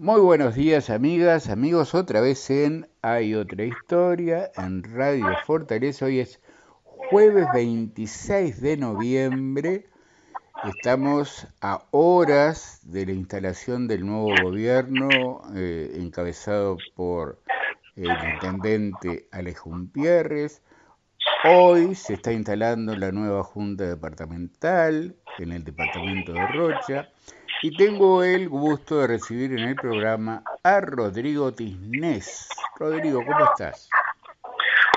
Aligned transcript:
Muy 0.00 0.18
buenos 0.22 0.54
días 0.54 0.88
amigas, 0.88 1.50
amigos, 1.50 1.94
otra 1.94 2.22
vez 2.22 2.48
en 2.48 2.88
Hay 3.02 3.34
otra 3.34 3.64
historia 3.64 4.50
en 4.56 4.82
Radio 4.82 5.26
Fortaleza. 5.44 6.06
Hoy 6.06 6.20
es 6.20 6.40
jueves 6.84 7.46
26 7.52 8.62
de 8.62 8.78
noviembre. 8.78 9.90
Estamos 10.64 11.46
a 11.60 11.84
horas 11.90 12.80
de 12.84 13.04
la 13.04 13.12
instalación 13.12 13.88
del 13.88 14.06
nuevo 14.06 14.32
gobierno 14.42 15.42
eh, 15.54 15.92
encabezado 15.96 16.78
por 16.96 17.42
el 17.94 18.08
intendente 18.32 19.28
Alex 19.32 19.60
Pierres. 19.92 20.62
Hoy 21.44 21.94
se 21.94 22.14
está 22.14 22.32
instalando 22.32 22.96
la 22.96 23.12
nueva 23.12 23.44
junta 23.44 23.84
departamental 23.84 25.14
en 25.38 25.52
el 25.52 25.62
departamento 25.62 26.32
de 26.32 26.46
Rocha. 26.46 27.10
Y 27.62 27.76
tengo 27.76 28.24
el 28.24 28.48
gusto 28.48 29.00
de 29.00 29.06
recibir 29.06 29.52
en 29.52 29.68
el 29.68 29.74
programa 29.74 30.42
a 30.64 30.80
Rodrigo 30.80 31.52
Tisnés. 31.52 32.48
Rodrigo, 32.76 33.22
¿cómo 33.26 33.44
estás? 33.44 33.90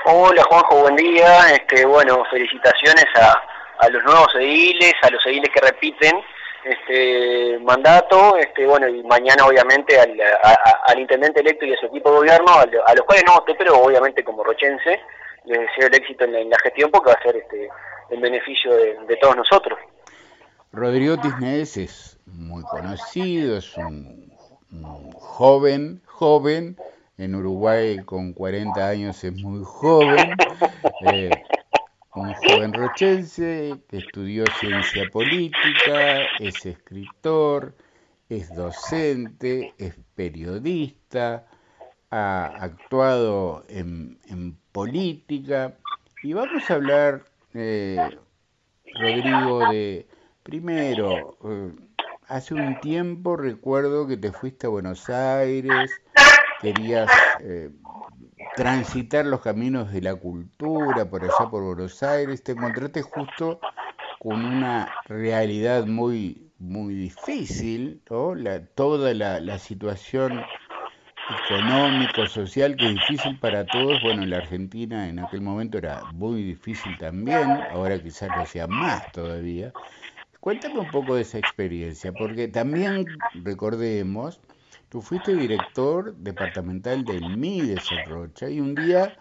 Hola 0.06 0.42
Juanjo, 0.44 0.80
buen 0.80 0.96
día. 0.96 1.52
Este, 1.52 1.84
bueno, 1.84 2.24
felicitaciones 2.30 3.04
a, 3.16 3.42
a 3.80 3.88
los 3.90 4.02
nuevos 4.04 4.34
ediles, 4.36 4.94
a 5.02 5.10
los 5.10 5.24
ediles 5.26 5.50
que 5.52 5.60
repiten 5.60 6.24
este 6.64 7.58
mandato, 7.58 8.38
este 8.38 8.66
bueno, 8.66 8.88
y 8.88 9.02
mañana 9.02 9.44
obviamente 9.44 10.00
al, 10.00 10.98
intendente 10.98 11.40
electo 11.40 11.66
y 11.66 11.74
a 11.74 11.76
su 11.76 11.86
equipo 11.86 12.12
de 12.12 12.16
gobierno, 12.16 12.50
a, 12.52 12.94
los 12.94 13.04
cuales 13.04 13.24
no 13.26 13.34
voté, 13.34 13.54
pero 13.56 13.74
obviamente 13.74 14.24
como 14.24 14.42
rochense, 14.42 15.02
les 15.44 15.60
deseo 15.60 15.88
el 15.88 15.94
éxito 15.94 16.24
en 16.24 16.48
la, 16.48 16.58
gestión 16.62 16.90
porque 16.90 17.10
va 17.10 17.18
a 17.18 17.22
ser 17.22 17.36
este 17.36 17.68
el 18.08 18.20
beneficio 18.20 18.74
de 18.74 19.16
todos 19.20 19.36
nosotros. 19.36 19.78
Rodrigo 20.74 21.16
Tisnés 21.16 21.76
es 21.76 22.18
muy 22.26 22.64
conocido, 22.64 23.58
es 23.58 23.76
un, 23.76 24.32
joven, 25.14 26.02
joven, 26.04 26.76
en 27.16 27.36
Uruguay 27.36 28.02
con 28.04 28.32
40 28.32 28.88
años 28.88 29.22
es 29.22 29.40
muy 29.40 29.62
joven, 29.64 30.30
eh, 31.12 31.30
un 32.16 32.34
joven 32.34 32.72
rochense 32.72 33.76
que 33.88 33.98
estudió 33.98 34.44
ciencia 34.58 35.04
política, 35.12 36.22
es 36.40 36.66
escritor, 36.66 37.76
es 38.28 38.52
docente, 38.52 39.74
es 39.78 39.94
periodista, 40.16 41.46
ha 42.10 42.46
actuado 42.46 43.64
en, 43.68 44.58
política. 44.72 45.76
Y 46.24 46.32
vamos 46.32 46.68
a 46.68 46.74
hablar, 46.74 47.24
eh, 47.52 47.96
Rodrigo, 48.92 49.70
de 49.70 50.08
primero, 50.44 51.36
eh, 51.44 51.72
hace 52.28 52.54
un 52.54 52.78
tiempo 52.80 53.36
recuerdo 53.36 54.06
que 54.06 54.16
te 54.16 54.30
fuiste 54.30 54.66
a 54.66 54.70
Buenos 54.70 55.10
Aires, 55.10 55.90
querías 56.60 57.10
eh, 57.40 57.70
transitar 58.54 59.24
los 59.24 59.40
caminos 59.40 59.90
de 59.92 60.02
la 60.02 60.14
cultura 60.14 61.10
por 61.10 61.24
allá 61.24 61.50
por 61.50 61.64
Buenos 61.64 62.02
Aires, 62.02 62.44
te 62.44 62.52
encontraste 62.52 63.02
justo 63.02 63.58
con 64.20 64.44
una 64.44 64.94
realidad 65.06 65.86
muy, 65.86 66.50
muy 66.58 66.94
difícil, 66.94 68.02
toda 68.04 69.14
la, 69.14 69.40
la 69.40 69.58
situación 69.58 70.44
económico, 71.46 72.26
social, 72.26 72.76
que 72.76 72.86
es 72.86 72.92
difícil 72.92 73.38
para 73.38 73.64
todos. 73.66 74.00
Bueno, 74.02 74.22
en 74.22 74.30
la 74.30 74.38
Argentina 74.38 75.08
en 75.08 75.18
aquel 75.18 75.40
momento 75.40 75.78
era 75.78 76.02
muy 76.12 76.42
difícil 76.42 76.96
también, 76.98 77.50
ahora 77.72 77.98
quizás 78.02 78.30
lo 78.36 78.44
sea 78.46 78.66
más 78.66 79.10
todavía. 79.12 79.72
Cuéntame 80.44 80.80
un 80.80 80.90
poco 80.90 81.14
de 81.14 81.22
esa 81.22 81.38
experiencia, 81.38 82.12
porque 82.12 82.48
también 82.48 83.06
recordemos, 83.42 84.42
tú 84.90 85.00
fuiste 85.00 85.34
director 85.34 86.14
departamental 86.16 87.02
del 87.02 87.38
MIDES 87.38 87.90
en 87.90 88.10
Rocha 88.10 88.50
y 88.50 88.60
un 88.60 88.74
día 88.74 89.16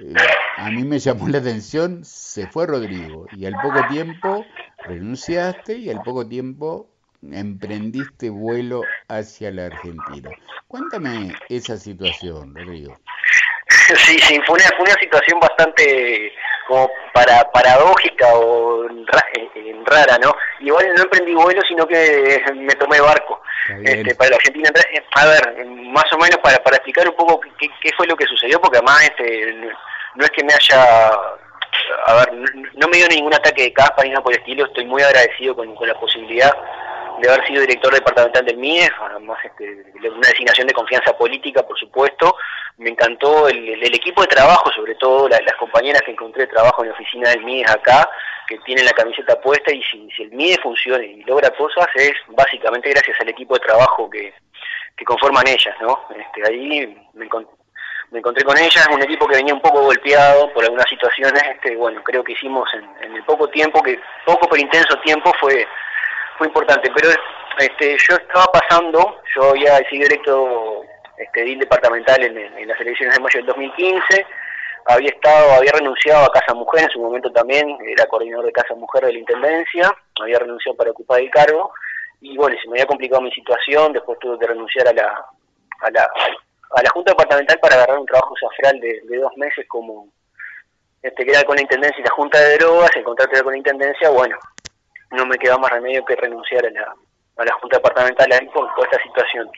eh, 0.00 0.14
a 0.56 0.70
mí 0.70 0.82
me 0.82 0.98
llamó 0.98 1.28
la 1.28 1.38
atención, 1.38 2.04
se 2.04 2.48
fue 2.48 2.66
Rodrigo 2.66 3.26
y 3.36 3.46
al 3.46 3.54
poco 3.62 3.86
tiempo 3.86 4.44
renunciaste 4.78 5.78
y 5.78 5.90
al 5.90 6.02
poco 6.02 6.26
tiempo 6.26 6.88
emprendiste 7.22 8.28
vuelo 8.30 8.82
hacia 9.06 9.52
la 9.52 9.66
Argentina. 9.66 10.28
Cuéntame 10.66 11.36
esa 11.50 11.76
situación, 11.76 12.52
Rodrigo. 12.52 12.98
Sí, 13.68 14.18
sí, 14.18 14.40
fue 14.44 14.56
una, 14.56 14.98
situación 14.98 15.38
bastante 15.38 16.32
como 16.66 16.90
para 17.12 17.48
paradójica 17.52 18.26
o 18.34 18.88
rara, 19.86 20.18
¿no? 20.18 20.34
Igual 20.60 20.94
no 20.96 21.02
emprendí 21.02 21.34
vuelo, 21.34 21.60
sino 21.66 21.86
que 21.86 22.42
me 22.54 22.74
tomé 22.74 23.00
barco 23.00 23.40
este, 23.82 24.14
para 24.14 24.30
la 24.30 24.36
Argentina. 24.36 24.70
A 25.16 25.26
ver, 25.26 25.66
más 25.66 26.12
o 26.12 26.18
menos 26.18 26.38
para, 26.42 26.62
para 26.62 26.76
explicar 26.76 27.08
un 27.08 27.16
poco 27.16 27.40
qué, 27.58 27.68
qué 27.80 27.90
fue 27.96 28.06
lo 28.06 28.16
que 28.16 28.26
sucedió, 28.26 28.60
porque 28.60 28.78
además 28.78 29.02
este, 29.02 29.54
no 30.14 30.24
es 30.24 30.30
que 30.30 30.44
me 30.44 30.54
haya... 30.54 31.10
A 32.06 32.14
ver, 32.14 32.32
no, 32.74 32.88
me 32.88 32.98
dio 32.98 33.08
ningún 33.08 33.34
ataque 33.34 33.64
de 33.64 33.72
caspa 33.72 34.04
ni 34.04 34.10
nada 34.10 34.22
por 34.22 34.32
el 34.32 34.38
estilo, 34.38 34.64
estoy 34.64 34.84
muy 34.86 35.02
agradecido 35.02 35.56
con, 35.56 35.74
con 35.74 35.88
la 35.88 35.98
posibilidad 35.98 36.52
de 37.20 37.28
haber 37.28 37.46
sido 37.46 37.60
director 37.60 37.92
departamental 37.92 38.44
del 38.44 38.56
MIE, 38.56 38.88
además 39.00 39.38
este, 39.44 39.84
una 40.08 40.28
designación 40.28 40.66
de 40.66 40.74
confianza 40.74 41.16
política, 41.16 41.62
por 41.62 41.78
supuesto. 41.78 42.36
Me 42.76 42.90
encantó 42.90 43.48
el, 43.48 43.82
equipo 43.94 44.22
de 44.22 44.28
trabajo, 44.28 44.70
sobre 44.72 44.94
todo 44.96 45.28
las 45.28 45.54
compañeras 45.58 46.02
que 46.02 46.10
encontré 46.10 46.42
de 46.42 46.52
trabajo 46.52 46.82
en 46.82 46.88
la 46.88 46.94
oficina 46.94 47.30
del 47.30 47.44
MIE 47.44 47.64
acá, 47.68 48.08
que 48.48 48.58
tienen 48.58 48.84
la 48.84 48.92
camiseta 48.92 49.40
puesta 49.40 49.72
y 49.72 49.82
si, 49.82 50.08
el 50.22 50.32
MIE 50.32 50.58
funciona 50.62 51.04
y 51.04 51.22
logra 51.22 51.50
cosas 51.50 51.86
es 51.94 52.12
básicamente 52.28 52.90
gracias 52.90 53.16
al 53.20 53.28
equipo 53.28 53.54
de 53.54 53.60
trabajo 53.60 54.10
que, 54.10 54.34
que 54.96 55.04
conforman 55.04 55.46
ellas, 55.46 55.74
¿no? 55.80 56.06
Este, 56.10 56.42
ahí 56.50 56.96
me, 57.14 57.26
encontré 58.18 58.44
con 58.44 58.58
ellas, 58.58 58.88
un 58.92 59.02
equipo 59.02 59.26
que 59.28 59.36
venía 59.36 59.54
un 59.54 59.62
poco 59.62 59.82
golpeado 59.82 60.52
por 60.52 60.64
algunas 60.64 60.88
situaciones, 60.88 61.42
este, 61.54 61.76
bueno, 61.76 62.02
creo 62.02 62.24
que 62.24 62.32
hicimos 62.32 62.68
en, 62.74 63.06
en 63.06 63.16
el 63.16 63.24
poco 63.24 63.48
tiempo, 63.48 63.82
que 63.82 64.00
poco 64.24 64.48
pero 64.48 64.60
intenso 64.60 64.98
tiempo 65.00 65.32
fue 65.40 65.66
fue 66.38 66.46
importante, 66.48 66.90
pero 66.94 67.10
este, 67.58 67.96
yo 67.98 68.16
estaba 68.16 68.46
pasando, 68.46 69.20
yo 69.34 69.50
había 69.50 69.76
sido 69.88 70.06
electo 70.06 70.84
este, 71.18 71.56
departamental 71.56 72.22
en, 72.22 72.68
las 72.68 72.80
elecciones 72.80 73.16
de 73.16 73.22
mayo 73.22 73.38
del 73.38 73.46
2015, 73.46 74.26
había 74.86 75.08
estado, 75.08 75.52
había 75.52 75.72
renunciado 75.72 76.24
a 76.24 76.32
Casa 76.32 76.54
Mujer 76.54 76.84
en 76.84 76.90
su 76.90 77.00
momento 77.00 77.30
también, 77.30 77.76
era 77.86 78.06
coordinador 78.06 78.46
de 78.46 78.52
Casa 78.52 78.74
Mujer 78.74 79.04
de 79.06 79.12
la 79.12 79.18
Intendencia, 79.18 79.92
había 80.20 80.38
renunciado 80.38 80.76
para 80.76 80.90
ocupar 80.90 81.20
el 81.20 81.30
cargo, 81.30 81.72
y 82.20 82.36
bueno, 82.36 82.56
se 82.60 82.68
me 82.68 82.74
había 82.74 82.86
complicado 82.86 83.22
mi 83.22 83.32
situación, 83.32 83.92
después 83.92 84.18
tuve 84.18 84.38
que 84.38 84.46
renunciar 84.46 84.88
a 84.88 84.92
la, 84.92 85.24
a 85.80 85.90
la, 85.90 86.02
a 86.74 86.82
la 86.82 86.90
Junta 86.90 87.12
Departamental 87.12 87.58
para 87.60 87.76
agarrar 87.76 87.98
un 87.98 88.06
trabajo 88.06 88.34
safral 88.36 88.80
de, 88.80 89.00
dos 89.18 89.36
meses 89.36 89.66
como 89.68 90.08
este 91.02 91.24
que 91.24 91.32
era 91.32 91.44
con 91.44 91.56
la 91.56 91.62
Intendencia 91.62 92.00
y 92.00 92.04
la 92.04 92.14
Junta 92.14 92.40
de 92.40 92.56
Drogas, 92.56 92.90
el 92.96 93.04
contrato 93.04 93.32
era 93.32 93.42
con 93.42 93.52
la 93.52 93.58
Intendencia, 93.58 94.08
bueno, 94.10 94.38
no 95.10 95.26
me 95.26 95.36
quedaba 95.36 95.60
más 95.60 95.70
remedio 95.70 96.04
que 96.04 96.16
renunciar 96.16 96.66
a 96.66 96.70
la, 96.70 96.94
a 97.36 97.44
la 97.44 97.52
Junta 97.60 97.76
Departamental 97.76 98.50
por, 98.52 98.68
esta 98.84 99.02
situación. 99.02 99.50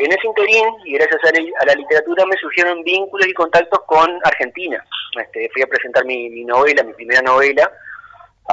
En 0.00 0.10
ese 0.10 0.26
interín, 0.26 0.64
y 0.86 0.94
gracias 0.94 1.20
a 1.24 1.66
la, 1.66 1.74
literatura, 1.74 2.24
me 2.24 2.36
surgieron 2.38 2.82
vínculos 2.82 3.28
y 3.28 3.34
contactos 3.34 3.80
con 3.84 4.08
Argentina. 4.24 4.82
Este, 5.20 5.50
fui 5.52 5.60
a 5.60 5.66
presentar 5.66 6.06
mi, 6.06 6.42
novela, 6.42 6.82
mi 6.82 6.94
primera 6.94 7.20
novela, 7.20 7.70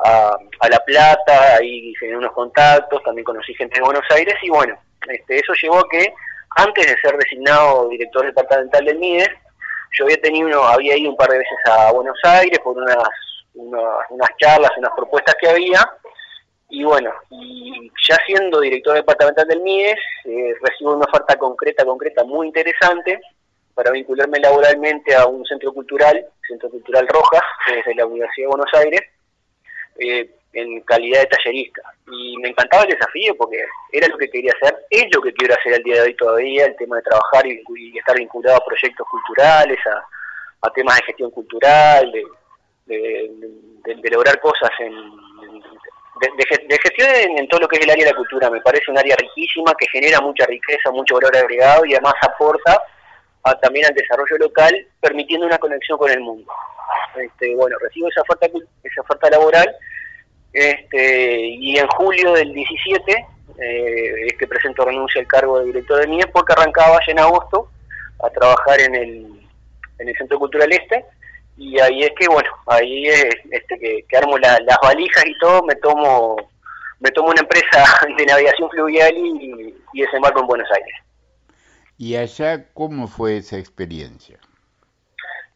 a, 0.03 0.37
La 0.69 0.79
Plata, 0.79 1.55
ahí 1.57 1.91
hice 1.91 2.13
unos 2.17 2.33
contactos, 2.33 3.01
también 3.03 3.23
conocí 3.23 3.53
gente 3.53 3.79
de 3.79 3.85
Buenos 3.85 4.03
Aires, 4.09 4.35
y 4.41 4.49
bueno, 4.49 4.77
este, 5.07 5.39
eso 5.39 5.53
llevó 5.53 5.77
a 5.77 5.89
que, 5.89 6.13
antes 6.57 6.85
de 6.85 6.97
ser 6.97 7.15
designado 7.15 7.87
director 7.87 8.25
departamental 8.25 8.83
del 8.83 8.99
MIDES, 8.99 9.29
yo 9.97 10.03
había 10.03 10.21
tenido 10.21 10.61
había 10.65 10.97
ido 10.97 11.11
un 11.11 11.15
par 11.15 11.29
de 11.29 11.37
veces 11.37 11.57
a 11.71 11.93
Buenos 11.93 12.19
Aires 12.25 12.59
por 12.59 12.75
unas, 12.75 12.97
unas, 13.53 13.83
unas 14.09 14.29
charlas, 14.37 14.71
unas 14.77 14.91
propuestas 14.97 15.35
que 15.39 15.47
había, 15.47 15.79
y 16.69 16.83
bueno, 16.83 17.13
y 17.29 17.89
ya 18.07 18.17
siendo 18.25 18.59
director 18.59 18.95
departamental 18.95 19.47
del 19.47 19.61
MIES, 19.61 19.99
eh, 20.25 20.53
recibo 20.61 20.95
una 20.95 21.05
oferta 21.05 21.37
concreta, 21.37 21.85
concreta, 21.85 22.23
muy 22.25 22.47
interesante 22.47 23.21
para 23.73 23.91
vincularme 23.91 24.39
laboralmente 24.39 25.15
a 25.15 25.27
un 25.27 25.45
centro 25.45 25.71
cultural, 25.71 26.25
Centro 26.45 26.69
Cultural 26.69 27.07
Rojas, 27.07 27.43
desde 27.67 27.95
la 27.95 28.05
Universidad 28.05 28.45
de 28.45 28.47
Buenos 28.47 28.73
Aires, 28.73 29.01
eh, 29.99 30.29
en 30.53 30.81
calidad 30.81 31.21
de 31.21 31.27
tallerista. 31.27 31.81
Y 32.11 32.37
me 32.37 32.49
encantaba 32.49 32.83
el 32.83 32.89
desafío 32.89 33.35
porque 33.37 33.63
era 33.91 34.07
lo 34.07 34.17
que 34.17 34.29
quería 34.29 34.51
hacer, 34.59 34.77
es 34.89 35.05
lo 35.13 35.21
que 35.21 35.33
quiero 35.33 35.53
hacer 35.53 35.75
al 35.75 35.83
día 35.83 35.95
de 35.95 36.01
hoy 36.01 36.15
todavía, 36.15 36.65
el 36.65 36.75
tema 36.75 36.97
de 36.97 37.03
trabajar 37.03 37.45
y, 37.45 37.61
estar 37.97 38.17
vinculado 38.17 38.57
a 38.57 38.65
proyectos 38.65 39.07
culturales, 39.09 39.77
a, 39.85 40.73
temas 40.73 40.97
de 40.97 41.03
gestión 41.05 41.31
cultural, 41.31 42.11
de, 42.85 43.31
de 43.85 44.09
lograr 44.09 44.37
cosas 44.41 44.69
en 44.79 45.56
de, 46.19 46.77
gestión 46.77 47.09
en, 47.37 47.47
todo 47.47 47.61
lo 47.61 47.67
que 47.67 47.77
es 47.77 47.83
el 47.83 47.91
área 47.91 48.05
de 48.05 48.11
la 48.11 48.17
cultura. 48.17 48.49
Me 48.49 48.61
parece 48.61 48.91
un 48.91 48.97
área 48.97 49.15
riquísima 49.15 49.73
que 49.77 49.87
genera 49.87 50.21
mucha 50.21 50.45
riqueza, 50.45 50.91
mucho 50.91 51.15
valor 51.15 51.35
agregado 51.35 51.85
y 51.85 51.93
además 51.93 52.13
aporta 52.21 52.81
también 53.55 53.85
al 53.85 53.93
desarrollo 53.93 54.37
local, 54.37 54.75
permitiendo 54.99 55.47
una 55.47 55.57
conexión 55.57 55.97
con 55.97 56.11
el 56.11 56.19
mundo. 56.19 56.51
Este, 57.15 57.55
bueno, 57.55 57.77
recibo 57.79 58.09
esa 58.09 58.21
oferta, 58.21 58.47
esa 58.83 59.01
oferta 59.01 59.29
laboral 59.29 59.75
Este, 60.53 61.39
y 61.39 61.77
en 61.77 61.87
julio 61.87 62.33
del 62.33 62.53
17 62.53 63.25
eh, 63.59 64.13
es 64.27 64.37
que 64.37 64.47
presento 64.47 64.85
renuncia 64.85 65.19
al 65.21 65.27
cargo 65.27 65.59
de 65.59 65.65
director 65.65 65.99
de 65.99 66.07
MIE 66.07 66.27
porque 66.27 66.53
arrancaba 66.53 66.99
ya 67.05 67.11
en 67.11 67.19
agosto 67.19 67.69
a 68.23 68.29
trabajar 68.29 68.79
en 68.81 68.95
el, 68.95 69.41
en 69.99 70.09
el 70.09 70.15
Centro 70.17 70.39
Cultural 70.39 70.71
Este 70.71 71.05
y 71.57 71.79
ahí 71.79 72.03
es 72.03 72.11
que 72.17 72.27
bueno 72.27 72.49
ahí 72.67 73.07
es 73.07 73.35
este 73.51 74.05
que, 74.07 74.17
armo 74.17 74.37
las 74.37 74.61
valijas 74.81 75.25
y 75.25 75.37
todo 75.39 75.63
me 75.63 75.75
tomo 75.75 76.37
me 76.99 77.11
tomo 77.11 77.29
una 77.29 77.41
empresa 77.41 77.83
de 78.17 78.25
navegación 78.25 78.69
fluvial 78.69 79.15
y, 79.15 79.75
y 79.93 80.01
desembarco 80.01 80.39
en 80.39 80.47
Buenos 80.47 80.67
Aires. 80.71 80.93
Y 81.99 82.15
allá 82.15 82.65
cómo 82.73 83.07
fue 83.07 83.37
esa 83.37 83.57
experiencia 83.57 84.39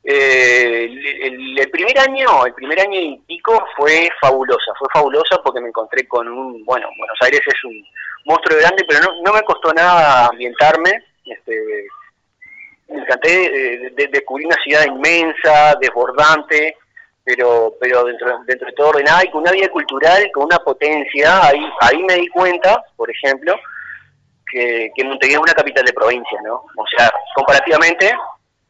eh, 0.03 0.89
el, 1.21 1.69
primer 1.69 1.97
año 1.99 2.45
el 2.47 2.53
primer 2.55 2.79
año 2.79 2.99
y 2.99 3.17
pico 3.27 3.63
fue 3.77 4.09
fabulosa 4.19 4.71
fue 4.79 4.87
fabulosa 4.91 5.39
porque 5.43 5.61
me 5.61 5.67
encontré 5.67 6.07
con 6.07 6.27
un 6.27 6.65
bueno 6.65 6.87
Buenos 6.97 7.17
Aires 7.21 7.41
es 7.45 7.63
un 7.63 7.85
monstruo 8.25 8.57
grande 8.57 8.83
pero 8.87 8.99
no, 9.01 9.21
no 9.23 9.33
me 9.33 9.43
costó 9.43 9.71
nada 9.73 10.27
ambientarme 10.27 10.91
este 11.25 11.85
me 12.91 13.01
encanté 13.01 13.91
de, 13.95 14.07
descubrir 14.07 14.47
una 14.47 14.61
ciudad 14.63 14.85
inmensa, 14.85 15.75
desbordante, 15.79 16.77
pero 17.23 17.73
pero 17.79 18.03
dentro, 18.05 18.43
de 18.45 18.73
todo 18.75 18.89
ordenada 18.89 19.23
y 19.23 19.29
con 19.29 19.41
una 19.41 19.51
vida 19.51 19.69
cultural, 19.69 20.29
con 20.33 20.45
una 20.45 20.57
potencia. 20.59 21.47
Ahí 21.47 21.59
ahí 21.81 22.03
me 22.03 22.15
di 22.15 22.27
cuenta, 22.27 22.83
por 22.95 23.09
ejemplo, 23.09 23.55
que, 24.51 24.91
Montevideo 25.03 25.39
es 25.39 25.43
una 25.43 25.53
capital 25.53 25.85
de 25.85 25.93
provincia, 25.93 26.39
¿no? 26.43 26.65
O 26.75 26.85
sea, 26.95 27.09
comparativamente, 27.35 28.13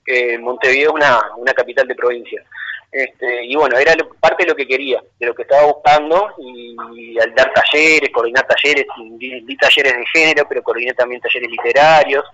que 0.06 0.38
Montevideo 0.38 0.90
es 0.90 0.96
una, 0.96 1.22
una 1.38 1.54
capital 1.54 1.88
de 1.88 1.96
provincia. 1.96 2.44
Este, 2.92 3.46
y 3.46 3.56
bueno, 3.56 3.78
era 3.78 3.94
parte 4.20 4.44
de 4.44 4.50
lo 4.50 4.56
que 4.56 4.68
quería, 4.68 5.02
de 5.18 5.26
lo 5.26 5.34
que 5.34 5.44
estaba 5.44 5.66
buscando, 5.66 6.34
y, 6.38 7.18
al 7.20 7.34
dar 7.34 7.52
talleres, 7.54 8.10
coordinar 8.14 8.46
talleres, 8.46 8.86
di, 9.18 9.58
talleres 9.58 9.94
de 9.94 10.06
género, 10.08 10.46
pero 10.48 10.62
coordiné 10.62 10.94
también 10.94 11.22
talleres 11.22 11.50
literarios, 11.50 12.26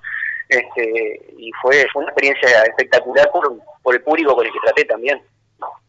este, 0.50 1.34
y 1.38 1.52
fue, 1.62 1.86
fue 1.92 2.04
una 2.04 2.12
experiencia 2.12 2.64
espectacular 2.64 3.30
por, 3.32 3.58
por 3.82 3.96
el 3.96 4.02
público 4.02 4.36
con 4.36 4.46
el 4.46 4.52
que 4.52 4.60
traté 4.64 4.86
también. 4.86 5.22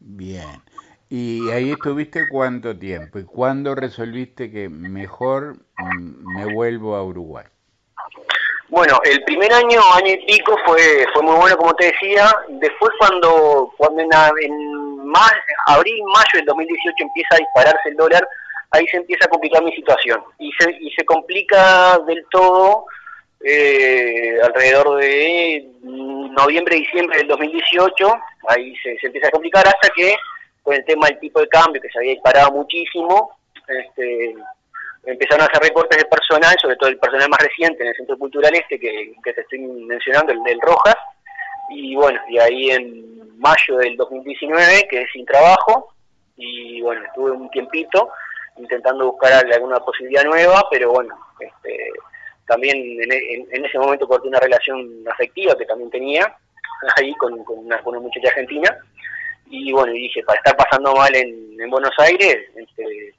Bien. 0.00 0.62
¿Y 1.10 1.50
ahí 1.50 1.70
estuviste 1.70 2.28
cuánto 2.28 2.78
tiempo? 2.78 3.18
¿Y 3.18 3.24
cuándo 3.24 3.74
resolviste 3.74 4.50
que 4.50 4.68
mejor 4.68 5.56
mm, 5.78 6.36
me 6.36 6.52
vuelvo 6.52 6.96
a 6.96 7.02
Uruguay? 7.02 7.46
Bueno, 8.68 9.00
el 9.04 9.24
primer 9.24 9.50
año, 9.50 9.80
año 9.94 10.12
y 10.12 10.26
pico, 10.26 10.54
fue 10.66 11.06
fue 11.14 11.22
muy 11.22 11.36
bueno, 11.36 11.56
como 11.56 11.74
te 11.74 11.86
decía. 11.86 12.30
Después, 12.48 12.90
cuando 12.98 13.72
cuando 13.78 14.02
en, 14.02 14.10
en 14.12 15.14
abril, 15.66 16.02
mayo 16.12 16.30
del 16.34 16.44
2018 16.44 16.94
empieza 17.00 17.34
a 17.34 17.38
dispararse 17.38 17.88
el 17.88 17.96
dólar, 17.96 18.28
ahí 18.72 18.86
se 18.88 18.98
empieza 18.98 19.24
a 19.24 19.28
complicar 19.28 19.62
mi 19.64 19.72
situación. 19.72 20.22
Y 20.38 20.50
se, 20.58 20.70
y 20.80 20.90
se 20.90 21.04
complica 21.06 21.98
del 22.06 22.26
todo 22.30 22.84
eh, 23.40 24.38
alrededor 24.42 24.98
de 25.00 25.68
noviembre, 25.82 26.76
diciembre 26.76 27.18
del 27.18 27.28
2018, 27.28 28.14
ahí 28.48 28.74
se, 28.76 28.96
empieza 29.02 29.28
a 29.28 29.32
complicar 29.32 29.66
hasta 29.66 29.88
que 29.94 30.14
con 30.62 30.74
el 30.74 30.84
tema 30.84 31.06
del 31.06 31.18
tipo 31.18 31.40
de 31.40 31.48
cambio 31.48 31.80
que 31.80 31.88
se 31.88 31.98
había 31.98 32.12
disparado 32.12 32.52
muchísimo, 32.52 33.38
este, 33.66 34.34
empezaron 35.04 35.42
a 35.42 35.46
hacer 35.46 35.62
recortes 35.62 35.98
de 35.98 36.04
personal, 36.04 36.54
sobre 36.60 36.76
todo 36.76 36.90
el 36.90 36.98
personal 36.98 37.28
más 37.28 37.40
reciente 37.40 37.82
en 37.82 37.88
el 37.88 37.96
Centro 37.96 38.18
Cultural 38.18 38.54
Este 38.54 38.78
que, 38.78 39.14
que 39.22 39.32
te 39.32 39.40
estoy 39.40 39.60
mencionando, 39.60 40.32
el 40.32 40.42
del 40.42 40.60
Rojas, 40.60 40.96
y 41.70 41.94
bueno, 41.94 42.20
y 42.28 42.38
ahí 42.38 42.70
en 42.70 43.38
mayo 43.38 43.76
del 43.78 43.96
2019 43.96 44.88
quedé 44.90 45.06
sin 45.12 45.24
trabajo 45.24 45.94
y 46.36 46.80
bueno, 46.80 47.04
estuve 47.04 47.32
un 47.32 47.50
tiempito 47.50 48.10
intentando 48.56 49.12
buscar 49.12 49.32
alguna 49.32 49.78
posibilidad 49.80 50.24
nueva, 50.24 50.66
pero 50.70 50.92
bueno, 50.92 51.14
este, 51.38 51.92
también 52.48 52.76
en, 52.76 53.64
ese 53.64 53.78
momento 53.78 54.08
corté 54.08 54.28
una 54.28 54.40
relación 54.40 55.04
afectiva 55.10 55.56
que 55.56 55.66
también 55.66 55.90
tenía 55.90 56.36
ahí 56.96 57.14
con, 57.14 57.34
una, 57.46 57.80
muchacha 58.00 58.28
argentina. 58.28 58.76
Y 59.50 59.72
bueno, 59.72 59.92
dije, 59.92 60.22
para 60.24 60.38
estar 60.38 60.56
pasando 60.56 60.94
mal 60.94 61.14
en, 61.14 61.70
Buenos 61.70 61.92
Aires, 61.98 62.36
este, 62.54 63.14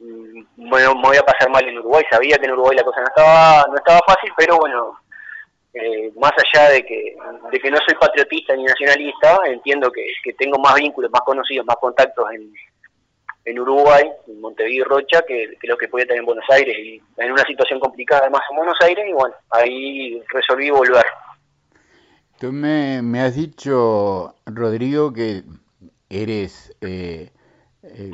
mm, 0.00 0.68
bueno, 0.68 0.94
me 0.96 1.08
voy 1.08 1.16
a 1.16 1.22
pasar 1.22 1.48
mal 1.50 1.66
en 1.66 1.78
Uruguay, 1.78 2.04
sabía 2.10 2.36
que 2.36 2.46
en 2.46 2.52
Uruguay 2.52 2.76
la 2.76 2.84
cosa 2.84 3.00
no 3.00 3.06
estaba, 3.06 3.66
no 3.68 3.76
estaba 3.76 4.00
fácil, 4.06 4.30
pero 4.36 4.58
bueno, 4.58 4.98
eh, 5.74 6.12
más 6.20 6.32
allá 6.32 6.70
de 6.70 6.82
que, 6.84 7.16
de 7.50 7.58
que 7.58 7.70
no 7.70 7.78
soy 7.86 7.94
patriotista 7.98 8.54
ni 8.54 8.64
nacionalista, 8.64 9.38
entiendo 9.46 9.90
que, 9.90 10.06
que 10.22 10.32
tengo 10.34 10.58
más 10.58 10.74
vínculos, 10.74 11.10
más 11.10 11.22
conocidos, 11.22 11.64
más 11.66 11.76
contactos 11.76 12.26
en, 12.32 12.52
en 13.48 13.58
Uruguay, 13.58 14.04
en 14.26 14.40
Montevideo 14.40 14.84
y 14.84 14.88
Rocha, 14.88 15.22
que, 15.26 15.56
que, 15.60 15.66
lo 15.66 15.76
que 15.76 15.88
podía 15.88 16.06
tener 16.06 16.20
en 16.20 16.26
Buenos 16.26 16.44
Aires, 16.50 16.76
y 16.78 17.00
en 17.16 17.32
una 17.32 17.44
situación 17.44 17.80
complicada 17.80 18.22
además 18.22 18.42
en 18.50 18.56
Buenos 18.56 18.76
Aires, 18.80 19.04
y 19.08 19.12
bueno, 19.12 19.34
ahí 19.50 20.22
resolví 20.30 20.70
volver. 20.70 21.04
Tú 22.38 22.52
me, 22.52 23.02
me 23.02 23.20
has 23.20 23.34
dicho, 23.34 24.34
Rodrigo, 24.46 25.12
que 25.12 25.42
eres 26.08 26.76
eh, 26.80 27.30
eh, 27.82 28.12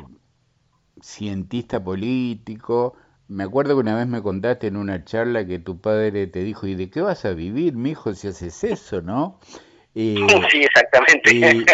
cientista 1.01 1.83
político. 1.83 2.95
Me 3.27 3.43
acuerdo 3.43 3.75
que 3.75 3.81
una 3.81 3.95
vez 3.95 4.07
me 4.07 4.21
contaste 4.21 4.67
en 4.67 4.77
una 4.77 5.03
charla 5.03 5.45
que 5.45 5.59
tu 5.59 5.79
padre 5.79 6.27
te 6.27 6.39
dijo, 6.39 6.65
¿y 6.65 6.75
de 6.75 6.89
qué 6.89 7.01
vas 7.01 7.25
a 7.25 7.33
vivir, 7.33 7.73
mi 7.73 7.91
hijo, 7.91 8.13
si 8.13 8.27
haces 8.27 8.63
eso, 8.63 9.01
no? 9.01 9.39
sí, 9.93 10.63
exactamente. 10.63 11.65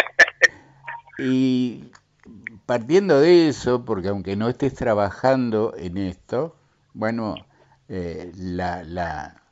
y 1.18 1.84
partiendo 2.66 3.20
de 3.20 3.48
eso, 3.48 3.84
porque 3.84 4.08
aunque 4.08 4.36
no 4.36 4.48
estés 4.48 4.74
trabajando 4.74 5.74
en 5.76 5.98
esto, 5.98 6.56
bueno, 6.94 7.34
eh, 7.88 8.32
la, 8.36 8.82
la, 8.84 9.42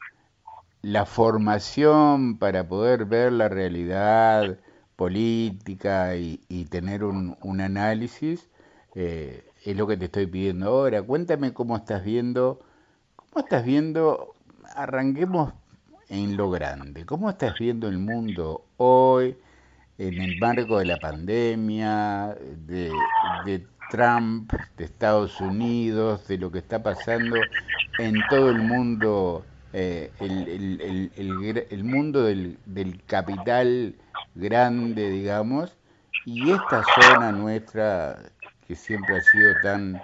la, 0.82 1.06
formación 1.06 2.38
para 2.38 2.68
poder 2.68 3.04
ver 3.04 3.32
la 3.32 3.48
realidad 3.48 4.58
política 4.96 6.16
y, 6.16 6.38
tener 6.70 7.04
un, 7.04 7.60
análisis 7.60 8.48
eh, 8.94 9.44
es 9.64 9.76
lo 9.76 9.86
que 9.86 9.96
te 9.96 10.06
estoy 10.06 10.26
pidiendo 10.26 10.68
ahora. 10.68 11.02
Cuéntame 11.02 11.52
cómo 11.52 11.76
estás 11.76 12.04
viendo, 12.04 12.60
cómo 13.16 13.44
estás 13.44 13.64
viendo, 13.64 14.34
arranquemos 14.74 15.52
en 16.08 16.36
lo 16.36 16.50
grande, 16.50 17.06
cómo 17.06 17.30
estás 17.30 17.58
viendo 17.58 17.88
el 17.88 17.98
mundo 17.98 18.64
hoy, 18.76 19.36
en 20.00 20.18
el 20.18 20.38
marco 20.38 20.78
de 20.78 20.86
la 20.86 20.96
pandemia, 20.96 22.34
de, 22.66 22.90
Trump, 23.90 24.50
de 24.78 24.84
Estados 24.84 25.38
Unidos, 25.42 26.26
de 26.26 26.38
lo 26.38 26.50
que 26.50 26.60
está 26.60 26.82
pasando 26.82 27.36
en 27.98 28.14
todo 28.30 28.48
el 28.48 28.60
mundo, 28.62 29.44
eh, 29.74 30.10
el, 30.20 31.84
mundo 31.84 32.22
del, 32.22 32.56
del, 32.64 33.02
capital 33.04 33.94
grande, 34.34 35.10
digamos, 35.10 35.76
y 36.24 36.50
esta 36.50 36.82
zona 36.94 37.30
nuestra 37.30 38.16
que 38.66 38.76
siempre 38.76 39.18
ha 39.18 39.20
sido 39.20 39.52
tan 39.62 40.00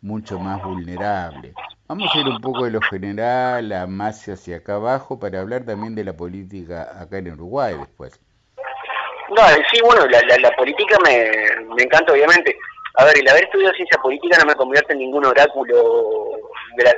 mucho 0.00 0.40
más 0.40 0.60
vulnerable. 0.64 1.54
Vamos 1.86 2.10
a 2.12 2.18
ir 2.18 2.26
un 2.26 2.40
poco 2.40 2.64
de 2.64 2.72
lo 2.72 2.80
general 2.80 3.70
a 3.70 3.86
más 3.86 4.28
hacia 4.28 4.56
acá 4.56 4.74
abajo 4.74 5.20
para 5.20 5.40
hablar 5.40 5.62
también 5.62 5.94
de 5.94 6.02
la 6.02 6.16
política 6.16 7.00
acá 7.00 7.18
en 7.18 7.30
Uruguay 7.30 7.76
después. 7.78 8.20
No, 9.30 9.42
sí, 9.72 9.80
bueno, 9.84 10.06
la, 10.06 10.20
la, 10.38 10.50
política 10.52 10.96
me, 11.04 11.74
me 11.74 11.82
encanta, 11.82 12.12
obviamente. 12.12 12.56
A 12.94 13.04
ver, 13.04 13.18
el 13.18 13.28
haber 13.28 13.44
estudiado 13.44 13.74
ciencia 13.74 14.00
política 14.00 14.38
no 14.38 14.46
me 14.46 14.54
convierte 14.54 14.92
en 14.92 15.00
ningún 15.00 15.24
oráculo 15.26 16.30
de 16.76 16.84
la, 16.84 16.94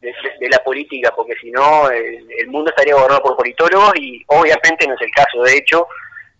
de, 0.00 0.48
la 0.48 0.58
política, 0.64 1.12
porque 1.14 1.34
si 1.40 1.50
no, 1.50 1.88
el, 1.90 2.48
mundo 2.48 2.70
estaría 2.70 2.94
gobernado 2.94 3.22
por 3.22 3.36
politólogos 3.36 3.92
y 3.96 4.24
obviamente 4.28 4.86
no 4.86 4.94
es 4.94 5.00
el 5.02 5.10
caso. 5.10 5.42
De 5.42 5.56
hecho, 5.56 5.86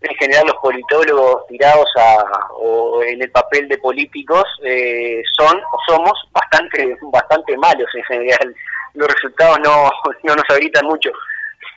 en 0.01 0.15
general 0.15 0.47
los 0.47 0.57
politólogos 0.57 1.47
tirados 1.47 1.89
a, 1.97 2.47
o 2.55 3.01
en 3.03 3.21
el 3.21 3.31
papel 3.31 3.67
de 3.67 3.77
políticos 3.77 4.43
eh, 4.63 5.21
son 5.37 5.57
o 5.57 5.77
somos 5.87 6.13
bastante 6.31 6.97
bastante 7.11 7.57
malos 7.57 7.89
en 7.95 8.03
general. 8.03 8.55
Los 8.93 9.07
resultados 9.07 9.59
no, 9.63 9.89
no 10.23 10.35
nos 10.35 10.45
habilitan 10.49 10.85
mucho. 10.85 11.11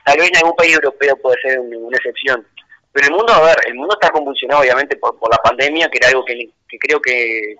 Tal 0.03 0.17
vez 0.17 0.29
en 0.29 0.37
algún 0.37 0.55
país 0.55 0.73
europeo 0.73 1.15
puede 1.17 1.41
ser 1.41 1.59
una 1.59 1.97
excepción. 1.97 2.45
Pero 2.93 3.07
el 3.07 3.13
mundo, 3.13 3.33
a 3.33 3.41
ver, 3.41 3.55
el 3.67 3.75
mundo 3.75 3.95
está 3.99 4.11
convulsionado 4.11 4.61
obviamente 4.61 4.97
por, 4.97 5.17
por 5.17 5.31
la 5.31 5.37
pandemia, 5.37 5.89
que 5.89 5.97
era 5.97 6.09
algo 6.09 6.25
que, 6.25 6.49
creo 6.79 7.01
que, 7.01 7.55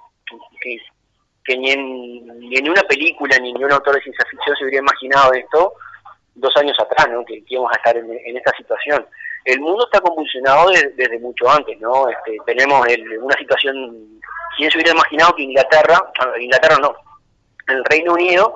que, 1.45 1.57
ni, 1.57 1.71
en, 1.71 2.39
ni 2.39 2.57
en 2.57 2.69
una 2.69 2.81
película 2.83 3.37
ni 3.39 3.51
en 3.51 3.63
un 3.63 3.71
autor 3.71 3.95
de 3.95 4.01
ciencia 4.01 4.25
ficción 4.29 4.55
se 4.57 4.65
hubiera 4.65 4.81
imaginado 4.81 5.33
esto 5.33 5.73
dos 6.35 6.55
años 6.57 6.77
atrás, 6.79 7.07
¿no? 7.11 7.23
Que, 7.25 7.43
íbamos 7.47 7.71
a 7.71 7.77
estar 7.77 7.95
en, 7.97 8.37
esta 8.37 8.55
situación. 8.57 9.05
El 9.45 9.59
mundo 9.59 9.85
está 9.85 9.99
convulsionado 10.01 10.69
desde 10.69 11.19
mucho 11.19 11.49
antes, 11.49 11.79
¿no? 11.79 12.09
Este, 12.09 12.37
tenemos 12.45 12.85
una 13.21 13.37
situación, 13.37 14.19
¿quién 14.57 14.69
se 14.69 14.77
hubiera 14.77 14.91
imaginado 14.91 15.35
que 15.35 15.43
Inglaterra, 15.43 15.97
ah, 16.19 16.33
Inglaterra 16.39 16.77
no, 16.81 16.93
el 17.67 17.83
Reino 17.85 18.13
Unido 18.13 18.53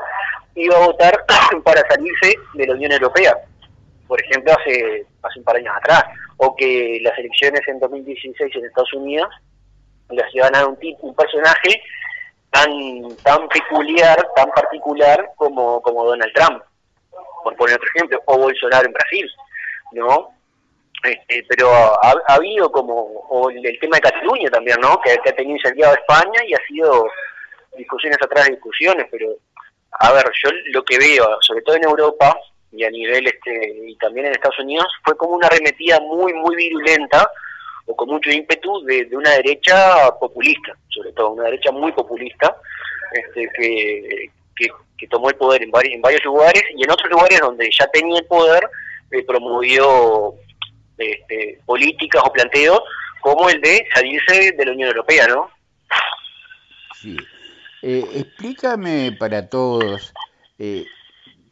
iba 0.55 0.75
a 0.75 0.87
votar 0.87 1.25
para 1.63 1.81
salirse 1.89 2.35
de 2.53 2.67
la 2.67 2.73
Unión 2.73 2.91
Europea? 2.91 3.35
Por 4.07 4.21
ejemplo, 4.21 4.53
hace, 4.53 5.05
hace 5.23 5.39
un 5.39 5.45
par 5.45 5.55
de 5.55 5.61
años 5.61 5.75
atrás 5.77 6.03
o 6.37 6.55
que 6.55 6.99
las 7.01 7.17
elecciones 7.17 7.61
en 7.67 7.79
2016 7.79 8.55
en 8.55 8.65
Estados 8.65 8.93
Unidos 8.93 9.29
las 10.09 10.33
iban 10.35 10.55
a 10.55 10.65
un, 10.65 10.77
tipo, 10.77 11.07
un 11.07 11.15
personaje 11.15 11.81
tan 12.51 12.69
tan 13.23 13.47
peculiar, 13.49 14.27
tan 14.35 14.49
particular 14.51 15.31
como, 15.35 15.81
como 15.81 16.05
Donald 16.05 16.31
Trump, 16.33 16.63
por 17.43 17.55
poner 17.55 17.75
otro 17.75 17.87
ejemplo, 17.95 18.21
o 18.25 18.37
Bolsonaro 18.37 18.85
en 18.85 18.93
Brasil, 18.93 19.31
¿no? 19.93 20.29
Este, 21.03 21.45
pero 21.49 21.69
ha, 21.71 22.13
habido 22.27 22.71
como 22.71 22.99
o 23.29 23.49
el, 23.49 23.79
tema 23.79 23.97
de 23.97 24.01
Cataluña 24.01 24.49
también, 24.49 24.77
¿no? 24.81 24.99
Que, 25.01 25.11
ha 25.11 25.35
tenido 25.35 25.57
incendiado 25.57 25.93
España 25.93 26.41
y 26.47 26.53
ha 26.53 26.67
sido 26.67 27.07
discusiones 27.77 28.17
atrás 28.21 28.45
de 28.45 28.53
discusiones, 28.53 29.05
pero 29.11 29.27
a 29.99 30.11
ver, 30.13 30.23
yo 30.43 30.49
lo 30.73 30.83
que 30.83 30.97
veo, 30.97 31.37
sobre 31.41 31.61
todo 31.61 31.75
en 31.75 31.83
Europa 31.83 32.35
y 32.71 32.83
a 32.83 32.89
nivel 32.89 33.27
este 33.27 33.75
y 33.87 33.95
también 33.97 34.27
en 34.27 34.33
Estados 34.33 34.59
Unidos, 34.59 34.87
fue 35.03 35.15
como 35.17 35.35
una 35.35 35.47
arremetida 35.47 35.99
muy 36.01 36.33
muy 36.33 36.55
virulenta 36.55 37.29
o 37.85 37.95
con 37.95 38.09
mucho 38.09 38.31
ímpetu 38.31 38.83
de, 38.83 39.07
una 39.11 39.31
derecha 39.31 40.11
populista, 40.19 40.75
sobre 40.89 41.11
todo 41.13 41.31
una 41.31 41.43
derecha 41.43 41.71
muy 41.71 41.91
populista, 41.91 42.55
este, 43.13 43.47
que, 43.55 44.29
que, 44.97 45.07
tomó 45.07 45.29
el 45.29 45.35
poder 45.35 45.61
en, 45.61 45.69
varios, 45.69 45.93
en 45.93 46.01
varios 46.01 46.23
lugares 46.25 46.63
y 46.75 46.83
en 46.83 46.89
otros 46.89 47.11
lugares 47.11 47.39
donde 47.39 47.69
ya 47.71 47.85
tenía 47.87 48.17
el 48.17 48.25
poder 48.25 48.67
eh, 49.11 49.23
promovió 49.23 50.33
este, 50.97 51.59
políticas 51.65 52.23
o 52.25 52.33
planteos 52.33 52.81
como 53.21 53.49
el 53.49 53.61
de 53.61 53.85
salirse 53.93 54.51
de 54.53 54.65
la 54.65 54.71
Unión 54.71 54.89
Europea, 54.89 55.27
¿no? 55.27 55.49
Sí. 56.99 57.17
Eh, 57.81 58.03
explícame 58.15 59.11
para 59.19 59.47
todos, 59.47 60.11
eh, 60.57 60.85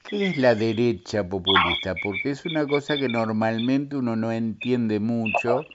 ¿qué 0.03 0.27
es 0.27 0.37
la 0.37 0.55
derecha 0.55 1.27
populista? 1.27 1.99
Porque 1.99 2.31
es 2.31 2.45
una 2.45 2.67
cosa 2.67 2.97
que 2.97 3.09
normalmente 3.09 3.95
uno 3.95 4.15
no 4.15 4.31
entiende 4.31 4.99
mucho 4.99 5.67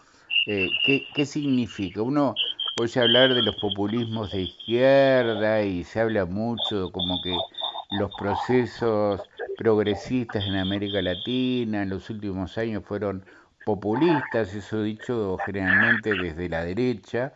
eh, 0.46 0.70
¿qué, 0.82 1.26
significa? 1.26 2.02
Uno 2.02 2.34
oye 2.74 3.00
hablar 3.00 3.34
de 3.34 3.42
los 3.42 3.56
populismos 3.56 4.32
de 4.32 4.42
izquierda 4.42 5.62
y 5.62 5.84
se 5.84 6.00
habla 6.00 6.24
mucho 6.26 6.90
como 6.92 7.20
que 7.20 7.46
los 7.90 8.12
procesos 8.12 9.28
progresistas 9.56 10.46
en 10.46 10.56
América 10.56 11.02
Latina 11.02 11.82
en 11.82 11.90
los 11.90 12.10
últimos 12.10 12.56
años 12.58 12.84
fueron 12.84 13.24
populistas, 13.64 14.54
eso 14.54 14.82
dicho 14.82 15.38
generalmente 15.44 16.16
desde 16.16 16.48
la 16.48 16.64
derecha. 16.64 17.34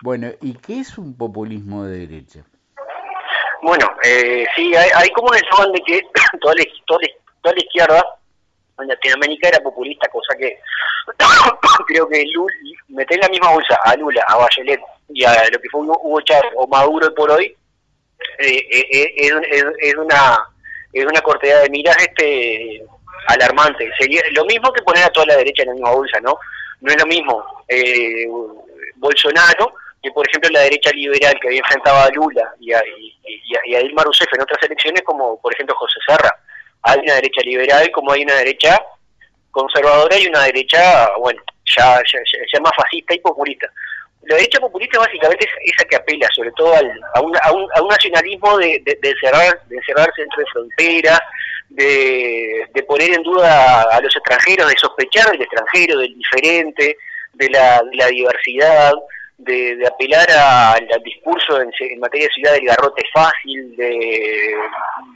Bueno, 0.00 0.28
¿y 0.40 0.54
qué 0.54 0.80
es 0.80 0.98
un 0.98 1.14
populismo 1.16 1.84
de 1.84 1.98
derecha? 2.06 2.44
Bueno, 3.62 3.88
eh, 4.02 4.44
sí, 4.56 4.74
hay, 4.74 5.08
como 5.10 5.28
un 5.28 5.36
eslogan 5.36 5.72
de 5.72 5.80
que 5.82 6.02
toda 6.40 6.54
la, 6.56 6.64
toda 6.86 7.54
la 7.54 7.60
izquierda 7.60 8.04
en 8.80 8.88
Latinoamérica 8.88 9.48
era 9.48 9.60
populista, 9.60 10.08
cosa 10.08 10.36
que 10.36 10.58
creo 11.86 12.08
que 12.08 12.24
meter 12.88 13.16
en 13.16 13.20
la 13.20 13.28
misma 13.28 13.52
bolsa 13.52 13.78
a 13.84 13.94
Lula, 13.96 14.24
a 14.26 14.36
Bachelet 14.36 14.80
y 15.10 15.24
a 15.24 15.44
lo 15.52 15.60
que 15.60 15.68
fue 15.70 15.80
Hugo 15.80 16.20
Chávez 16.22 16.52
o 16.56 16.66
Maduro 16.66 17.14
por 17.14 17.30
hoy, 17.30 17.56
eh, 18.38 18.66
eh, 18.70 18.88
eh, 18.90 19.14
es, 19.16 19.64
es, 19.78 19.94
una 19.96 20.38
es 20.92 21.04
una 21.04 21.20
cortedad 21.20 21.62
de 21.62 21.70
miras 21.70 21.96
este 21.98 22.82
alarmante. 23.28 23.90
Sería 23.98 24.22
lo 24.32 24.44
mismo 24.44 24.72
que 24.72 24.82
poner 24.82 25.04
a 25.04 25.10
toda 25.10 25.26
la 25.26 25.36
derecha 25.36 25.62
en 25.62 25.68
la 25.68 25.74
misma 25.74 25.92
bolsa, 25.92 26.18
¿no? 26.20 26.36
No 26.80 26.90
es 26.90 26.98
lo 27.00 27.06
mismo 27.06 27.64
Bolsonaro 28.96 29.74
que, 30.02 30.10
por 30.10 30.28
ejemplo, 30.28 30.50
la 30.50 30.60
derecha 30.60 30.90
liberal 30.90 31.38
que 31.40 31.48
había 31.48 31.60
enfrentado 31.60 31.98
a 31.98 32.10
Lula 32.10 32.54
y 32.58 32.72
a, 32.72 32.82
y, 32.84 33.74
a, 33.76 33.78
Dilma 33.78 34.02
Rousseff 34.02 34.32
en 34.34 34.42
otras 34.42 34.62
elecciones, 34.64 35.02
como 35.02 35.40
por 35.40 35.54
ejemplo 35.54 35.74
José 35.76 35.98
Serra 36.06 36.36
hay 36.82 36.98
una 36.98 37.14
derecha 37.14 37.42
liberal 37.42 37.88
como 37.92 38.12
hay 38.12 38.24
una 38.24 38.34
derecha 38.34 38.80
conservadora 39.52 40.18
y 40.18 40.26
una 40.26 40.42
derecha, 40.44 41.08
bueno, 41.20 41.40
ya, 41.76 42.00
ya, 42.52 42.60
más 42.60 42.72
fascista 42.76 43.14
y 43.14 43.20
populista. 43.20 43.70
La 44.22 44.36
derecha 44.36 44.58
populista 44.60 44.98
básicamente 44.98 45.46
es 45.46 45.74
esa 45.74 45.84
que 45.84 45.96
apela 45.96 46.28
sobre 46.34 46.50
todo 46.52 46.74
al, 46.74 46.90
a, 47.14 47.20
un, 47.20 47.36
a, 47.42 47.52
un, 47.52 47.68
a, 47.74 47.82
un, 47.82 47.88
nacionalismo 47.88 48.56
de, 48.58 48.82
de, 48.84 48.98
de, 49.02 49.14
cerrar, 49.20 49.60
de 49.68 49.76
de 49.76 50.44
fronteras, 50.52 51.20
de, 51.68 52.68
de 52.72 52.82
poner 52.84 53.12
en 53.12 53.22
duda 53.22 53.82
a 53.82 54.00
los 54.00 54.14
extranjeros, 54.16 54.68
de 54.68 54.78
sospechar 54.78 55.30
del 55.30 55.42
extranjero, 55.42 55.98
del 55.98 56.14
diferente, 56.14 56.96
de 57.34 57.50
la, 57.50 57.82
de 57.82 57.96
la 57.96 58.06
diversidad, 58.06 58.92
de, 59.44 59.86
apelar 59.86 60.30
al 60.30 61.02
discurso 61.02 61.60
en, 61.60 62.00
materia 62.00 62.26
de 62.26 62.34
ciudad 62.34 62.52
del 62.52 62.66
garrote 62.66 63.02
fácil, 63.12 63.76
de, 63.76 64.54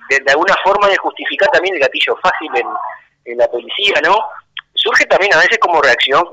de, 0.08 0.32
alguna 0.32 0.54
forma 0.64 0.88
de 0.88 0.96
justificar 0.96 1.48
también 1.50 1.74
el 1.74 1.80
gatillo 1.80 2.16
fácil 2.22 2.50
en, 2.54 2.66
en, 3.24 3.38
la 3.38 3.48
policía, 3.48 4.00
¿no? 4.02 4.18
Surge 4.74 5.04
también 5.06 5.32
a 5.34 5.38
veces 5.38 5.58
como 5.58 5.80
reacción, 5.80 6.24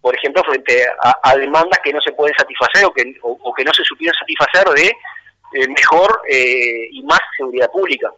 por 0.00 0.14
ejemplo, 0.16 0.42
frente 0.44 0.84
a, 1.22 1.36
demandas 1.36 1.78
que 1.84 1.92
no 1.92 2.00
se 2.00 2.12
pueden 2.12 2.34
satisfacer 2.36 2.84
o 2.84 2.92
que, 2.92 3.14
o, 3.22 3.54
que 3.54 3.64
no 3.64 3.72
se 3.72 3.84
supieron 3.84 4.14
satisfacer 4.18 4.68
de 4.74 4.88
eh, 5.54 5.68
mejor 5.68 6.22
eh, 6.28 6.88
y 6.90 7.02
más 7.04 7.20
seguridad 7.36 7.70
pública, 7.70 8.10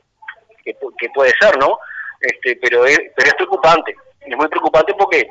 que, 0.64 0.74
que 0.98 1.10
puede 1.10 1.32
ser, 1.38 1.58
¿no? 1.58 1.78
Este, 2.20 2.56
pero, 2.56 2.86
es, 2.86 2.98
pero 3.14 3.28
es 3.28 3.34
preocupante, 3.34 3.94
es 4.20 4.36
muy 4.36 4.48
preocupante 4.48 4.94
porque 4.94 5.28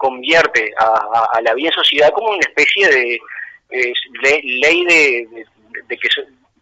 convierte 0.00 0.72
a, 0.78 1.40
la 1.42 1.54
vida 1.54 1.70
sociedad 1.72 2.10
como 2.14 2.30
una 2.30 2.40
especie 2.40 2.88
de 2.88 3.18
ley 3.68 4.84
de, 4.86 5.46
que 5.88 6.08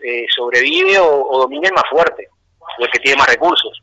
eh, 0.01 0.27
sobrevive 0.35 0.99
o, 0.99 1.39
domina 1.39 1.69
el 1.69 1.75
más 1.75 1.85
fuerte, 1.89 2.29
o 2.61 2.85
el 2.85 2.91
que 2.91 2.99
tiene 2.99 3.17
más 3.17 3.29
recursos. 3.29 3.81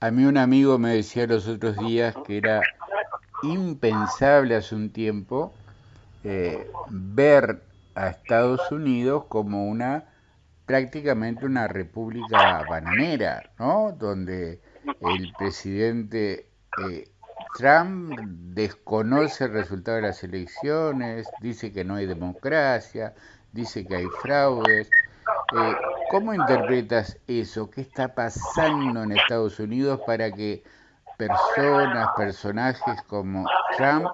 A 0.00 0.10
mí 0.10 0.24
un 0.24 0.36
amigo 0.36 0.78
me 0.78 0.94
decía 0.94 1.26
los 1.26 1.48
otros 1.48 1.78
días 1.78 2.14
que 2.26 2.36
era 2.36 2.60
impensable 3.42 4.54
hace 4.54 4.74
un 4.74 4.92
tiempo 4.92 5.54
eh, 6.22 6.70
ver 6.90 7.62
a 7.94 8.08
Estados 8.08 8.70
Unidos 8.70 9.24
como 9.28 9.66
una 9.66 10.04
prácticamente 10.66 11.46
una 11.46 11.66
república 11.66 12.62
bananera, 12.68 13.50
¿no? 13.58 13.92
Donde 13.98 14.60
el 15.00 15.32
presidente 15.38 16.50
eh, 16.90 17.08
Trump 17.56 18.18
desconoce 18.20 19.44
el 19.44 19.52
resultado 19.52 19.96
de 19.96 20.02
las 20.02 20.22
elecciones, 20.22 21.26
dice 21.40 21.72
que 21.72 21.84
no 21.84 21.94
hay 21.94 22.06
democracia, 22.06 23.14
dice 23.52 23.86
que 23.86 23.96
hay 23.96 24.06
fraudes. 24.20 24.88
Eh, 25.56 25.76
¿Cómo 26.10 26.34
interpretas 26.34 27.18
eso? 27.26 27.70
¿Qué 27.70 27.80
está 27.80 28.14
pasando 28.14 29.02
en 29.02 29.12
Estados 29.12 29.58
Unidos 29.58 30.00
para 30.06 30.30
que 30.30 30.62
personas, 31.16 32.08
personajes 32.16 33.02
como 33.08 33.46
Trump 33.76 34.06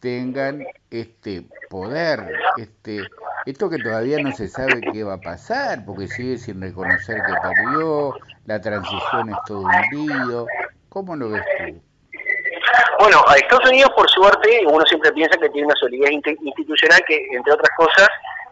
tengan 0.00 0.64
este 0.90 1.46
poder, 1.68 2.32
este 2.56 3.04
esto 3.46 3.70
que 3.70 3.78
todavía 3.78 4.18
no 4.22 4.32
se 4.32 4.48
sabe 4.48 4.80
qué 4.92 5.02
va 5.02 5.14
a 5.14 5.20
pasar, 5.20 5.84
porque 5.84 6.08
sigue 6.08 6.36
sin 6.36 6.60
reconocer 6.60 7.16
que 7.16 7.32
perdió, 7.42 8.14
la 8.44 8.60
transición 8.60 9.30
es 9.30 9.36
todo 9.46 9.60
un. 9.62 10.46
¿Cómo 10.88 11.16
lo 11.16 11.30
ves 11.30 11.44
tú? 11.58 11.89
Bueno, 12.98 13.24
a 13.26 13.34
Estados 13.36 13.68
Unidos, 13.68 13.90
por 13.96 14.08
suerte, 14.10 14.62
uno 14.66 14.84
siempre 14.86 15.12
piensa 15.12 15.38
que 15.38 15.48
tiene 15.50 15.66
una 15.66 15.76
solidez 15.76 16.10
institucional 16.10 17.00
que, 17.06 17.26
entre 17.32 17.52
otras 17.52 17.70
cosas, 17.76 18.08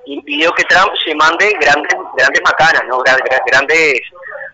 impidió 0.06 0.50
que 0.52 0.64
Trump 0.64 0.90
se 1.04 1.14
mande 1.14 1.52
grandes 1.60 1.92
grandes 2.16 2.42
macanas, 2.44 2.82
¿no? 2.88 2.98
Grandes 3.00 4.02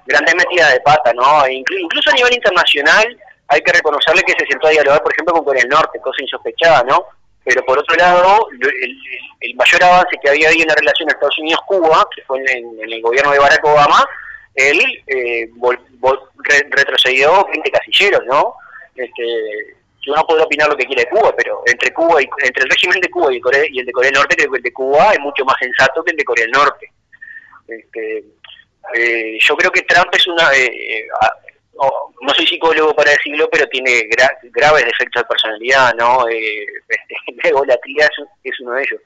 grandes 0.06 0.35
metidas 0.35 0.73
de 0.73 0.80
pata, 0.80 1.12
¿no? 1.14 1.44
E 1.47 1.54
incluso 1.54 2.11
a 2.11 2.14
nivel 2.14 2.35
internacional 2.35 3.16
hay 3.49 3.61
que 3.61 3.73
reconocerle 3.73 4.23
que 4.23 4.35
se 4.38 4.47
sentó 4.47 4.66
a 4.66 4.71
dialogar, 4.71 5.02
por 5.02 5.12
ejemplo, 5.12 5.35
con 5.35 5.44
Corea 5.44 5.62
del 5.62 5.71
Norte, 5.71 6.00
cosa 6.00 6.23
insospechada, 6.23 6.83
¿no? 6.85 7.06
Pero 7.44 7.62
por 7.64 7.78
otro 7.78 7.94
lado, 7.97 8.49
el, 8.50 9.54
mayor 9.54 9.85
avance 9.85 10.16
que 10.23 10.30
había 10.30 10.49
ahí 10.49 10.62
en 10.62 10.68
la 10.68 10.75
relación 10.75 11.09
Estados 11.09 11.38
Unidos-Cuba, 11.38 12.09
que 12.14 12.23
fue 12.23 12.40
en, 12.40 12.78
el 12.80 13.02
gobierno 13.02 13.33
de 13.33 13.38
Barack 13.38 13.64
Obama, 13.64 14.04
él 14.54 14.80
eh, 15.06 15.49
retrocedió 16.71 17.44
20 17.52 17.71
casilleros, 17.71 18.23
¿no? 18.26 18.54
Este, 18.95 19.77
uno 20.07 20.27
puede 20.27 20.43
opinar 20.43 20.69
lo 20.69 20.77
que 20.77 20.87
quiere 20.87 21.05
de 21.05 21.11
Cuba, 21.11 21.35
pero 21.37 21.63
entre 21.67 21.93
Cuba 21.93 22.23
y 22.23 22.29
entre 22.45 22.65
el 22.65 22.71
régimen 22.71 23.01
de 23.01 23.11
Cuba 23.11 23.33
y, 23.33 23.41
y 23.71 23.81
el 23.81 23.87
de 23.87 23.93
Corea 23.93 24.11
del 24.11 24.21
Norte, 24.21 24.37
creo 24.37 24.51
que 24.51 24.59
el 24.59 24.63
de 24.63 24.73
Cuba 24.73 25.13
es 25.13 25.21
mucho 25.21 25.45
más 25.45 25.57
sensato 25.59 26.05
que 26.05 26.11
el 26.11 26.17
de 26.17 26.25
Corea 26.25 26.45
del 26.45 26.53
Norte. 26.53 26.93
Este, 27.67 28.25
eh, 28.95 29.39
yo 29.41 29.57
creo 29.57 29.71
que 29.71 29.83
Trump 29.83 30.15
es 30.15 30.27
una, 30.27 30.53
eh, 30.53 30.67
eh, 30.67 31.07
no 32.21 32.35
soy 32.35 32.47
psicólogo 32.47 32.95
para 32.95 33.11
decirlo, 33.11 33.49
pero 33.51 33.67
tiene 33.69 34.09
graves 34.53 34.85
defectos 34.85 35.23
de 35.23 35.29
personalidad, 35.29 35.95
¿no? 35.95 36.29
Eh, 36.29 36.67
este, 37.27 37.53
la 37.53 37.75
es, 37.75 38.11
es 38.45 38.61
uno 38.61 38.73
de 38.73 38.83
ellos. 38.83 39.01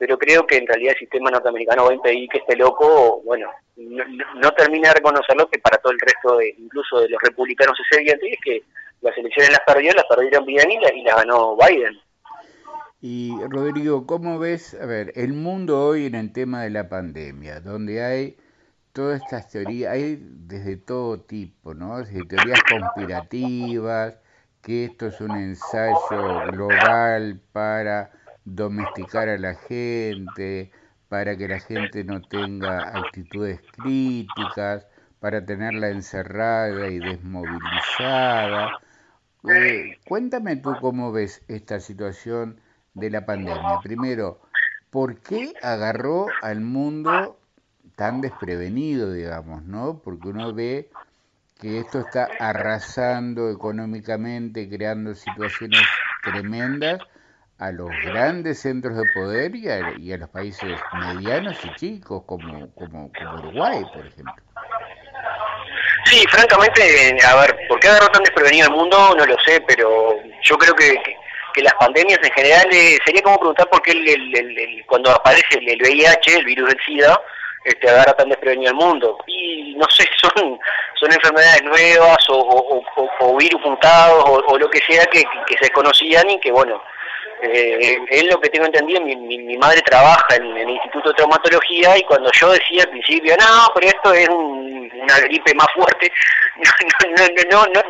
Pero 0.00 0.16
creo 0.16 0.46
que 0.46 0.56
en 0.56 0.66
realidad 0.66 0.94
el 0.94 1.00
sistema 1.00 1.30
norteamericano 1.30 1.84
va 1.84 1.90
a 1.90 1.94
impedir 1.94 2.26
que 2.30 2.38
este 2.38 2.56
loco, 2.56 3.20
bueno, 3.22 3.50
no, 3.76 4.04
no 4.36 4.50
termine 4.52 4.88
de 4.88 4.94
reconocerlo, 4.94 5.46
que 5.50 5.58
para 5.58 5.76
todo 5.76 5.92
el 5.92 6.00
resto, 6.00 6.38
de, 6.38 6.54
incluso 6.56 7.00
de 7.00 7.10
los 7.10 7.20
republicanos 7.20 7.78
es 7.78 7.98
evidente, 7.98 8.30
y 8.30 8.32
es 8.32 8.40
que 8.42 8.62
las 9.02 9.16
elecciones 9.18 9.52
las 9.52 9.60
perdió, 9.66 9.92
las 9.92 10.06
perdieron 10.06 10.46
bien 10.46 10.70
y, 10.70 10.76
y 10.76 11.02
las 11.02 11.16
ganó 11.16 11.54
Biden. 11.54 12.00
Y 13.02 13.34
Rodrigo, 13.50 14.06
¿cómo 14.06 14.38
ves, 14.38 14.72
a 14.72 14.86
ver, 14.86 15.12
el 15.16 15.34
mundo 15.34 15.86
hoy 15.86 16.06
en 16.06 16.14
el 16.14 16.32
tema 16.32 16.62
de 16.62 16.70
la 16.70 16.88
pandemia, 16.88 17.60
donde 17.60 18.02
hay 18.02 18.38
todas 18.94 19.20
estas 19.20 19.50
teorías, 19.50 19.92
hay 19.92 20.18
desde 20.18 20.78
todo 20.78 21.20
tipo, 21.20 21.74
¿no? 21.74 21.98
Desde 21.98 22.24
teorías 22.24 22.62
conspirativas, 22.62 24.18
que 24.62 24.86
esto 24.86 25.08
es 25.08 25.20
un 25.20 25.32
ensayo 25.32 26.52
global 26.52 27.38
para 27.52 28.12
domesticar 28.44 29.28
a 29.28 29.38
la 29.38 29.54
gente, 29.54 30.70
para 31.08 31.36
que 31.36 31.48
la 31.48 31.58
gente 31.58 32.04
no 32.04 32.22
tenga 32.22 32.96
actitudes 32.96 33.60
críticas, 33.72 34.86
para 35.18 35.44
tenerla 35.44 35.90
encerrada 35.90 36.88
y 36.88 36.98
desmovilizada. 36.98 38.78
Eh, 39.52 39.98
cuéntame 40.06 40.56
tú 40.56 40.74
cómo 40.80 41.12
ves 41.12 41.42
esta 41.48 41.80
situación 41.80 42.60
de 42.94 43.10
la 43.10 43.26
pandemia. 43.26 43.80
Primero, 43.82 44.40
¿por 44.90 45.18
qué 45.20 45.52
agarró 45.62 46.26
al 46.42 46.60
mundo 46.60 47.38
tan 47.96 48.20
desprevenido, 48.20 49.12
digamos, 49.12 49.64
¿no? 49.64 50.00
Porque 50.02 50.28
uno 50.28 50.54
ve 50.54 50.90
que 51.60 51.80
esto 51.80 51.98
está 51.98 52.28
arrasando 52.38 53.50
económicamente, 53.50 54.68
creando 54.68 55.14
situaciones 55.14 55.82
tremendas 56.22 57.00
a 57.60 57.70
los 57.72 57.90
grandes 58.04 58.60
centros 58.60 58.96
de 58.96 59.04
poder 59.14 59.54
y 59.54 59.68
a, 59.68 60.16
los 60.16 60.30
países 60.30 60.80
medianos 60.94 61.56
y 61.62 61.74
chicos 61.74 62.22
como, 62.26 62.74
como, 62.74 63.10
Uruguay, 63.38 63.82
por 63.92 64.06
ejemplo. 64.06 64.34
Sí, 66.06 66.24
francamente, 66.30 67.18
a 67.22 67.36
ver, 67.36 67.58
¿por 67.68 67.78
qué 67.78 67.88
agarró 67.88 68.08
tan 68.08 68.22
desprevenido 68.22 68.66
el 68.66 68.72
mundo? 68.72 69.14
No 69.14 69.26
lo 69.26 69.38
sé, 69.40 69.62
pero 69.68 70.16
yo 70.42 70.56
creo 70.56 70.74
que, 70.74 71.00
que, 71.52 71.62
las 71.62 71.74
pandemias 71.74 72.18
en 72.22 72.32
general 72.32 72.66
eh, 72.72 72.98
sería 73.04 73.22
como 73.22 73.38
preguntar 73.38 73.68
por 73.68 73.82
qué 73.82 73.92
el, 73.92 74.84
cuando 74.86 75.10
aparece 75.10 75.58
el, 75.58 75.82
VIH, 75.82 76.38
el 76.38 76.44
virus 76.46 76.70
del 76.70 76.80
SIDA, 76.86 77.20
este, 77.64 77.90
agarra 77.90 78.14
tan 78.14 78.30
desprevenido 78.30 78.70
el 78.70 78.76
mundo. 78.78 79.18
Y 79.26 79.74
no 79.76 79.86
sé, 79.90 80.08
son, 80.22 80.58
son 80.98 81.12
enfermedades 81.12 81.62
nuevas 81.62 82.24
o, 82.30 82.82
o, 83.20 83.36
virus 83.36 83.60
puntados 83.60 84.24
o, 84.26 84.58
lo 84.58 84.70
que 84.70 84.80
sea 84.88 85.04
que, 85.06 85.22
que, 85.46 85.54
se 85.58 85.66
desconocían 85.66 86.30
y 86.30 86.40
que, 86.40 86.50
bueno, 86.50 86.82
eh, 87.42 87.98
es 88.10 88.24
lo 88.24 88.40
que 88.40 88.48
tengo 88.48 88.66
entendido, 88.66 89.00
mi, 89.00 89.16
mi, 89.16 89.56
madre 89.56 89.80
trabaja 89.82 90.36
en, 90.36 90.56
el 90.56 90.70
Instituto 90.70 91.10
de 91.10 91.14
Traumatología 91.16 91.96
y 91.96 92.02
cuando 92.02 92.30
yo 92.32 92.52
decía 92.52 92.82
al 92.82 92.90
principio, 92.90 93.36
no, 93.36 93.72
pero 93.74 93.86
esto 93.86 94.12
es 94.12 94.28
una 94.28 95.18
gripe 95.20 95.54
más 95.54 95.68
fuerte, 95.74 96.12
no, 96.56 97.26
no, 97.50 97.64
no, 97.64 97.72
no, 97.72 97.82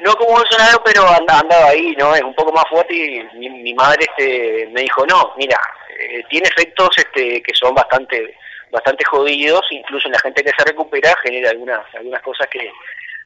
no, 0.00 0.14
como 0.14 0.38
Bolsonaro, 0.38 0.82
pero 0.84 1.06
andaba 1.08 1.66
ahí, 1.68 1.94
¿no? 1.98 2.14
Es 2.14 2.22
un 2.22 2.34
poco 2.34 2.52
más 2.52 2.64
fuerte 2.68 2.94
y 2.94 3.22
mi, 3.38 3.74
madre 3.74 4.06
este, 4.08 4.68
me 4.72 4.82
dijo, 4.82 5.06
no, 5.06 5.34
mira, 5.36 5.58
eh, 5.98 6.22
tiene 6.28 6.48
efectos 6.48 6.90
este, 6.96 7.42
que 7.42 7.54
son 7.54 7.74
bastante 7.74 8.34
bastante 8.70 9.04
jodidos, 9.04 9.62
incluso 9.70 10.08
en 10.08 10.12
la 10.12 10.18
gente 10.18 10.42
que 10.42 10.50
se 10.56 10.64
recupera 10.64 11.14
genera 11.22 11.50
algunas 11.50 11.82
algunas 11.94 12.20
cosas 12.20 12.48
que 12.48 12.70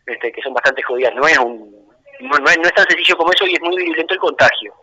este, 0.06 0.32
que 0.32 0.42
son 0.42 0.52
bastante 0.52 0.82
jodidas. 0.82 1.14
No 1.14 1.26
es 1.26 1.38
un 1.38 1.80
no, 2.20 2.38
no, 2.38 2.50
es, 2.50 2.74
tan 2.74 2.86
sencillo 2.86 3.16
como 3.16 3.32
eso 3.32 3.46
y 3.46 3.54
es 3.54 3.60
muy 3.62 3.82
violento 3.82 4.14
el 4.14 4.20
contagio. 4.20 4.74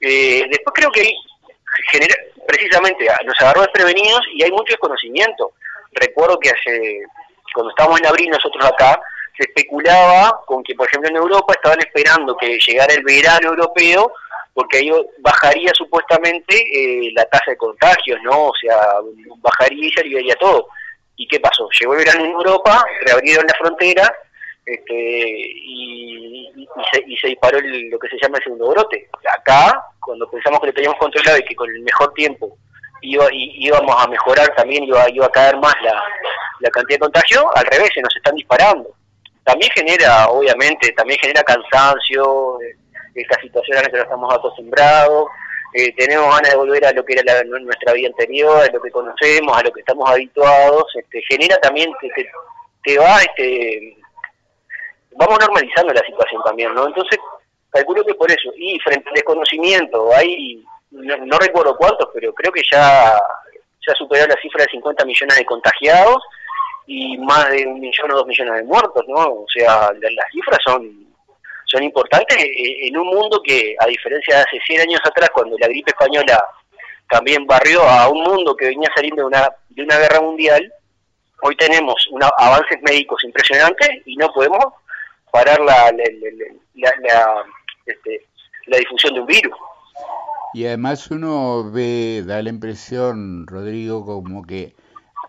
Eh, 0.00 0.44
después 0.50 0.72
creo 0.74 0.90
que 0.90 1.12
genera, 1.90 2.14
precisamente 2.46 3.06
nos 3.24 3.40
agarró 3.40 3.62
desprevenidos 3.62 4.22
y 4.34 4.42
hay 4.42 4.50
mucho 4.50 4.72
desconocimiento. 4.72 5.52
Recuerdo 5.92 6.38
que 6.38 6.50
hace, 6.50 7.02
cuando 7.54 7.70
estábamos 7.70 8.00
en 8.00 8.06
abril 8.06 8.30
nosotros 8.30 8.64
acá, 8.64 9.00
se 9.36 9.44
especulaba 9.44 10.42
con 10.46 10.62
que, 10.62 10.74
por 10.74 10.88
ejemplo, 10.88 11.10
en 11.10 11.16
Europa 11.16 11.54
estaban 11.54 11.78
esperando 11.80 12.36
que 12.36 12.58
llegara 12.58 12.92
el 12.94 13.02
verano 13.02 13.50
europeo 13.50 14.12
porque 14.52 14.78
ahí 14.78 14.90
bajaría 15.18 15.72
supuestamente 15.74 16.56
eh, 16.56 17.10
la 17.14 17.24
tasa 17.26 17.52
de 17.52 17.56
contagios, 17.56 18.18
¿no? 18.22 18.46
O 18.46 18.52
sea, 18.60 18.76
bajaría 19.38 19.86
y 19.86 19.92
se 19.92 20.00
aliviaría 20.00 20.34
todo. 20.36 20.68
¿Y 21.16 21.28
qué 21.28 21.38
pasó? 21.38 21.68
Llegó 21.78 21.94
el 21.94 21.98
verano 21.98 22.24
en 22.24 22.32
Europa, 22.32 22.84
reabrieron 23.02 23.46
la 23.46 23.54
frontera 23.58 24.14
este, 24.66 24.94
y, 24.94 26.66
se, 26.92 27.04
y, 27.06 27.16
se, 27.16 27.28
disparó 27.28 27.58
lo 27.60 27.98
que 27.98 28.08
se 28.08 28.18
llama 28.22 28.38
el 28.38 28.44
segundo 28.44 28.68
brote. 28.68 29.08
Acá, 29.38 29.84
cuando 30.00 30.30
pensamos 30.30 30.60
que 30.60 30.68
lo 30.68 30.72
teníamos 30.72 30.98
controlado 30.98 31.38
y 31.38 31.44
que 31.44 31.54
con 31.54 31.70
el 31.70 31.80
mejor 31.82 32.12
tiempo 32.14 32.56
iba, 33.02 33.26
íbamos 33.32 33.94
a 33.98 34.08
mejorar 34.08 34.54
también, 34.54 34.84
iba, 34.84 35.08
iba 35.10 35.26
a 35.26 35.30
caer 35.30 35.56
más 35.56 35.74
la, 35.82 36.02
la 36.60 36.70
cantidad 36.70 36.98
de 36.98 37.04
contagio, 37.04 37.56
al 37.56 37.64
revés, 37.66 37.90
se 37.94 38.02
nos 38.02 38.14
están 38.14 38.34
disparando. 38.34 38.90
También 39.44 39.70
genera, 39.74 40.28
obviamente, 40.28 40.92
también 40.92 41.18
genera 41.20 41.42
cansancio, 41.42 42.58
esta 43.14 43.40
situación 43.40 43.78
a 43.78 43.82
la 43.82 43.88
que 43.88 43.96
no 43.96 44.02
estamos 44.02 44.34
acostumbrados, 44.34 45.26
eh, 45.72 45.92
tenemos 45.96 46.34
ganas 46.34 46.50
de 46.50 46.56
volver 46.56 46.84
a 46.84 46.92
lo 46.92 47.04
que 47.04 47.12
era 47.12 47.42
nuestra 47.44 47.92
vida 47.92 48.08
anterior, 48.08 48.62
a 48.62 48.72
lo 48.72 48.80
que 48.80 48.90
conocemos, 48.90 49.56
a 49.56 49.62
lo 49.62 49.72
que 49.72 49.80
estamos 49.80 50.10
habituados, 50.10 50.84
este, 50.96 51.22
genera 51.28 51.56
también 51.58 51.92
que 52.00 52.08
te, 52.82 52.98
va, 52.98 53.20
este, 53.22 53.96
vamos 55.16 55.38
normalizando 55.40 55.92
la 55.92 56.04
situación 56.04 56.42
también, 56.44 56.74
¿no? 56.74 56.86
Entonces, 56.86 57.18
calculo 57.70 58.04
que 58.04 58.14
por 58.14 58.30
eso, 58.30 58.50
y 58.56 58.78
frente 58.80 59.08
al 59.08 59.14
desconocimiento, 59.14 60.14
hay, 60.14 60.62
no, 60.90 61.38
recuerdo 61.38 61.76
cuántos, 61.76 62.08
pero 62.12 62.32
creo 62.34 62.52
que 62.52 62.62
ya, 62.70 63.14
ya 63.86 63.94
superó 63.96 64.26
la 64.26 64.40
cifra 64.40 64.64
de 64.64 64.70
50 64.72 65.04
millones 65.04 65.36
de 65.36 65.44
contagiados 65.44 66.22
y 66.86 67.16
más 67.18 67.50
de 67.50 67.66
un 67.66 67.80
millón 67.80 68.10
o 68.12 68.16
dos 68.16 68.26
millones 68.26 68.54
de 68.54 68.64
muertos, 68.64 69.04
¿no? 69.08 69.24
O 69.24 69.46
sea, 69.52 69.90
las 69.92 70.32
cifras 70.32 70.58
son 70.66 71.10
son 71.70 71.84
importantes 71.84 72.36
en 72.36 72.96
un 72.96 73.06
mundo 73.06 73.40
que, 73.44 73.76
a 73.78 73.86
diferencia 73.86 74.36
de 74.36 74.40
hace 74.42 74.58
100 74.66 74.80
años 74.80 75.00
atrás, 75.04 75.30
cuando 75.32 75.56
la 75.58 75.68
gripe 75.68 75.92
española 75.92 76.44
también 77.08 77.46
barrió 77.46 77.82
a 77.82 78.08
un 78.08 78.22
mundo 78.24 78.56
que 78.56 78.66
venía 78.66 78.88
saliendo 78.94 79.22
de 79.22 79.26
una, 79.28 79.48
de 79.68 79.82
una 79.84 79.98
guerra 79.98 80.20
mundial, 80.20 80.72
hoy 81.42 81.56
tenemos 81.56 81.94
una, 82.10 82.28
avances 82.38 82.80
médicos 82.82 83.22
impresionantes 83.22 83.88
y 84.04 84.16
no 84.16 84.28
podemos 84.32 84.64
parar 85.32 85.60
la, 85.60 85.92
la, 85.92 86.90
la, 87.02 87.44
este, 87.86 88.26
la 88.66 88.78
difusión 88.78 89.14
de 89.14 89.20
un 89.20 89.26
virus. 89.26 89.56
Y 90.52 90.66
además 90.66 91.10
uno 91.10 91.70
ve, 91.70 92.24
da 92.26 92.42
la 92.42 92.50
impresión, 92.50 93.46
Rodrigo, 93.46 94.04
como 94.04 94.42
que, 94.42 94.74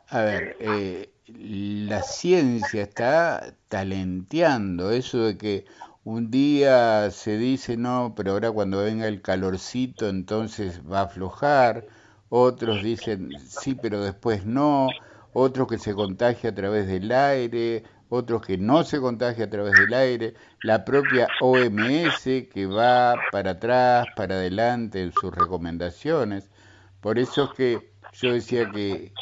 a 0.10 0.22
ver, 0.22 0.58
eh, 0.60 1.10
la 1.28 2.02
ciencia 2.02 2.82
está 2.82 3.54
talenteando 3.68 4.92
eso 4.92 5.26
de 5.26 5.38
que 5.38 5.66
un 6.04 6.32
día 6.32 7.12
se 7.12 7.38
dice, 7.38 7.78
no, 7.78 8.14
pero 8.16 8.32
ahora 8.32 8.52
cuando 8.52 8.84
venga 8.84 9.08
el 9.08 9.22
calorcito 9.22 10.10
entonces 10.10 10.82
va 10.92 11.02
a 11.02 11.04
aflojar. 11.04 11.86
Otros 12.30 12.82
dicen, 12.82 13.30
sí, 13.46 13.76
pero 13.76 14.02
después 14.02 14.46
no. 14.46 14.88
Otros 15.34 15.68
que 15.68 15.78
se 15.78 15.94
contagia 15.94 16.50
a 16.50 16.56
través 16.56 16.88
del 16.88 17.12
aire. 17.12 17.84
Otros 18.14 18.46
que 18.46 18.58
no 18.58 18.84
se 18.84 19.00
contagia 19.00 19.46
a 19.46 19.50
través 19.50 19.74
del 19.74 19.94
aire. 19.94 20.34
La 20.64 20.84
propia 20.84 21.30
OMS 21.40 22.24
que 22.54 22.66
va 22.66 23.16
para 23.32 23.52
atrás, 23.52 24.06
para 24.18 24.36
adelante 24.36 25.02
en 25.02 25.14
sus 25.14 25.34
recomendaciones. 25.34 26.52
Por 27.00 27.18
eso 27.18 27.46
es 27.46 27.58
que 27.58 27.92
yo 28.12 28.34
decía 28.34 28.70
que 28.70 29.14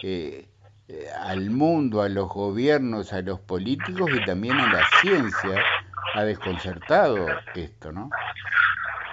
eh, 0.92 1.06
al 1.22 1.52
mundo, 1.52 2.02
a 2.02 2.10
los 2.10 2.30
gobiernos, 2.30 3.14
a 3.14 3.22
los 3.22 3.40
políticos 3.42 4.10
y 4.12 4.26
también 4.26 4.60
a 4.60 4.74
la 4.74 4.84
ciencia 5.02 5.64
ha 6.16 6.24
desconcertado 6.24 7.28
esto, 7.54 7.92
¿no? 7.92 8.10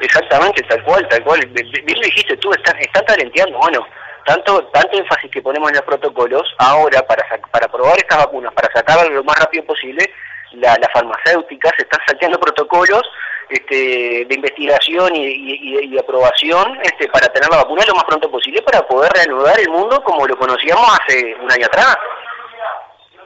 Exactamente, 0.01 0.62
tal 0.71 0.83
cual, 0.85 1.07
tal 1.11 1.23
cual. 1.25 1.41
Bien 1.53 1.99
lo 1.99 2.03
dijiste 2.03 2.35
tú, 2.39 2.51
están 2.53 3.05
talenteando, 3.07 3.59
bueno, 3.59 3.87
tanto 4.27 4.65
tanto 4.67 4.99
énfasis 4.99 5.31
que 5.31 5.41
ponemos 5.41 5.71
en 5.71 5.77
los 5.77 5.85
protocolos, 5.85 6.43
ahora 6.59 7.01
para 7.07 7.25
para 7.51 7.69
probar 7.69 7.97
estas 7.99 8.19
vacunas, 8.19 8.53
para 8.53 8.73
sacarlas 8.75 9.09
lo 9.11 9.25
más 9.25 9.39
rápido 9.39 9.65
posible, 9.65 10.05
la, 10.53 10.77
las 10.81 10.93
farmacéuticas 10.93 11.73
están 11.79 12.01
saqueando 12.07 12.39
protocolos 12.39 13.03
este, 13.49 14.27
de 14.29 14.35
investigación 14.35 15.15
y, 15.15 15.93
y, 15.93 15.99
aprobación 15.99 16.79
este, 16.83 17.09
para 17.09 17.29
tener 17.29 17.49
la 17.49 17.59
vacuna 17.59 17.85
lo 17.87 17.95
más 17.95 18.05
pronto 18.05 18.31
posible 18.31 18.61
para 18.62 18.87
poder 18.87 19.12
reanudar 19.12 19.59
el 19.61 19.71
mundo 19.71 20.03
como 20.03 20.27
lo 20.27 20.37
conocíamos 20.37 20.85
hace 21.01 21.35
un 21.37 21.51
año 21.51 21.67
atrás. 21.67 21.97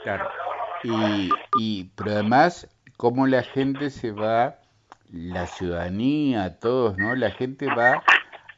Claro. 0.02 0.30
Y, 0.82 1.30
y 1.58 1.84
pero 1.96 2.10
además 2.12 2.68
cómo 2.98 3.26
la 3.26 3.42
gente 3.42 3.88
se 3.88 4.12
va, 4.12 4.56
la 5.10 5.46
ciudadanía, 5.46 6.58
todos, 6.60 6.98
¿no? 6.98 7.14
La 7.14 7.30
gente 7.30 7.66
va 7.66 8.02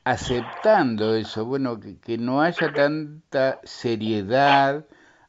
aceptando 0.04 1.14
eso, 1.14 1.44
bueno, 1.44 1.78
que, 1.80 2.18
no 2.18 2.42
haya 2.42 2.72
tanta 2.72 3.60
seriedad. 3.64 4.84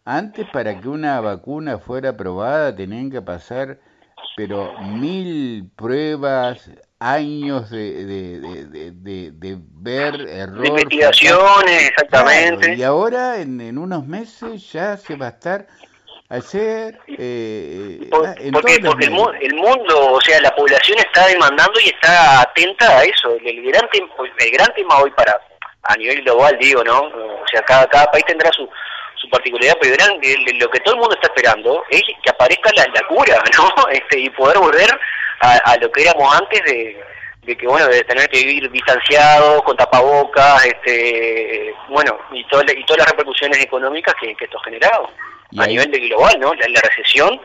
Antes 0.05 0.47
para 0.51 0.79
que 0.81 0.89
una 0.89 1.21
vacuna 1.21 1.79
fuera 1.79 2.09
aprobada 2.09 2.75
tenían 2.75 3.09
que 3.09 3.21
pasar, 3.21 3.79
pero 4.35 4.73
mil 4.81 5.69
pruebas, 5.75 6.69
años 6.99 7.69
de, 7.69 8.05
de, 8.05 8.91
de, 8.91 9.31
de, 9.31 9.57
ver 9.73 10.21
errores. 10.21 10.69
investigaciones, 10.69 11.89
exactamente. 11.89 12.75
y 12.75 12.83
ahora 12.83 13.41
en, 13.41 13.59
en 13.59 13.77
unos 13.77 14.07
meses 14.07 14.71
ya 14.71 14.95
se 14.95 15.15
va 15.15 15.27
a 15.27 15.29
estar 15.29 15.67
hacer... 16.29 16.99
Eh, 17.07 18.07
porque 18.11 18.49
porque 18.51 19.05
el, 19.05 19.55
mundo, 19.55 20.11
o 20.13 20.21
sea, 20.21 20.39
la 20.41 20.55
población 20.55 20.97
está 20.99 21.27
demandando 21.27 21.79
y 21.79 21.89
está 21.89 22.41
atenta 22.41 22.99
a 22.99 23.03
eso. 23.03 23.35
El, 23.43 23.61
gran, 23.63 23.87
el 24.39 24.51
gran 24.51 24.73
tema 24.73 24.99
hoy 24.99 25.11
para, 25.11 25.39
a 25.83 25.95
nivel 25.95 26.21
global, 26.23 26.57
digo, 26.59 26.83
¿no? 26.83 26.99
O 26.99 27.47
sea, 27.51 27.61
cada, 27.61 27.87
cada 27.87 28.11
país 28.11 28.25
tendrá 28.25 28.51
su, 28.51 28.67
su 29.15 29.29
particularidad, 29.29 29.77
pero 29.79 29.95
lo 30.59 30.69
que 30.69 30.79
todo 30.79 30.95
el 30.95 30.99
mundo 30.99 31.15
está 31.15 31.27
esperando 31.27 31.83
es 31.89 32.01
que 32.01 32.29
aparezca 32.29 32.71
la, 32.75 32.85
la 32.93 33.07
cura, 33.07 33.41
¿no? 33.57 33.89
Este, 33.89 34.19
y 34.19 34.29
poder 34.31 34.57
volver 34.57 34.89
a, 35.41 35.57
a 35.57 35.77
lo 35.77 35.91
que 35.91 36.01
éramos 36.01 36.35
antes 36.35 36.61
de, 36.65 37.03
de 37.45 37.57
que 37.57 37.67
bueno 37.67 37.87
de 37.87 38.03
tener 38.03 38.27
que 38.29 38.43
vivir 38.43 38.71
distanciado 38.71 39.61
con 39.63 39.75
tapabocas 39.75 40.65
este 40.65 41.73
bueno 41.89 42.17
y, 42.31 42.43
todas 42.47 42.65
y 42.75 42.83
todas 42.85 42.99
las 42.99 43.11
repercusiones 43.11 43.59
económicas 43.59 44.15
que, 44.19 44.35
esto 44.39 44.57
ha 44.59 44.63
generado 44.63 45.09
a 45.57 45.67
nivel 45.67 45.91
de 45.91 45.99
global 45.99 46.39
no 46.39 46.53
la, 46.53 46.81
recesión 46.81 47.39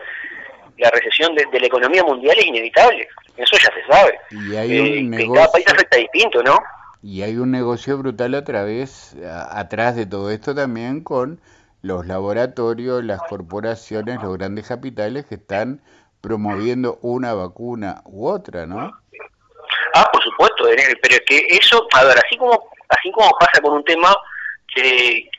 la 0.77 0.89
recesión 0.91 1.35
de, 1.35 1.59
la 1.59 1.67
economía 1.67 2.03
mundial 2.03 2.37
es 2.39 2.45
inevitable. 2.45 3.07
Eso 3.35 3.57
ya 3.57 3.73
se 3.73 3.93
sabe. 3.93 4.19
Y 4.31 4.55
hay 4.55 4.79
un 4.79 5.09
negocio, 5.09 5.33
eh, 5.33 5.35
cada 5.35 5.51
país 5.51 5.65
afecta 5.67 5.97
distinto 5.97 6.43
no 6.43 6.57
y 7.01 7.21
hay 7.21 7.37
un 7.37 7.51
negocio 7.51 7.97
brutal 7.97 8.35
a 8.35 8.43
través 8.43 9.15
atrás 9.51 9.95
de 9.95 10.05
todo 10.05 10.31
esto 10.31 10.53
también 10.53 11.01
con 11.01 11.39
los 11.81 12.05
laboratorios 12.05 13.05
las 13.05 13.21
corporaciones 13.21 14.21
los 14.21 14.37
grandes 14.37 14.67
capitales 14.67 15.25
que 15.25 15.35
están 15.35 15.81
promoviendo 16.19 16.99
una 17.01 17.33
vacuna 17.33 18.01
u 18.03 18.27
otra 18.27 18.65
no 18.65 18.91
Ah, 19.93 20.09
por 20.11 20.23
supuesto, 20.23 20.65
pero 21.01 21.15
es 21.15 21.21
que 21.25 21.37
eso, 21.49 21.87
a 21.93 22.03
ver, 22.03 22.17
así 22.17 22.37
como, 22.37 22.69
así 22.89 23.11
como 23.11 23.29
pasa 23.39 23.61
con 23.61 23.73
un 23.73 23.83
tema 23.83 24.15
que, 24.73 25.29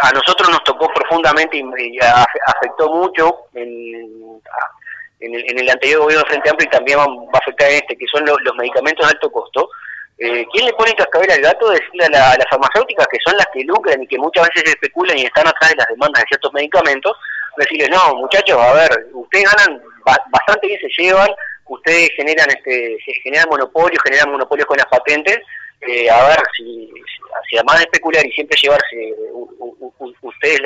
a 0.00 0.12
nosotros 0.12 0.48
nos 0.50 0.62
tocó 0.64 0.88
profundamente 0.92 1.56
y, 1.58 1.98
afectó 2.46 2.88
mucho 2.90 3.46
en, 3.54 4.40
en, 5.20 5.58
el, 5.58 5.70
anterior 5.70 6.02
gobierno 6.02 6.22
de 6.24 6.30
Frente 6.30 6.50
Amplio 6.50 6.68
y 6.68 6.70
también 6.70 6.98
va, 6.98 7.04
a 7.04 7.38
afectar 7.38 7.70
en 7.70 7.76
este, 7.76 7.96
que 7.96 8.06
son 8.06 8.24
los, 8.24 8.38
medicamentos 8.56 9.06
de 9.06 9.12
alto 9.12 9.30
costo, 9.30 9.68
eh, 10.18 10.46
¿quién 10.52 10.64
le 10.64 10.72
pone 10.72 10.94
cascabel 10.94 11.30
al 11.30 11.40
gato? 11.40 11.70
Decirle 11.70 12.06
a, 12.06 12.36
las 12.36 12.46
farmacéuticas, 12.48 13.06
que 13.08 13.18
son 13.24 13.36
las 13.36 13.46
que 13.52 13.64
lucran 13.64 14.02
y 14.02 14.06
que 14.06 14.18
muchas 14.18 14.48
veces 14.48 14.70
especulan 14.70 15.18
y 15.18 15.24
están 15.24 15.46
atrás 15.46 15.70
de 15.70 15.76
las 15.76 15.88
demandas 15.88 16.22
de 16.22 16.28
ciertos 16.28 16.52
medicamentos, 16.52 17.12
decirles, 17.56 17.90
no, 17.90 18.14
muchachos, 18.16 18.58
a 18.58 18.72
ver, 18.72 19.06
ustedes 19.12 19.50
ganan 19.52 19.82
bastante 20.04 20.66
bien, 20.66 20.80
se 20.80 21.02
llevan, 21.02 21.28
ustedes 21.66 22.10
generan 22.16 22.48
este 22.50 22.96
generan 23.22 23.48
monopolios, 23.50 24.02
generan 24.04 24.30
monopolios 24.30 24.66
con 24.66 24.76
las 24.76 24.86
patentes, 24.86 25.38
eh, 25.80 26.10
a 26.10 26.28
ver 26.28 26.38
si, 26.56 26.90
si, 27.48 27.56
además 27.56 27.78
de 27.78 27.84
especular 27.84 28.26
y 28.26 28.32
siempre 28.32 28.58
llevarse 28.60 29.14
ustedes 30.22 30.60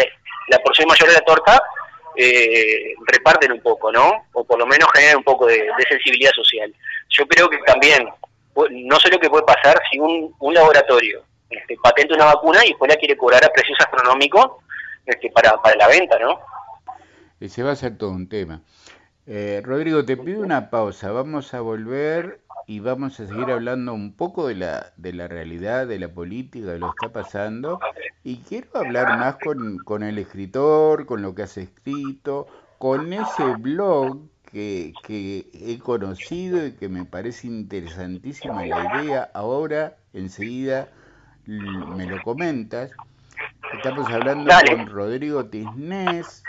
la, 0.49 0.59
porción 0.59 0.89
mayor 0.89 1.09
de 1.09 1.15
la 1.15 1.21
torta, 1.21 1.63
eh, 2.17 2.95
reparten 3.07 3.53
un 3.53 3.61
poco, 3.61 3.93
¿no? 3.93 4.27
O 4.33 4.45
por 4.45 4.59
lo 4.59 4.67
menos 4.67 4.89
generan 4.95 5.19
un 5.19 5.25
poco 5.25 5.47
de, 5.47 5.69
sensibilidad 5.89 6.33
social. 6.33 6.73
Yo 7.11 7.27
creo 7.27 7.49
que 7.49 7.59
también, 7.59 8.09
no 8.71 9.01
sé 9.01 9.11
lo 9.11 9.19
que 9.19 9.31
puede 9.31 9.45
pasar 9.45 9.81
si 9.91 9.99
un, 9.99 10.35
un 10.39 10.55
laboratorio 10.55 11.23
este, 11.51 11.77
patenta 11.83 12.15
una 12.15 12.27
vacuna 12.27 12.65
y 12.65 12.69
después 12.69 12.89
la 12.89 12.97
quiere 12.97 13.17
cobrar 13.17 13.45
a 13.45 13.49
precios 13.49 13.79
astronómicos 13.81 14.47
este, 15.07 15.31
para, 15.31 15.61
para 15.61 15.77
la 15.77 15.89
venta, 15.89 16.19
¿no? 16.19 16.39
Ese 17.41 17.63
va 17.63 17.73
a 17.73 17.77
ser 17.77 17.97
todo 17.97 18.11
un 18.11 18.29
tema. 18.29 18.61
Eh, 19.27 19.61
Rodrigo, 19.65 20.05
te 20.05 20.17
pido 20.17 20.43
una 20.43 20.71
pausa. 20.71 21.11
Vamos 21.11 21.55
a 21.55 21.61
volver 21.61 22.41
y 22.71 22.79
vamos 22.79 23.19
a 23.19 23.27
seguir 23.27 23.51
hablando 23.51 23.93
un 23.93 24.13
poco 24.13 24.47
de 24.47 24.55
la, 24.55 24.93
de 24.97 25.13
la 25.13 25.27
realidad, 25.27 25.89
de 25.89 25.99
la 25.99 26.07
política, 26.07 26.67
de 26.67 26.79
lo 26.79 26.93
que 26.93 27.05
está 27.05 27.13
pasando. 27.13 27.81
Y 28.23 28.37
quiero 28.49 28.69
hablar 28.75 29.19
más 29.19 29.39
con, 29.43 29.79
con 29.79 30.05
el 30.05 30.19
escritor, 30.19 31.05
con 31.05 31.21
lo 31.21 31.35
que 31.35 31.43
has 31.43 31.59
escrito, 31.59 32.47
con 32.79 33.13
ese 33.13 33.57
blog 33.59 34.21
que, 34.45 34.93
que 35.03 35.51
he 35.53 35.81
conocido 35.81 36.65
y 36.65 36.75
que 36.75 36.89
me 36.89 37.05
parece 37.05 37.49
interesantísima 37.49 38.65
la 38.65 39.03
idea. 39.03 39.29
Ahora, 39.35 39.97
enseguida, 40.13 40.91
me 41.47 42.07
lo 42.07 42.23
comentas. 42.23 42.93
Estamos 43.75 44.09
hablando 44.11 44.49
con 44.69 44.87
Rodrigo 44.87 45.45
Tisnés, 45.47 46.45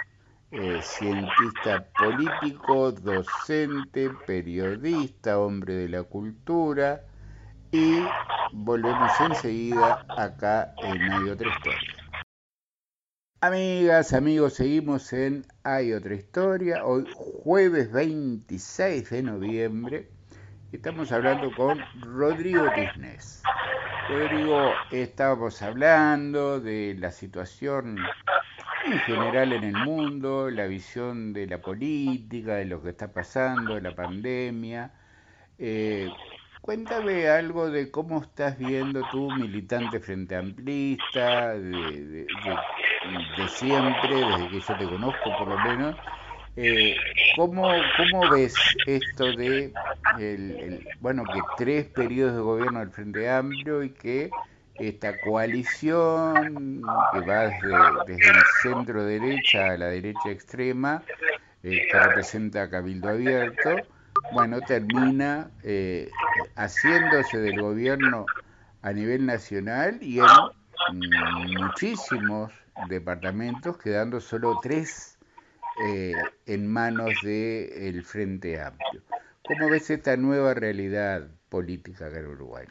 eh, 0.51 0.81
cientista 0.81 1.87
político, 1.97 2.91
docente, 2.91 4.09
periodista, 4.27 5.39
hombre 5.39 5.73
de 5.75 5.89
la 5.89 6.03
cultura 6.03 7.03
y 7.71 8.03
volvemos 8.51 9.11
enseguida 9.21 10.05
acá 10.09 10.73
en 10.83 11.01
Hay 11.01 11.29
otra 11.29 11.49
historia. 11.49 11.95
Amigas, 13.39 14.13
amigos, 14.13 14.53
seguimos 14.55 15.13
en 15.13 15.45
Hay 15.63 15.93
otra 15.93 16.15
historia. 16.15 16.83
Hoy 16.83 17.07
jueves 17.15 17.89
26 17.91 19.09
de 19.09 19.23
noviembre 19.23 20.09
estamos 20.73 21.11
hablando 21.13 21.49
con 21.55 21.79
Rodrigo 22.01 22.65
Tisnés. 22.75 23.41
Rodrigo, 24.09 24.71
estábamos 24.91 25.61
hablando 25.61 26.59
de 26.59 26.95
la 26.99 27.11
situación 27.11 27.97
en 28.85 28.99
general 28.99 29.53
en 29.53 29.63
el 29.63 29.73
mundo, 29.85 30.49
la 30.49 30.65
visión 30.67 31.33
de 31.33 31.47
la 31.47 31.59
política, 31.59 32.55
de 32.55 32.65
lo 32.65 32.81
que 32.81 32.89
está 32.89 33.11
pasando, 33.11 33.75
de 33.75 33.81
la 33.81 33.95
pandemia. 33.95 34.91
Eh, 35.57 36.09
cuéntame 36.61 37.27
algo 37.27 37.69
de 37.69 37.91
cómo 37.91 38.21
estás 38.21 38.57
viendo 38.57 39.01
tú, 39.11 39.31
militante 39.31 39.99
frente 39.99 40.35
amplista, 40.35 41.53
de, 41.53 42.27
siempre, 43.49 44.15
desde 44.15 44.49
que 44.49 44.59
yo 44.59 44.77
te 44.77 44.85
conozco 44.85 45.37
por 45.37 45.47
lo 45.47 45.57
menos. 45.59 45.95
Eh, 46.57 46.95
¿cómo, 47.37 47.71
¿Cómo 47.97 48.29
ves 48.29 48.53
esto 48.85 49.31
de, 49.37 49.71
el, 50.19 50.85
bueno, 50.99 51.23
que 51.23 51.39
tres 51.57 51.85
periodos 51.87 52.35
de 52.35 52.41
gobierno 52.41 52.79
del 52.79 52.89
Frente 52.89 53.29
Amplio 53.29 53.83
y 53.83 53.91
que 53.91 54.29
esta 54.75 55.19
coalición 55.19 56.81
que 57.11 57.19
va 57.21 57.49
desde, 58.05 58.29
el 58.29 58.43
centro 58.61 59.03
derecha 59.03 59.71
a 59.71 59.77
la 59.77 59.87
derecha 59.87 60.29
extrema, 60.29 61.03
eh, 61.63 61.87
que 61.91 61.99
representa 61.99 62.69
Cabildo 62.69 63.09
Abierto, 63.09 63.75
bueno, 64.33 64.59
termina 64.61 65.51
eh, 65.63 66.09
haciéndose 66.55 67.39
del 67.39 67.61
gobierno 67.61 68.25
a 68.81 68.93
nivel 68.93 69.25
nacional 69.25 69.99
y 70.01 70.19
en 70.19 71.53
muchísimos 71.59 72.51
departamentos, 72.87 73.77
quedando 73.77 74.19
solo 74.19 74.59
tres 74.61 75.17
eh, 75.85 76.13
en 76.45 76.67
manos 76.67 77.13
del 77.23 78.03
Frente 78.03 78.61
Amplio. 78.61 79.01
¿Cómo 79.43 79.69
ves 79.69 79.89
esta 79.89 80.15
nueva 80.17 80.53
realidad 80.53 81.27
política 81.49 82.07
acá 82.07 82.19
en 82.19 82.27
Uruguay? 82.27 82.65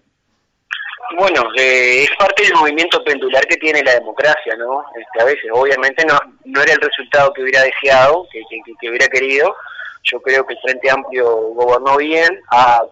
Bueno, 1.16 1.42
eh, 1.56 2.04
es 2.04 2.10
parte 2.16 2.44
del 2.44 2.54
movimiento 2.54 3.02
pendular 3.02 3.44
que 3.46 3.56
tiene 3.56 3.82
la 3.82 3.94
democracia, 3.94 4.54
¿no? 4.56 4.84
Este, 4.94 5.20
a 5.20 5.24
veces, 5.24 5.50
obviamente, 5.52 6.04
no, 6.04 6.16
no 6.44 6.62
era 6.62 6.72
el 6.72 6.80
resultado 6.80 7.32
que 7.32 7.42
hubiera 7.42 7.62
deseado, 7.62 8.26
que, 8.30 8.42
que, 8.80 8.88
hubiera 8.88 9.08
querido. 9.08 9.54
Yo 10.04 10.20
creo 10.22 10.46
que 10.46 10.54
el 10.54 10.60
Frente 10.60 10.90
Amplio 10.90 11.26
gobernó 11.54 11.96
bien. 11.96 12.40
Ah, 12.52 12.84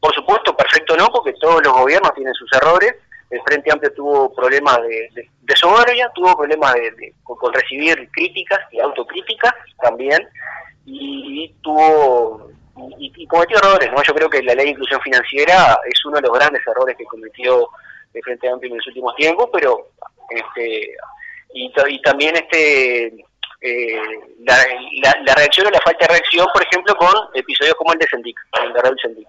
por 0.00 0.14
supuesto, 0.14 0.54
perfecto 0.54 0.96
no, 0.96 1.08
porque 1.08 1.32
todos 1.34 1.62
los 1.64 1.72
gobiernos 1.72 2.12
tienen 2.14 2.34
sus 2.34 2.52
errores. 2.52 2.94
El 3.30 3.40
Frente 3.42 3.72
Amplio 3.72 3.92
tuvo 3.94 4.34
problemas 4.34 4.78
de, 4.82 5.28
de, 5.40 5.56
soberbia, 5.56 6.10
tuvo 6.14 6.36
problemas 6.36 6.74
de, 6.74 7.14
con, 7.22 7.52
recibir 7.54 8.10
críticas 8.12 8.60
y 8.70 8.80
autocríticas 8.80 9.52
también, 9.80 10.28
y 10.84 11.54
tuvo 11.62 12.50
y, 12.98 13.26
cometió 13.26 13.58
errores, 13.58 13.90
¿no? 13.92 14.02
Yo 14.02 14.14
creo 14.14 14.30
que 14.30 14.42
la 14.42 14.54
ley 14.54 14.66
de 14.66 14.70
inclusión 14.70 15.00
financiera 15.00 15.78
es 15.84 16.04
uno 16.04 16.16
de 16.16 16.22
los 16.22 16.32
grandes 16.32 16.66
errores 16.66 16.96
que 16.96 17.04
cometió 17.04 17.68
el 18.14 18.22
Frente 18.22 18.48
Amplio 18.48 18.70
en 18.70 18.78
los 18.78 18.86
últimos 18.86 19.14
tiempos, 19.16 19.48
pero 19.52 19.88
este 20.30 20.94
y, 21.54 22.02
también 22.02 22.34
este 22.36 23.06
eh, 23.60 24.00
la, 24.40 25.34
reacción 25.36 25.66
o 25.66 25.70
la 25.70 25.80
falta 25.80 26.06
de 26.06 26.14
reacción, 26.14 26.46
por 26.52 26.62
ejemplo, 26.62 26.94
con 26.96 27.12
episodios 27.34 27.74
como 27.74 27.92
el 27.92 27.98
de 27.98 28.08
Sendic, 28.08 28.36
el 28.62 28.72
de 28.72 28.80
Sendic, 29.00 29.28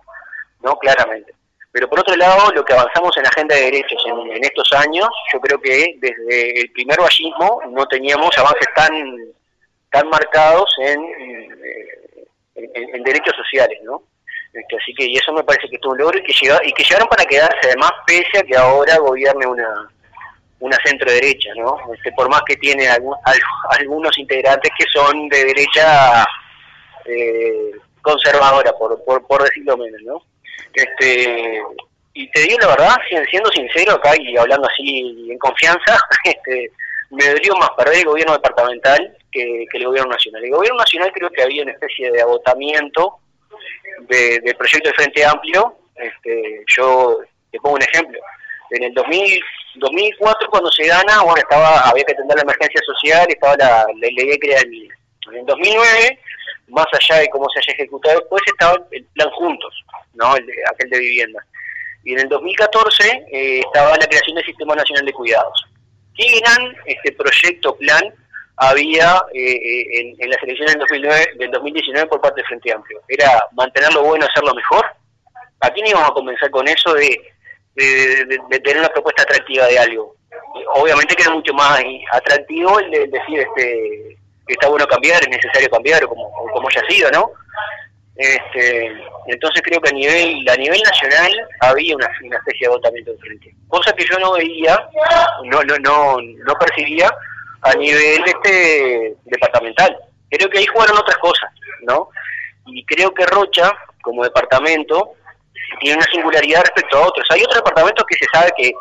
¿no? 0.61 0.77
Claramente. 0.77 1.33
Pero 1.71 1.89
por 1.89 1.99
otro 1.99 2.15
lado, 2.15 2.51
lo 2.51 2.63
que 2.63 2.73
avanzamos 2.73 3.15
en 3.17 3.23
la 3.23 3.29
agenda 3.29 3.55
de 3.55 3.63
derechos 3.63 4.03
en, 4.05 4.43
estos 4.43 4.71
años, 4.73 5.09
yo 5.33 5.39
creo 5.41 5.59
que 5.59 5.95
desde 5.99 6.61
el 6.61 6.71
primer 6.71 6.99
vallismo 6.99 7.61
no 7.69 7.85
teníamos 7.87 8.37
avances 8.37 8.67
tan 8.75 8.93
tan 9.89 10.07
marcados 10.09 10.73
en, 10.79 11.01
en, 12.55 13.03
derechos 13.03 13.35
sociales, 13.35 13.79
¿no? 13.83 14.03
Este, 14.53 14.77
así 14.77 14.93
que 14.93 15.05
y 15.05 15.17
eso 15.17 15.33
me 15.33 15.43
parece 15.43 15.67
que 15.67 15.77
es 15.77 15.85
un 15.85 15.97
logro 15.97 16.17
y 16.19 16.23
que, 16.23 16.33
llega, 16.33 16.59
y 16.63 16.71
que 16.73 16.83
llegaron 16.83 17.07
para 17.07 17.25
quedarse 17.25 17.59
además 17.63 17.91
pese 18.05 18.37
a 18.39 18.43
que 18.43 18.55
ahora 18.55 18.97
gobierne 18.97 19.47
una 19.47 19.89
una 20.63 20.77
centro 20.85 21.11
derecha, 21.11 21.49
¿no? 21.57 21.77
Este, 21.93 22.09
por 22.13 22.29
más 22.29 22.41
que 22.47 22.55
tiene 22.55 22.87
algunos 22.87 24.17
integrantes 24.17 24.71
que 24.77 24.85
son 24.93 25.27
de 25.27 25.43
derecha 25.43 26.25
eh, 27.05 27.71
conservadora, 28.01 28.71
por, 28.73 29.03
por, 29.03 29.43
decirlo 29.43 29.75
menos, 29.75 30.01
¿no? 30.03 30.21
Este, 30.73 31.61
y 32.13 32.31
te 32.31 32.39
digo 32.43 32.59
la 32.61 32.67
verdad, 32.67 32.95
siendo 33.29 33.51
sincero 33.51 33.93
acá 33.95 34.13
y 34.17 34.37
hablando 34.37 34.65
así 34.69 35.27
en 35.29 35.37
confianza, 35.37 35.99
este, 36.23 36.71
me 37.09 37.27
dolió 37.27 37.57
más 37.57 37.71
perder 37.71 37.97
el 37.97 38.05
gobierno 38.05 38.31
departamental 38.31 39.17
que, 39.33 39.65
el 39.73 39.85
gobierno 39.85 40.11
nacional. 40.11 40.43
El 40.43 40.51
gobierno 40.51 40.77
nacional 40.77 41.11
creo 41.13 41.29
que 41.29 41.43
había 41.43 41.63
una 41.63 41.71
especie 41.71 42.11
de 42.11 42.21
agotamiento 42.21 43.19
de, 44.01 44.39
del 44.39 44.55
proyecto 44.55 44.89
de 44.89 44.95
Frente 44.95 45.25
Amplio. 45.25 45.75
Este, 45.95 46.63
yo 46.67 47.19
te 47.51 47.59
pongo 47.59 47.75
un 47.75 47.81
ejemplo. 47.81 48.19
En 48.69 48.83
el 48.83 48.93
2004 48.93 50.49
cuando 50.49 50.71
se 50.71 50.87
gana, 50.87 51.21
bueno, 51.21 51.37
estaba 51.37 51.81
había 51.89 52.03
que 52.03 52.13
atender 52.13 52.37
la 52.37 52.43
emergencia 52.43 52.81
social, 52.85 53.25
estaba 53.29 53.55
la, 53.57 53.85
ley 53.99 54.15
de 54.15 54.39
crear 54.39 54.63
En 54.65 55.35
el 55.35 55.45
2009, 55.45 56.19
más 56.69 56.87
allá 56.91 57.21
de 57.21 57.29
cómo 57.29 57.47
se 57.49 57.59
haya 57.59 57.73
ejecutado 57.73 58.19
después, 58.19 58.41
estaba 58.47 58.77
el 58.91 59.03
plan 59.13 59.29
Juntos, 59.31 59.83
¿no? 60.13 60.35
El 60.35 60.47
aquel 60.71 60.89
de 60.89 60.99
vivienda. 60.99 61.45
Y 62.03 62.13
en 62.13 62.19
el 62.19 62.29
2014 62.29 63.25
eh, 63.31 63.59
estaba 63.59 63.97
la 63.97 64.07
creación 64.07 64.35
del 64.35 64.45
Sistema 64.45 64.75
Nacional 64.75 65.05
de 65.05 65.13
Cuidados. 65.13 65.65
¿Qué 66.15 66.39
gran 66.39 66.75
este 66.85 67.11
proyecto, 67.13 67.75
plan, 67.77 68.13
había 68.57 69.21
eh, 69.33 70.15
en, 70.19 70.29
las 70.29 70.41
elecciones 70.43 70.73
del, 70.73 70.79
2009, 70.79 71.27
del 71.37 71.51
2019 71.51 72.07
por 72.07 72.21
parte 72.21 72.41
del 72.41 72.47
Frente 72.47 72.73
Amplio? 72.73 73.01
Era 73.07 73.43
mantener 73.53 73.93
lo 73.93 74.03
bueno, 74.03 74.25
hacerlo 74.25 74.53
mejor. 74.53 74.85
Aquí 75.59 75.81
no 75.81 75.89
íbamos 75.89 76.09
a 76.09 76.13
comenzar 76.13 76.49
con 76.51 76.67
eso 76.67 76.93
de, 76.93 77.17
de, 77.75 78.59
tener 78.59 78.79
una 78.79 78.89
propuesta 78.89 79.23
atractiva 79.23 79.65
de 79.67 79.79
algo. 79.79 80.15
Obviamente 80.75 81.15
que 81.15 81.23
era 81.23 81.33
mucho 81.33 81.53
más 81.53 81.81
atractivo 82.11 82.79
el 82.79 82.91
de 82.91 83.07
decir 83.07 83.39
este 83.39 84.17
que 84.45 84.53
está 84.53 84.67
bueno 84.67 84.85
cambiar, 84.87 85.21
es 85.21 85.29
necesario 85.29 85.69
cambiar, 85.69 86.05
como, 86.05 86.29
como 86.51 86.67
haya 86.67 86.81
sido, 86.89 87.09
¿no? 87.11 87.31
Este, 88.15 88.91
entonces 89.27 89.61
creo 89.63 89.81
que 89.81 89.89
a 89.89 89.93
nivel 89.93 90.47
a 90.47 90.55
nivel 90.55 90.79
nacional 90.81 91.31
había 91.61 91.95
una, 91.95 92.05
especie 92.05 92.59
de 92.59 92.65
agotamiento 92.67 93.11
de 93.11 93.17
frente, 93.17 93.55
cosa 93.67 93.91
que 93.93 94.05
yo 94.05 94.19
no 94.19 94.33
veía, 94.33 94.77
no 95.45 95.63
no 95.63 95.77
no, 95.79 96.17
no 96.21 96.53
percibía 96.59 97.09
a 97.63 97.73
nivel 97.75 98.21
este 98.25 99.15
departamental. 99.25 99.97
Creo 100.29 100.49
que 100.49 100.59
ahí 100.59 100.65
jugaron 100.67 100.97
otras 100.97 101.17
cosas, 101.17 101.49
¿no? 101.83 102.09
Y 102.65 102.85
creo 102.85 103.13
que 103.13 103.25
Rocha, 103.25 103.71
como 104.01 104.23
departamento, 104.23 105.13
tiene 105.79 105.97
una 105.97 106.05
singularidad 106.11 106.61
respecto 106.61 106.97
a 106.97 107.07
otros. 107.07 107.25
Hay 107.29 107.41
otros 107.41 107.57
departamentos 107.57 108.05
que 108.07 108.15
se 108.15 108.25
sabe 108.33 108.51
que 108.57 108.71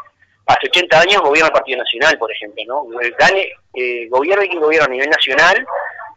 hace 0.47 0.69
80 0.69 1.01
años 1.01 1.23
gobierna 1.23 1.49
el 1.49 1.53
Partido 1.53 1.79
Nacional, 1.79 2.19
por 2.19 2.31
ejemplo, 2.33 2.63
¿no? 2.67 2.85
Gane, 3.19 3.49
eh, 3.75 4.09
gobierno 4.09 4.45
y 4.45 4.49
quien 4.49 4.61
gobierna 4.61 4.87
a 4.87 4.91
nivel 4.91 5.11
nacional, 5.11 5.67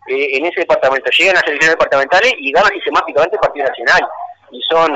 eh, 0.08 0.38
en 0.38 0.46
ese 0.46 0.62
departamento 0.62 1.10
llegan 1.12 1.36
las 1.36 1.44
elecciones 1.44 1.78
departamentales 1.78 2.34
y 2.38 2.52
gana 2.52 2.70
sistemáticamente 2.70 3.36
el 3.36 3.42
Partido 3.42 3.66
Nacional. 3.68 4.08
Y 4.52 4.62
son 4.70 4.96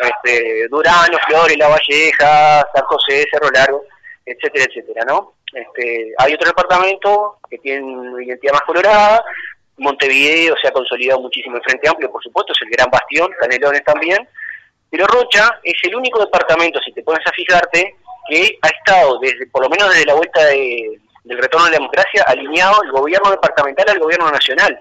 este, 0.00 0.68
Durano, 0.68 1.18
Flores, 1.26 1.56
La 1.56 1.68
Valleja, 1.68 2.66
San 2.74 2.84
José, 2.84 3.26
Cerro 3.30 3.48
Largo, 3.50 3.84
etcétera, 4.26 4.66
etcétera, 4.68 5.04
¿no? 5.06 5.34
Este, 5.52 6.12
hay 6.18 6.34
otro 6.34 6.48
departamento 6.48 7.38
que 7.48 7.58
tiene 7.58 7.82
una 7.82 8.22
identidad 8.22 8.52
más 8.52 8.62
colorada, 8.62 9.24
Montevideo 9.78 10.56
se 10.60 10.68
ha 10.68 10.72
consolidado 10.72 11.20
muchísimo 11.20 11.56
el 11.56 11.62
Frente 11.62 11.88
Amplio, 11.88 12.10
por 12.10 12.22
supuesto, 12.22 12.52
es 12.52 12.58
el 12.62 12.70
gran 12.70 12.90
bastión, 12.90 13.30
Canelones 13.40 13.84
también, 13.84 14.28
pero 14.90 15.06
Rocha 15.06 15.60
es 15.62 15.76
el 15.84 15.94
único 15.94 16.20
departamento, 16.20 16.80
si 16.80 16.92
te 16.92 17.02
pones 17.02 17.24
a 17.26 17.32
fijarte, 17.32 17.94
que 18.28 18.58
ha 18.60 18.68
estado, 18.68 19.18
desde 19.20 19.46
por 19.46 19.62
lo 19.62 19.68
menos 19.68 19.88
desde 19.90 20.06
la 20.06 20.14
vuelta 20.14 20.44
de, 20.46 21.00
del 21.24 21.38
retorno 21.38 21.66
a 21.66 21.70
la 21.70 21.76
democracia, 21.76 22.24
alineado 22.26 22.82
el 22.82 22.92
gobierno 22.92 23.30
departamental 23.30 23.88
al 23.88 23.98
gobierno 23.98 24.30
nacional. 24.30 24.78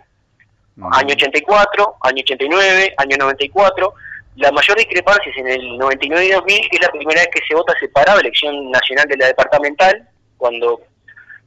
Año 0.91 1.13
84, 1.13 1.95
año 2.01 2.21
89, 2.21 2.93
año 2.97 3.17
94. 3.17 3.93
La 4.35 4.51
mayor 4.51 4.77
discrepancia 4.77 5.31
es 5.31 5.37
en 5.37 5.47
el 5.47 5.77
99 5.77 6.25
y 6.25 6.31
2000, 6.31 6.69
que 6.69 6.75
es 6.75 6.81
la 6.81 6.91
primera 6.91 7.21
vez 7.21 7.29
que 7.33 7.41
se 7.47 7.55
vota 7.55 7.73
separada 7.79 8.19
elección 8.19 8.69
nacional 8.69 9.07
de 9.07 9.17
la 9.17 9.27
departamental, 9.27 10.07
cuando 10.37 10.81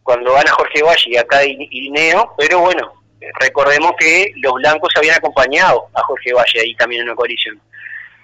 cuando 0.03 0.33
gana 0.33 0.51
Jorge 0.51 0.83
Valle 0.83 1.05
y 1.07 1.17
acá 1.17 1.45
Irineo, 1.45 2.35
pero 2.37 2.61
bueno, 2.61 2.93
recordemos 3.39 3.93
que 3.99 4.33
los 4.37 4.55
blancos 4.55 4.93
habían 4.97 5.17
acompañado 5.17 5.89
a 5.95 6.03
Jorge 6.03 6.33
Valle 6.33 6.61
ahí 6.61 6.75
también 6.75 7.03
en 7.03 7.09
una 7.09 7.17
coalición. 7.17 7.61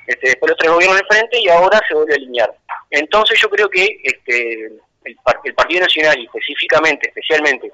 Este, 0.07 0.29
después 0.29 0.50
los 0.50 0.59
tres 0.59 0.72
gobiernos 0.72 0.98
de 0.98 1.07
frente 1.07 1.38
y 1.38 1.48
ahora 1.48 1.81
se 1.87 1.94
vuelve 1.94 2.14
a 2.14 2.16
alinear. 2.16 2.55
Entonces 2.90 3.38
yo 3.40 3.48
creo 3.50 3.68
que 3.68 3.98
este, 4.02 4.72
el, 5.05 5.55
Partido 5.55 5.81
Nacional 5.83 6.16
específicamente, 6.24 7.09
especialmente 7.09 7.72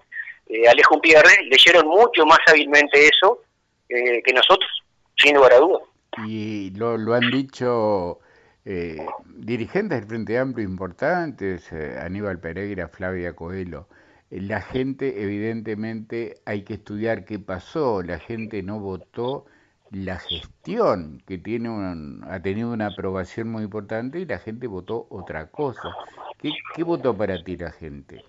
eh, 0.49 0.69
Alejo 0.69 1.01
Pierre, 1.01 1.45
leyeron 1.45 1.87
mucho 1.87 2.25
más 2.27 2.39
hábilmente 2.47 3.07
eso 3.07 3.43
eh, 3.89 4.23
que 4.23 4.33
nosotros, 4.33 4.71
sin 5.17 5.37
lugar 5.37 5.53
a 5.53 5.59
dudas. 5.59 5.83
Y 6.27 6.71
lo, 6.77 6.97
lo 6.97 7.15
han 7.15 7.31
dicho 7.31 8.21
eh, 8.65 9.07
dirigentes 9.27 10.01
del 10.01 10.09
Frente 10.09 10.39
Amplio 10.39 10.69
importantes, 10.69 11.73
eh, 11.73 11.99
Aníbal 12.01 12.39
Pereira, 12.39 12.89
Flavia 12.89 13.35
Coelho. 13.35 13.89
La 14.31 14.63
gente, 14.63 15.23
evidentemente, 15.23 16.37
hay 16.47 16.63
que 16.63 16.75
estudiar 16.75 17.25
qué 17.25 17.39
pasó. 17.39 18.03
La 18.03 18.19
gente 18.19 18.63
no 18.63 18.79
votó 18.79 19.45
la 19.91 20.19
gestión, 20.19 21.23
que 21.27 21.37
tiene 21.37 21.69
ha 22.27 22.41
tenido 22.41 22.71
una 22.71 22.87
aprobación 22.87 23.51
muy 23.51 23.65
importante, 23.65 24.21
y 24.21 24.25
la 24.25 24.39
gente 24.39 24.67
votó 24.67 25.07
otra 25.11 25.51
cosa. 25.51 25.95
¿Qué, 26.39 26.83
votó 26.83 27.15
para 27.17 27.43
ti 27.45 27.57
la 27.57 27.71
gente? 27.73 28.25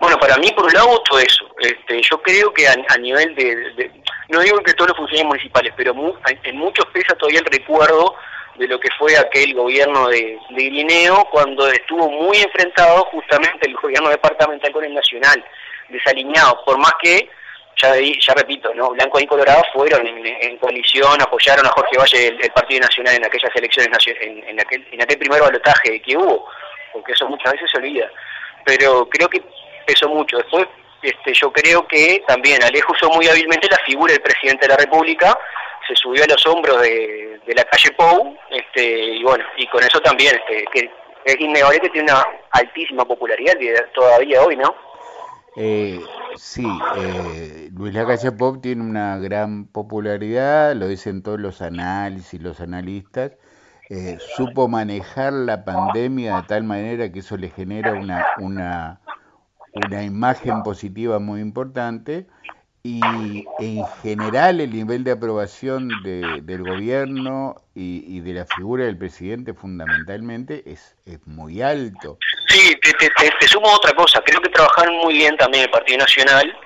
Bueno, 0.00 0.18
para 0.18 0.36
mí, 0.36 0.48
por 0.54 0.66
un 0.66 0.72
lado, 0.72 0.88
votó 0.88 1.18
eso. 1.18 1.46
Este, 1.60 2.02
yo 2.02 2.20
creo 2.20 2.52
que 2.52 2.68
a, 2.68 2.98
nivel 2.98 3.34
de, 3.34 3.90
No 4.28 4.40
digo 4.40 4.58
que 4.58 4.74
todos 4.74 4.90
los 4.90 4.98
funcionarios 4.98 5.28
municipales, 5.28 5.72
pero 5.76 5.94
en 6.42 6.58
muchos 6.58 6.84
pesa 6.92 7.14
todavía 7.14 7.40
el 7.40 7.46
recuerdo 7.46 8.14
de 8.56 8.68
lo 8.68 8.78
que 8.78 8.88
fue 8.98 9.16
aquel 9.16 9.54
gobierno 9.54 10.08
de, 10.08 10.38
de 10.50 10.62
Guineo 10.70 11.24
cuando 11.30 11.68
estuvo 11.68 12.10
muy 12.10 12.38
enfrentado 12.38 13.04
justamente 13.06 13.66
el 13.66 13.74
gobierno 13.74 14.10
departamental 14.10 14.72
con 14.72 14.84
el 14.84 14.94
nacional, 14.94 15.44
desalineado, 15.88 16.62
por 16.64 16.78
más 16.78 16.92
que 17.00 17.28
ya, 17.76 18.34
repito, 18.34 18.72
¿no? 18.74 18.90
Blanco 18.90 19.18
y 19.18 19.26
Colorado 19.26 19.62
fueron 19.72 20.06
en, 20.06 20.56
coalición, 20.58 21.20
apoyaron 21.20 21.66
a 21.66 21.70
Jorge 21.70 21.98
Valle 21.98 22.26
el, 22.28 22.50
Partido 22.50 22.80
Nacional 22.80 23.16
en 23.16 23.24
aquellas 23.24 23.50
elecciones, 23.54 23.98
en, 24.20 24.44
en, 24.46 24.60
aquel, 24.60 24.86
en 24.92 25.02
aquel 25.02 25.18
primer 25.18 25.40
balotaje 25.40 26.00
que 26.00 26.16
hubo, 26.16 26.48
porque 26.92 27.12
eso 27.12 27.26
muchas 27.28 27.52
veces 27.52 27.70
se 27.70 27.78
olvida. 27.78 28.10
Pero 28.64 29.08
creo 29.08 29.28
que 29.28 29.42
pesó 29.86 30.08
mucho. 30.08 30.36
Después, 30.36 30.66
este, 31.02 31.32
yo 31.34 31.52
creo 31.52 31.86
que 31.88 32.22
también 32.26 32.62
Alejo 32.62 32.92
usó 32.92 33.10
muy 33.10 33.26
hábilmente 33.26 33.68
la 33.68 33.78
figura 33.78 34.12
del 34.12 34.22
presidente 34.22 34.66
de 34.66 34.74
la 34.74 34.76
República, 34.76 35.36
se 35.88 35.96
subió 35.96 36.22
a 36.22 36.28
los 36.28 36.46
hombros 36.46 36.80
de, 36.82 37.31
de 37.46 37.54
la 37.54 37.64
calle 37.64 37.90
Pou, 37.96 38.36
este, 38.50 39.16
y 39.16 39.22
bueno, 39.22 39.44
y 39.56 39.66
con 39.68 39.82
eso 39.82 40.00
también, 40.00 40.34
este, 40.34 40.64
que 40.72 40.90
es 41.24 41.40
innegable 41.40 41.80
que 41.80 41.90
tiene 41.90 42.12
una 42.12 42.24
altísima 42.50 43.04
popularidad 43.04 43.54
todavía 43.94 44.42
hoy, 44.42 44.56
¿no? 44.56 44.74
Eh, 45.54 46.00
sí, 46.36 46.66
eh, 46.96 47.68
Luis 47.72 47.92
Lacalle 47.92 48.32
Pop 48.32 48.62
tiene 48.62 48.82
una 48.82 49.18
gran 49.18 49.66
popularidad, 49.66 50.74
lo 50.74 50.88
dicen 50.88 51.22
todos 51.22 51.38
los 51.38 51.60
análisis, 51.60 52.40
los 52.40 52.60
analistas. 52.60 53.32
Eh, 53.90 54.16
supo 54.36 54.68
manejar 54.68 55.34
la 55.34 55.64
pandemia 55.64 56.36
de 56.36 56.42
tal 56.44 56.64
manera 56.64 57.12
que 57.12 57.18
eso 57.18 57.36
le 57.36 57.50
genera 57.50 57.92
una, 57.92 58.24
una, 58.38 59.00
una 59.74 60.02
imagen 60.02 60.62
positiva 60.62 61.18
muy 61.18 61.42
importante 61.42 62.26
y 62.84 63.44
en 63.60 63.86
general 64.02 64.60
el 64.60 64.72
nivel 64.72 65.04
de 65.04 65.12
aprobación 65.12 65.88
del 66.02 66.62
gobierno 66.62 67.54
y, 67.76 68.18
de 68.20 68.32
la 68.32 68.44
figura 68.44 68.84
del 68.84 68.98
presidente 68.98 69.54
fundamentalmente 69.54 70.64
es, 70.66 70.96
es 71.06 71.24
muy 71.26 71.62
alto. 71.62 72.18
Sí, 72.48 72.74
te, 72.80 73.46
sumo 73.46 73.68
otra 73.72 73.92
cosa, 73.92 74.20
creo 74.24 74.40
que 74.40 74.48
trabajaron 74.48 74.96
muy 74.96 75.14
bien 75.14 75.36
también 75.36 75.64
el 75.64 75.70
Partido 75.70 75.98
Nacional, 75.98 76.56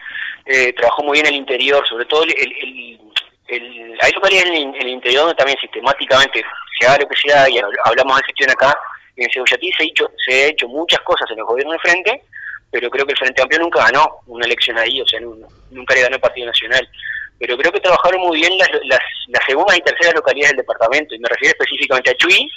eh, 0.46 0.72
trabajó 0.72 1.02
muy 1.02 1.20
bien 1.20 1.26
el 1.26 1.34
interior, 1.34 1.86
sobre 1.86 2.06
todo 2.06 2.22
el, 2.22 2.30
el, 2.30 3.00
el, 3.48 3.98
hay 4.00 4.12
en 4.38 4.74
el, 4.74 4.88
interior 4.88 5.24
donde 5.24 5.36
también 5.36 5.58
sistemáticamente 5.60 6.42
se 6.80 6.86
haga 6.86 6.98
lo 6.98 7.08
que 7.08 7.16
sea, 7.16 7.48
y 7.50 7.58
hablamos 7.84 8.16
de 8.16 8.24
gestión 8.24 8.50
acá, 8.50 8.74
en 9.16 9.30
Cebollatí 9.30 9.70
se 9.72 9.82
ha 9.82 9.86
hecho, 9.86 10.10
se 10.24 10.32
ha 10.32 10.46
hecho 10.46 10.68
muchas 10.68 11.00
cosas 11.00 11.30
en 11.30 11.38
el 11.38 11.44
gobierno 11.44 11.72
de 11.72 11.78
frente, 11.78 12.22
pero 12.70 12.90
creo 12.90 13.06
que 13.06 13.12
el 13.12 13.18
Frente 13.18 13.42
Amplio 13.42 13.60
nunca 13.60 13.84
ganó 13.84 14.18
una 14.26 14.44
elección 14.44 14.78
ahí, 14.78 15.00
o 15.00 15.06
sea, 15.06 15.20
nunca 15.20 15.94
le 15.94 16.02
ganó 16.02 16.16
el 16.16 16.20
Partido 16.20 16.46
Nacional. 16.46 16.88
Pero 17.38 17.56
creo 17.56 17.72
que 17.72 17.80
trabajaron 17.80 18.20
muy 18.20 18.38
bien 18.38 18.56
las, 18.58 18.68
las, 18.84 19.00
las 19.28 19.44
segundas 19.46 19.76
y 19.76 19.82
terceras 19.82 20.14
localidades 20.14 20.52
del 20.52 20.64
departamento, 20.64 21.14
y 21.14 21.18
me 21.18 21.28
refiero 21.28 21.54
específicamente 21.58 22.10
a 22.10 22.16
Chuy, 22.16 22.50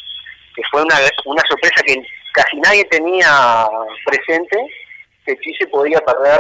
que 0.55 0.61
fue 0.71 0.83
una, 0.83 0.95
una 1.25 1.43
sorpresa 1.47 1.81
que 1.85 2.01
casi 2.33 2.57
nadie 2.57 2.85
tenía 2.85 3.67
presente, 4.05 4.57
que 5.25 5.37
Chuy 5.37 5.53
se 5.55 5.67
podía 5.67 5.99
perder, 5.99 6.39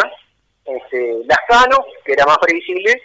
este, 0.65 1.15
Lascano, 1.25 1.85
que 2.05 2.13
era 2.13 2.25
más 2.25 2.37
previsible, 2.39 3.01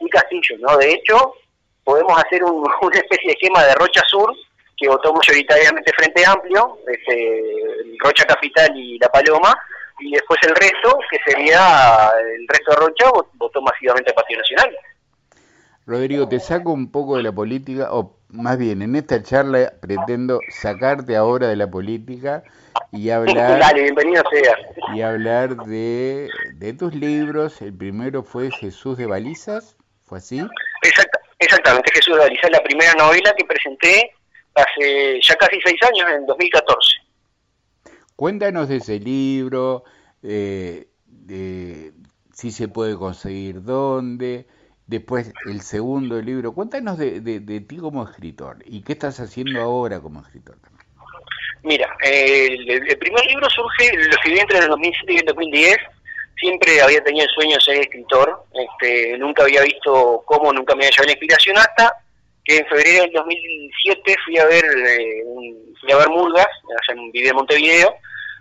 y 0.00 0.08
Castillo, 0.08 0.56
¿no? 0.58 0.76
De 0.76 0.92
hecho, 0.92 1.34
podemos 1.82 2.18
hacer 2.22 2.42
un, 2.44 2.66
una 2.82 2.98
especie 2.98 3.26
de 3.26 3.32
esquema 3.32 3.64
de 3.64 3.74
Rocha 3.74 4.02
Sur, 4.06 4.34
que 4.76 4.88
votó 4.88 5.12
mayoritariamente 5.12 5.92
Frente 5.92 6.24
Amplio, 6.26 6.78
este, 6.88 7.42
Rocha 8.00 8.24
Capital 8.24 8.76
y 8.76 8.98
La 8.98 9.08
Paloma, 9.08 9.54
y 10.00 10.12
después 10.12 10.40
el 10.42 10.54
resto, 10.54 10.98
que 11.10 11.18
sería 11.26 12.10
el 12.36 12.48
resto 12.48 12.72
de 12.72 12.76
Rocha, 12.76 13.10
votó 13.34 13.62
masivamente 13.62 14.10
al 14.10 14.14
Partido 14.14 14.40
Nacional. 14.40 14.76
Rodrigo, 15.86 16.28
te 16.28 16.40
saco 16.40 16.72
un 16.72 16.90
poco 16.90 17.16
de 17.16 17.22
la 17.22 17.32
política, 17.32 17.88
o 17.92 18.16
más 18.28 18.58
bien, 18.58 18.82
en 18.82 18.96
esta 18.96 19.22
charla 19.22 19.74
pretendo 19.80 20.40
sacarte 20.48 21.14
ahora 21.14 21.48
de 21.48 21.56
la 21.56 21.70
política 21.70 22.42
y 22.90 23.10
hablar... 23.10 23.58
Dale, 23.58 23.82
bienvenido 23.82 24.22
sea. 24.32 24.56
Y 24.94 25.02
hablar 25.02 25.56
de, 25.56 26.30
de 26.54 26.72
tus 26.72 26.94
libros. 26.94 27.60
El 27.60 27.76
primero 27.76 28.22
fue 28.22 28.50
Jesús 28.50 28.96
de 28.96 29.06
Balizas, 29.06 29.76
¿fue 30.04 30.18
así? 30.18 30.40
exactamente, 31.38 31.90
Jesús 31.94 32.14
de 32.14 32.20
Balizas, 32.22 32.50
la 32.50 32.62
primera 32.62 32.94
novela 32.94 33.34
que 33.36 33.44
presenté 33.44 34.10
hace 34.54 35.20
ya 35.20 35.34
casi 35.34 35.60
seis 35.64 35.80
años, 35.82 36.10
en 36.10 36.26
2014. 36.26 36.93
Cuéntanos 38.16 38.68
de 38.68 38.76
ese 38.76 39.00
libro, 39.00 39.84
eh, 40.22 40.88
de 41.06 41.92
si 42.32 42.50
se 42.50 42.68
puede 42.68 42.96
conseguir 42.96 43.62
dónde 43.62 44.46
después 44.86 45.32
el 45.46 45.60
segundo 45.62 46.20
libro. 46.20 46.52
Cuéntanos 46.52 46.98
de, 46.98 47.20
de, 47.20 47.60
ti 47.60 47.76
como 47.78 48.04
escritor 48.04 48.58
y 48.66 48.82
qué 48.82 48.92
estás 48.92 49.18
haciendo 49.20 49.60
ahora 49.60 50.00
como 50.00 50.20
escritor. 50.20 50.56
Mira, 51.62 51.88
el, 52.04 52.98
primer 52.98 53.24
libro 53.26 53.48
surge, 53.50 53.90
lo 53.96 54.10
escribí 54.10 54.38
entre 54.38 54.58
el 54.58 54.68
2007 54.68 55.12
y 55.12 55.16
el 55.16 55.24
2010. 55.24 55.76
Siempre 56.36 56.82
había 56.82 57.02
tenido 57.02 57.24
el 57.24 57.30
sueño 57.30 57.56
de 57.56 57.60
ser 57.62 57.80
escritor. 57.80 58.44
Este, 58.52 59.16
nunca 59.18 59.44
había 59.44 59.62
visto 59.62 60.22
cómo, 60.26 60.52
nunca 60.52 60.74
me 60.74 60.84
había 60.84 60.90
llevado 60.90 61.06
la 61.06 61.12
inspiración 61.12 61.56
hasta 61.56 62.03
que 62.44 62.58
en 62.58 62.66
febrero 62.66 63.02
del 63.02 63.12
2007 63.12 64.16
fui 64.24 64.38
a 64.38 64.46
ver 64.46 64.64
eh, 64.64 65.22
fui 65.80 65.92
a 65.92 65.96
ver 65.96 66.08
Murgas, 66.08 66.46
allá 66.46 67.00
en, 67.00 67.10
viví 67.10 67.28
en 67.28 67.36
Montevideo. 67.36 67.94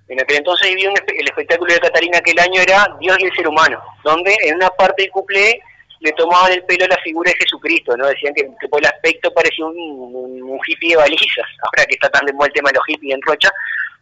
En 0.10 0.22
aquel 0.22 0.38
entonces 0.38 0.76
vi 0.76 0.84
el 0.84 1.28
espectáculo 1.28 1.74
de 1.74 1.80
Catarina 1.80 2.18
aquel 2.18 2.38
año 2.40 2.62
era 2.62 2.86
Dios 3.00 3.18
y 3.20 3.26
el 3.26 3.36
ser 3.36 3.48
humano, 3.48 3.82
donde 4.04 4.36
en 4.44 4.56
una 4.56 4.70
parte 4.72 5.04
del 5.04 5.12
cuplé 5.12 5.62
le 6.02 6.12
tomaban 6.12 6.52
el 6.52 6.64
pelo 6.66 6.84
a 6.84 6.90
la 6.90 6.98
figura 6.98 7.32
de 7.32 7.38
Jesucristo, 7.38 7.96
¿no? 7.96 8.08
Decían 8.08 8.34
que, 8.34 8.44
por 8.68 8.82
el 8.82 8.88
aspecto 8.88 9.34
parecía 9.34 9.66
un, 9.66 9.78
un, 9.78 10.60
hippie 10.68 10.90
de 10.90 10.98
balizas, 10.98 11.48
ahora 11.64 11.86
que 11.86 11.94
está 11.94 12.10
tan 12.10 12.26
de 12.26 12.34
moda 12.34 12.48
el 12.48 12.54
tema 12.54 12.70
de 12.70 12.76
los 12.76 12.86
hippies 12.86 13.16
en 13.16 13.22
Rocha, 13.22 13.50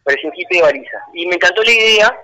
parecía 0.04 0.30
un 0.30 0.36
hippie 0.36 0.58
de 0.58 0.64
balizas. 0.64 1.02
Y 1.14 1.28
me 1.28 1.36
encantó 1.36 1.62
la 1.62 1.72
idea, 1.72 2.18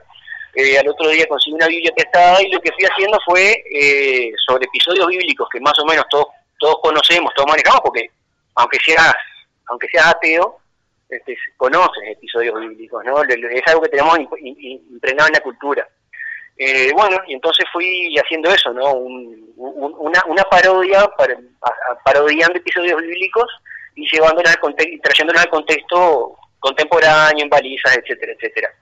eh, 0.56 0.80
al 0.80 0.88
otro 0.88 1.10
día 1.10 1.28
conseguí 1.28 1.54
una 1.54 1.68
Biblia 1.68 1.94
prestada 1.96 2.42
y 2.42 2.50
lo 2.50 2.60
que 2.60 2.72
fui 2.72 2.86
haciendo 2.86 3.20
fue 3.24 3.64
eh, 3.72 4.32
sobre 4.48 4.66
episodios 4.66 5.06
bíblicos 5.06 5.48
que 5.52 5.60
más 5.60 5.78
o 5.78 5.86
menos 5.86 6.06
todos 6.10 6.26
todos 6.58 6.78
conocemos, 6.82 7.34
todos 7.36 7.50
manejamos, 7.50 7.82
porque 7.82 8.10
aunque 8.56 8.78
seas, 8.84 9.14
aunque 9.68 9.88
seas 9.90 10.08
ateo, 10.08 10.60
este, 11.10 11.38
conoces 11.56 12.04
episodios 12.10 12.60
bíblicos, 12.60 13.04
¿no? 13.06 13.22
Es 13.24 13.68
algo 13.68 13.82
que 13.82 13.90
tenemos 13.90 14.18
impregnado 14.20 15.28
en 15.28 15.34
la 15.34 15.40
cultura. 15.40 15.88
Eh, 16.58 16.92
bueno, 16.94 17.18
y 17.28 17.34
entonces 17.34 17.66
fui 17.72 18.16
haciendo 18.18 18.50
eso, 18.50 18.74
¿no? 18.74 18.94
una, 18.94 20.24
una 20.26 20.44
parodia, 20.44 21.08
parodiando 22.04 22.58
episodios 22.58 23.00
bíblicos 23.00 23.46
y 23.96 24.08
llevándolos 24.12 24.52
al 24.52 24.60
contexto, 24.60 25.02
trayéndolos 25.04 25.44
al 25.44 25.50
contexto 25.50 26.36
contemporáneo, 26.60 27.44
en 27.44 27.50
balizas, 27.50 27.96
etcétera, 27.98 28.34
etcétera. 28.34 28.74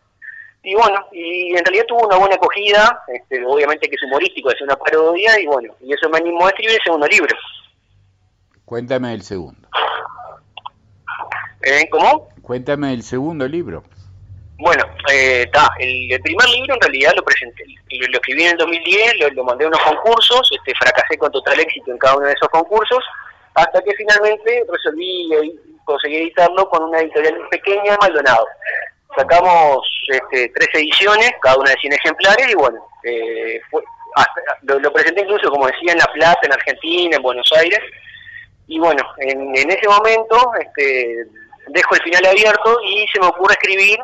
Y 0.63 0.73
bueno, 0.73 1.05
y 1.11 1.55
en 1.55 1.63
realidad 1.63 1.85
tuvo 1.87 2.07
una 2.07 2.17
buena 2.17 2.35
acogida, 2.35 3.03
este, 3.07 3.45
obviamente 3.45 3.87
que 3.87 3.95
es 3.95 4.03
humorístico, 4.03 4.49
es 4.49 4.61
una 4.61 4.75
parodia, 4.75 5.39
y 5.39 5.45
bueno, 5.45 5.75
y 5.81 5.93
eso 5.93 6.09
me 6.09 6.17
animó 6.17 6.47
a 6.47 6.49
escribir 6.49 6.75
el 6.75 6.83
segundo 6.83 7.07
libro. 7.07 7.35
Cuéntame 8.65 9.13
el 9.13 9.21
segundo. 9.21 9.67
¿Eh? 11.61 11.87
¿Cómo? 11.89 12.29
Cuéntame 12.41 12.93
el 12.93 13.03
segundo 13.03 13.47
libro. 13.47 13.83
Bueno, 14.57 14.83
eh, 15.11 15.45
el, 15.79 16.21
primer 16.21 16.47
libro 16.49 16.75
en 16.75 16.81
realidad 16.81 17.13
lo 17.15 17.23
presenté, 17.23 17.63
lo, 17.89 18.17
escribí 18.17 18.43
en 18.43 18.51
el 18.51 18.57
2010, 18.57 19.33
lo, 19.33 19.43
mandé 19.43 19.65
a 19.65 19.67
unos 19.67 19.81
concursos, 19.81 20.49
este, 20.55 20.73
fracasé 20.79 21.17
con 21.17 21.31
total 21.31 21.59
éxito 21.59 21.91
en 21.91 21.97
cada 21.97 22.15
uno 22.15 22.27
de 22.27 22.33
esos 22.33 22.47
concursos, 22.49 23.03
hasta 23.53 23.81
que 23.81 23.91
finalmente 23.95 24.63
resolví 24.71 25.59
conseguir 25.83 26.21
editarlo 26.21 26.69
con 26.69 26.83
una 26.83 26.99
editorial 26.99 27.35
pequeña, 27.51 27.97
Maldonado. 27.99 28.45
Sacamos 29.17 29.87
este, 30.07 30.49
tres 30.55 30.69
ediciones, 30.73 31.31
cada 31.41 31.57
una 31.57 31.71
de 31.71 31.77
100 31.77 31.93
ejemplares, 31.93 32.49
y 32.49 32.55
bueno, 32.55 32.79
eh, 33.03 33.59
fue, 33.69 33.83
lo, 34.63 34.79
lo, 34.79 34.93
presenté 34.93 35.21
incluso, 35.21 35.49
como 35.49 35.67
decía, 35.67 35.91
en 35.91 35.99
La 35.99 36.11
Plata, 36.13 36.39
en 36.43 36.53
Argentina, 36.53 37.17
en 37.17 37.21
Buenos 37.21 37.49
Aires, 37.57 37.79
y 38.67 38.79
bueno, 38.79 39.03
en, 39.17 39.55
ese 39.55 39.87
momento 39.87 40.51
este, 40.59 41.25
dejo 41.67 41.95
el 41.95 42.01
final 42.01 42.25
abierto 42.25 42.77
y 42.81 43.05
se 43.13 43.19
me 43.19 43.27
ocurre 43.27 43.53
escribir 43.53 43.99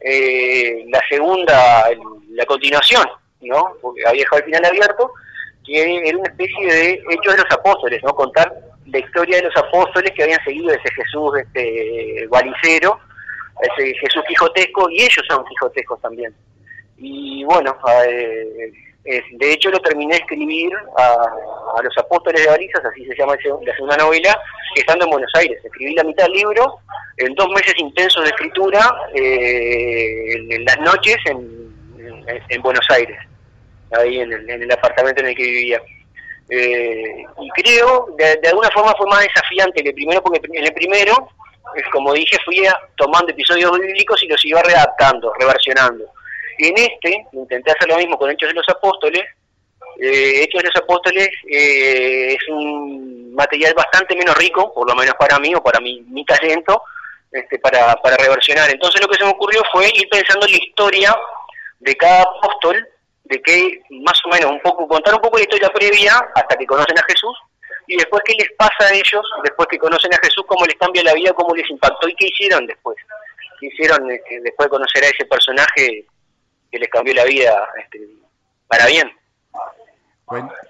eh, 0.00 0.84
la 0.88 1.00
segunda, 1.08 1.88
la 2.30 2.46
continuación, 2.46 3.06
¿no? 3.40 3.74
Porque 3.80 4.02
había 4.06 4.22
dejado 4.22 4.38
el 4.38 4.44
final 4.46 4.64
abierto, 4.64 5.12
que 5.64 6.08
era 6.08 6.18
una 6.18 6.28
especie 6.28 6.66
de 6.66 7.02
hechos 7.10 7.36
de 7.36 7.42
los 7.42 7.52
apóstoles, 7.52 8.02
¿no? 8.02 8.14
Contar 8.14 8.52
la 8.86 8.98
historia 8.98 9.36
de 9.36 9.44
los 9.44 9.56
apóstoles 9.56 10.10
que 10.12 10.24
habían 10.24 10.44
seguido 10.44 10.70
ese 10.70 10.90
Jesús 10.92 11.38
este, 11.38 12.26
balicero, 12.28 12.98
ese 13.60 13.94
Jesús 13.94 14.22
quijotesco, 14.28 14.90
y 14.90 15.02
ellos 15.02 15.24
son 15.28 15.44
quijotescos 15.44 16.00
también. 16.00 16.34
Y 16.98 17.44
bueno, 17.44 17.76
eh, 18.08 18.72
de 19.04 19.52
hecho, 19.52 19.68
lo 19.70 19.80
terminé 19.80 20.14
de 20.14 20.20
escribir 20.20 20.72
a, 20.96 21.82
los 21.82 21.98
apóstoles 21.98 22.42
de 22.42 22.48
Barizas, 22.48 22.82
así 22.86 23.04
se 23.04 23.14
llama 23.14 23.36
la 23.36 23.74
segunda 23.74 23.96
novela, 23.98 24.40
estando 24.74 25.04
en 25.04 25.10
Buenos 25.10 25.30
Aires. 25.34 25.62
Escribí 25.62 25.94
la 25.94 26.04
mitad 26.04 26.24
del 26.24 26.32
libro 26.32 26.78
en 27.18 27.34
dos 27.34 27.48
meses 27.50 27.74
intensos 27.76 28.24
de 28.24 28.30
escritura, 28.30 28.80
eh, 29.14 30.32
en, 30.32 30.64
las 30.64 30.78
noches 30.80 31.16
en, 31.26 32.62
Buenos 32.62 32.86
Aires, 32.88 33.18
ahí 33.92 34.20
en 34.20 34.32
el, 34.32 34.72
apartamento 34.72 35.20
en 35.20 35.28
el 35.28 35.36
que 35.36 35.42
vivía. 35.42 35.82
Eh, 36.48 37.24
y 37.40 37.62
creo, 37.62 38.08
de, 38.16 38.36
de, 38.36 38.48
alguna 38.48 38.70
forma 38.70 38.94
fue 38.96 39.06
más 39.08 39.20
desafiante 39.20 39.82
que 39.82 39.90
el 39.90 39.94
primero, 39.94 40.22
porque 40.22 40.40
en 40.50 40.64
el 40.64 40.72
primero, 40.72 41.28
como 41.92 42.14
dije, 42.14 42.38
fui 42.42 42.62
tomando 42.96 43.32
episodios 43.32 43.78
bíblicos 43.78 44.22
y 44.22 44.28
los 44.28 44.42
iba 44.46 44.62
redactando, 44.62 45.30
reversionando 45.38 46.04
en 46.58 46.76
este, 46.76 47.26
intenté 47.32 47.72
hacer 47.72 47.88
lo 47.88 47.96
mismo 47.96 48.18
con 48.18 48.30
Hechos 48.30 48.48
de 48.48 48.54
los 48.54 48.68
Apóstoles. 48.68 49.24
Eh, 50.00 50.42
Hechos 50.42 50.62
de 50.62 50.68
los 50.68 50.76
Apóstoles 50.76 51.28
eh, 51.50 52.34
es 52.34 52.48
un 52.48 53.34
material 53.34 53.74
bastante 53.74 54.16
menos 54.16 54.36
rico, 54.36 54.72
por 54.72 54.88
lo 54.88 54.94
menos 54.94 55.14
para 55.18 55.38
mí 55.38 55.54
o 55.54 55.62
para 55.62 55.80
mi, 55.80 56.00
mi 56.02 56.24
talento, 56.24 56.82
este, 57.30 57.58
para, 57.58 57.94
para 57.96 58.16
reversionar. 58.16 58.70
Entonces 58.70 59.00
lo 59.00 59.08
que 59.08 59.16
se 59.16 59.24
me 59.24 59.30
ocurrió 59.30 59.62
fue 59.72 59.86
ir 59.94 60.08
pensando 60.08 60.46
en 60.46 60.52
la 60.52 60.58
historia 60.58 61.16
de 61.80 61.96
cada 61.96 62.22
apóstol, 62.22 62.88
de 63.24 63.40
que 63.40 63.80
más 63.90 64.20
o 64.24 64.28
menos 64.28 64.50
un 64.52 64.60
poco, 64.60 64.86
contar 64.86 65.14
un 65.14 65.20
poco 65.20 65.38
la 65.38 65.42
historia 65.42 65.70
previa 65.70 66.12
hasta 66.34 66.56
que 66.56 66.66
conocen 66.66 66.98
a 66.98 67.04
Jesús, 67.08 67.36
y 67.86 67.96
después 67.96 68.22
qué 68.24 68.34
les 68.34 68.50
pasa 68.56 68.90
a 68.90 68.94
ellos, 68.94 69.24
después 69.42 69.68
que 69.68 69.78
conocen 69.78 70.12
a 70.14 70.18
Jesús, 70.22 70.44
cómo 70.46 70.64
les 70.64 70.76
cambia 70.76 71.02
la 71.02 71.14
vida, 71.14 71.32
cómo 71.32 71.54
les 71.54 71.68
impactó 71.68 72.08
y 72.08 72.14
qué 72.14 72.26
hicieron 72.26 72.66
después. 72.66 72.96
¿Qué 73.60 73.66
hicieron 73.66 74.10
este, 74.10 74.40
después 74.40 74.66
de 74.66 74.70
conocer 74.70 75.04
a 75.04 75.08
ese 75.08 75.24
personaje 75.26 76.06
que 76.74 76.80
les 76.80 76.88
cambió 76.88 77.14
la 77.14 77.24
vida 77.24 77.68
este, 77.78 78.00
para 78.66 78.88
bien. 78.88 79.08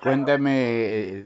Cuéntame, 0.03 0.53
eh, 0.53 1.25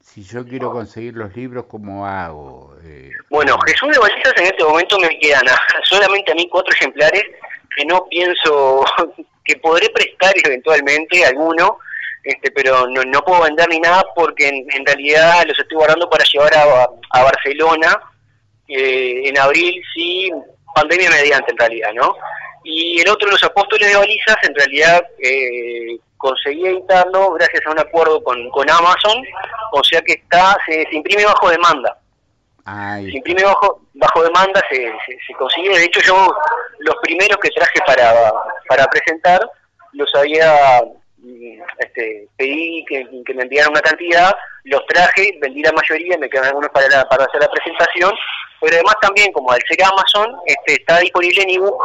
si 0.00 0.22
yo 0.22 0.46
quiero 0.46 0.70
conseguir 0.70 1.14
los 1.14 1.34
libros, 1.34 1.64
¿cómo 1.68 2.06
hago? 2.06 2.76
Eh, 2.84 3.10
bueno, 3.28 3.58
Jesús 3.66 3.90
de 3.90 3.98
Balizas 3.98 4.34
en 4.36 4.44
este 4.44 4.62
momento 4.62 5.00
me 5.00 5.18
quedan 5.18 5.42
solamente 5.82 6.30
a 6.30 6.36
mí 6.36 6.48
cuatro 6.48 6.72
ejemplares 6.74 7.24
que 7.74 7.84
no 7.86 8.06
pienso 8.08 8.84
que 9.44 9.56
podré 9.56 9.90
prestar 9.90 10.32
eventualmente 10.44 11.26
alguno, 11.26 11.80
este, 12.22 12.52
pero 12.52 12.86
no, 12.86 13.02
no 13.02 13.20
puedo 13.22 13.42
vender 13.42 13.68
ni 13.68 13.80
nada 13.80 14.04
porque 14.14 14.46
en, 14.46 14.86
realidad 14.86 15.44
los 15.44 15.58
estoy 15.58 15.76
guardando 15.76 16.08
para 16.08 16.22
llevar 16.22 16.54
a, 16.54 16.88
a 17.10 17.22
Barcelona 17.24 18.00
eh, 18.68 19.22
en 19.24 19.36
abril, 19.38 19.82
sí, 19.92 20.30
pandemia 20.72 21.10
mediante 21.10 21.50
en 21.50 21.58
realidad, 21.58 21.90
¿no? 21.94 22.14
Y 22.64 23.00
el 23.00 23.08
otro 23.08 23.26
de 23.26 23.32
los 23.32 23.44
apóstoles 23.44 23.90
de 23.90 23.96
balizas, 23.96 24.36
en 24.42 24.54
realidad 24.54 25.02
eh, 25.22 25.98
conseguí 26.18 26.66
editarlo 26.66 27.32
gracias 27.32 27.64
a 27.66 27.70
un 27.70 27.78
acuerdo 27.78 28.22
con, 28.22 28.50
con 28.50 28.68
Amazon, 28.68 29.22
o 29.72 29.82
sea 29.84 30.00
que 30.02 30.14
está 30.14 30.56
se, 30.66 30.86
imprime 30.92 31.24
bajo 31.24 31.48
demanda. 31.48 31.96
Se 32.66 33.16
imprime 33.16 33.44
bajo, 33.44 33.80
bajo 33.94 34.22
demanda, 34.22 34.60
se, 34.70 34.92
se, 35.26 35.34
consigue. 35.38 35.78
De 35.78 35.84
hecho, 35.84 36.00
yo 36.00 36.34
los 36.80 36.96
primeros 37.02 37.38
que 37.38 37.48
traje 37.48 37.80
para, 37.86 38.30
para 38.68 38.84
presentar 38.88 39.40
los 39.94 40.14
había 40.14 40.82
mm, 41.16 41.62
este, 41.78 42.28
pedí 42.36 42.84
que, 42.86 43.06
me 43.34 43.42
enviaran 43.42 43.70
una 43.70 43.80
cantidad, 43.80 44.36
los 44.64 44.84
traje, 44.86 45.38
vendí 45.40 45.62
la 45.62 45.72
mayoría, 45.72 46.18
me 46.18 46.28
quedan 46.28 46.46
algunos 46.46 46.70
para, 46.70 47.08
para 47.08 47.24
hacer 47.24 47.40
la 47.40 47.50
presentación, 47.50 48.12
pero 48.60 48.74
además 48.74 48.96
también, 49.00 49.32
como 49.32 49.50
al 49.50 49.60
ser 49.66 49.82
Amazon, 49.82 50.36
este, 50.44 50.74
está 50.74 50.98
disponible 50.98 51.42
en 51.42 51.50
ebook 51.50 51.82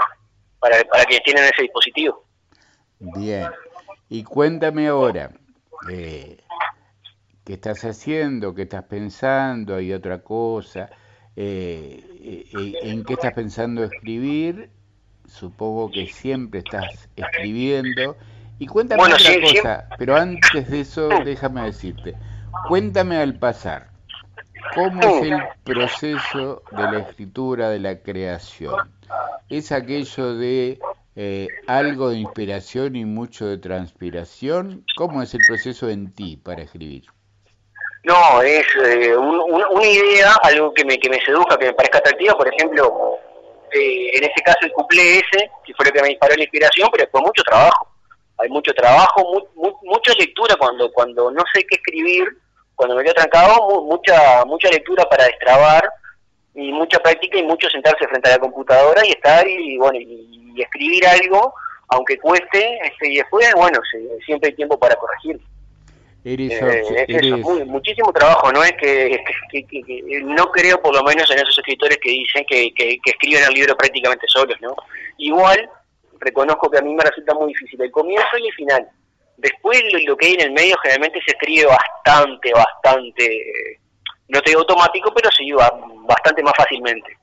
para, 0.64 0.82
para 0.86 1.04
quienes 1.04 1.24
tienen 1.26 1.44
ese 1.44 1.64
dispositivo. 1.64 2.26
Bien, 3.00 3.48
y 4.08 4.24
cuéntame 4.24 4.88
ahora, 4.88 5.32
eh, 5.92 6.38
¿qué 7.44 7.54
estás 7.54 7.84
haciendo? 7.84 8.56
¿Qué 8.56 8.62
estás 8.62 8.84
pensando? 8.84 9.76
¿Hay 9.76 9.92
otra 9.92 10.24
cosa? 10.24 10.90
Eh, 11.36 12.02
eh, 12.56 12.74
¿En 12.84 13.04
qué 13.04 13.14
estás 13.14 13.34
pensando 13.34 13.84
escribir? 13.84 14.70
Supongo 15.28 15.92
que 15.92 16.08
siempre 16.08 16.60
estás 16.60 17.10
escribiendo. 17.18 18.16
Y 18.60 18.68
cuéntame 18.68 19.04
otra 19.04 19.18
cosa, 19.42 19.90
pero 19.98 20.16
antes 20.16 20.70
de 20.70 20.80
eso 20.80 21.10
déjame 21.26 21.64
decirte, 21.64 22.14
cuéntame 22.70 23.18
al 23.18 23.38
pasar, 23.38 23.90
¿cómo 24.76 25.02
es 25.02 25.32
el 25.32 25.44
proceso 25.64 26.64
de 26.72 26.84
la 26.84 27.00
escritura, 27.00 27.70
de 27.70 27.80
la 27.80 28.02
creación? 28.02 28.92
es 29.50 29.72
aquello 29.72 30.36
de 30.36 30.80
eh, 31.16 31.48
algo 31.68 32.10
de 32.10 32.18
inspiración 32.18 32.96
y 32.96 33.06
mucho 33.06 33.46
de 33.46 33.58
transpiración. 33.58 34.86
¿Cómo 34.96 35.22
es 35.22 35.34
el 35.34 35.42
proceso 35.48 35.90
en 35.90 36.14
ti 36.14 36.38
para 36.38 36.64
escribir? 36.64 37.06
No, 38.04 38.42
es 38.42 38.66
eh, 38.84 39.16
una 39.16 39.86
idea, 39.86 40.34
algo 40.44 40.74
que 40.74 40.84
me, 40.84 40.98
que 40.98 41.10
me 41.10 41.24
seduzca, 41.24 41.58
que 41.58 41.68
me 41.68 41.74
parezca 41.74 42.00
atractiva. 42.00 42.34
Por 42.36 42.54
ejemplo, 42.54 43.18
eh, 43.72 44.18
en 44.18 44.24
este 44.24 44.42
caso 44.44 44.60
el 44.64 44.72
cuplé 44.72 45.20
ese, 45.20 45.52
que 45.66 45.74
fue 45.76 45.86
lo 45.86 45.92
que 45.92 46.02
me 46.02 46.10
disparó 46.10 46.36
la 46.36 46.44
inspiración, 46.44 46.90
pero 46.92 47.08
fue 47.12 47.22
mucho 47.22 47.44
trabajo. 47.44 47.88
hay 48.40 48.50
mucho 48.50 48.74
trabajo, 48.74 49.48
mucha 49.84 50.14
lectura 50.18 50.56
cuando 50.58 50.92
cuando 50.92 51.32
no 51.32 51.44
sé 51.54 51.64
qué 51.70 51.76
escribir, 51.76 52.28
cuando 52.84 52.98
me 52.98 53.04
quedo 53.04 53.14
trancado, 53.14 53.82
mucha 53.84 54.44
mucha 54.46 54.70
lectura 54.70 55.06
para 55.06 55.24
destrabar 55.24 55.90
y 56.54 56.70
mucha 56.74 57.00
práctica 57.00 57.40
y 57.40 57.44
mucho 57.44 57.70
sentarse 57.70 58.06
frente 58.10 58.30
a 58.30 58.34
la 58.34 58.40
computadora 58.40 59.06
y 59.06 59.12
estar 59.12 59.48
y 59.48 59.78
bueno 59.78 59.98
y, 59.98 60.62
escribir 60.62 61.08
algo 61.08 61.54
aunque 61.88 62.18
cueste 62.20 62.78
este, 62.84 63.10
y 63.10 63.16
después 63.16 63.50
bueno 63.56 63.80
siempre 64.26 64.50
hay 64.50 64.56
tiempo 64.56 64.78
para 64.78 64.96
corregir 64.96 65.40
eh, 66.26 67.66
muchísimo 67.66 68.12
trabajo, 68.12 68.52
no 68.52 68.64
es 68.64 68.74
que, 68.74 69.18
no 70.24 70.46
creo 70.52 70.82
por 70.82 70.94
lo 70.94 71.04
menos 71.04 71.30
en 71.32 71.38
esos 71.38 71.58
escritores 71.58 71.98
que 72.02 72.10
dicen 72.10 72.46
que, 72.48 72.74
escriben 73.06 73.44
el 73.46 73.54
libro 73.54 73.76
prácticamente 73.76 74.26
solos, 74.28 74.58
¿no? 74.62 74.74
Igual 75.18 75.70
reconozco 76.20 76.70
que 76.70 76.78
a 76.78 76.82
mí 76.82 76.94
me 76.94 77.04
resulta 77.04 77.34
muy 77.34 77.48
difícil 77.48 77.82
el 77.82 77.92
comienzo 77.92 78.38
y 78.38 78.48
el 78.48 78.54
final. 78.54 78.88
Después 79.38 79.82
lo, 80.06 80.16
que 80.16 80.28
hay 80.28 80.34
en 80.34 80.42
el 80.42 80.52
medio 80.52 80.76
generalmente 80.82 81.20
se 81.26 81.32
escribe 81.32 81.68
bastante, 81.68 82.52
bastante, 82.54 83.80
no 84.28 84.42
te 84.42 84.52
digo 84.52 84.62
automático, 84.62 85.12
pero 85.14 85.32
se 85.32 85.44
lleva 85.44 85.70
bastante 86.08 86.44
más 86.44 86.54
fácilmente. 86.56 87.18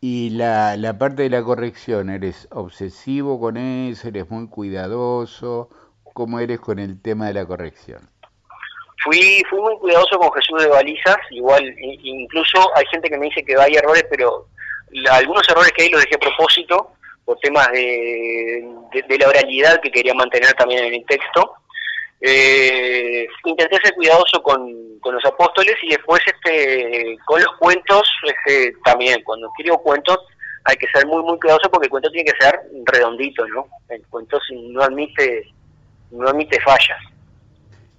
Y 0.00 0.30
la, 0.30 0.76
la 0.76 0.96
parte 0.98 1.22
de 1.22 1.30
la 1.30 1.42
corrección, 1.42 2.10
¿eres 2.10 2.48
obsesivo 2.50 3.40
con 3.40 3.56
eso? 3.56 4.08
¿Eres 4.08 4.30
muy 4.30 4.48
cuidadoso? 4.48 5.70
¿Cómo 6.14 6.38
eres 6.38 6.60
con 6.60 6.78
el 6.78 7.02
tema 7.02 7.26
de 7.26 7.34
la 7.34 7.46
corrección? 7.46 8.08
Fui, 9.04 9.42
fui 9.50 9.60
muy 9.60 9.76
cuidadoso 9.78 10.18
con 10.18 10.32
Jesús 10.32 10.62
de 10.62 10.68
Balizas, 10.68 11.16
igual, 11.30 11.62
incluso 11.78 12.58
hay 12.76 12.84
gente 12.86 13.08
que 13.08 13.18
me 13.18 13.26
dice 13.26 13.44
que 13.44 13.54
hay 13.56 13.74
errores, 13.74 14.04
pero 14.10 14.48
algunos 15.10 15.48
errores 15.48 15.72
que 15.72 15.84
hay 15.84 15.90
los 15.90 16.02
dejé 16.02 16.16
a 16.16 16.18
propósito, 16.18 16.92
por 17.26 17.36
temas 17.40 17.68
de, 17.72 18.64
la 19.18 19.28
oralidad 19.28 19.80
que 19.82 19.90
quería 19.90 20.14
mantener 20.14 20.54
también 20.54 20.84
en 20.84 20.94
el 20.94 21.04
texto. 21.04 21.56
Eh, 22.20 23.26
intenté 23.44 23.76
ser 23.82 23.94
cuidadoso 23.94 24.42
con, 24.42 24.86
los 25.04 25.24
apóstoles 25.24 25.76
y 25.84 25.90
después 25.90 26.20
este 26.26 27.16
con 27.26 27.40
los 27.40 27.52
cuentos 27.60 28.10
este, 28.24 28.72
también, 28.84 29.22
cuando 29.22 29.46
escribo 29.46 29.80
cuentos 29.80 30.18
hay 30.64 30.74
que 30.74 30.88
ser 30.92 31.06
muy 31.06 31.22
muy 31.22 31.38
cuidadoso 31.38 31.70
porque 31.70 31.86
el 31.86 31.90
cuento 31.90 32.10
tiene 32.10 32.28
que 32.28 32.44
ser 32.44 32.58
redondito, 32.86 33.46
¿no? 33.46 33.68
El 33.88 34.04
cuento 34.08 34.40
no 34.72 34.82
admite 34.82 35.44
no 36.10 36.28
admite 36.28 36.60
fallas. 36.60 36.98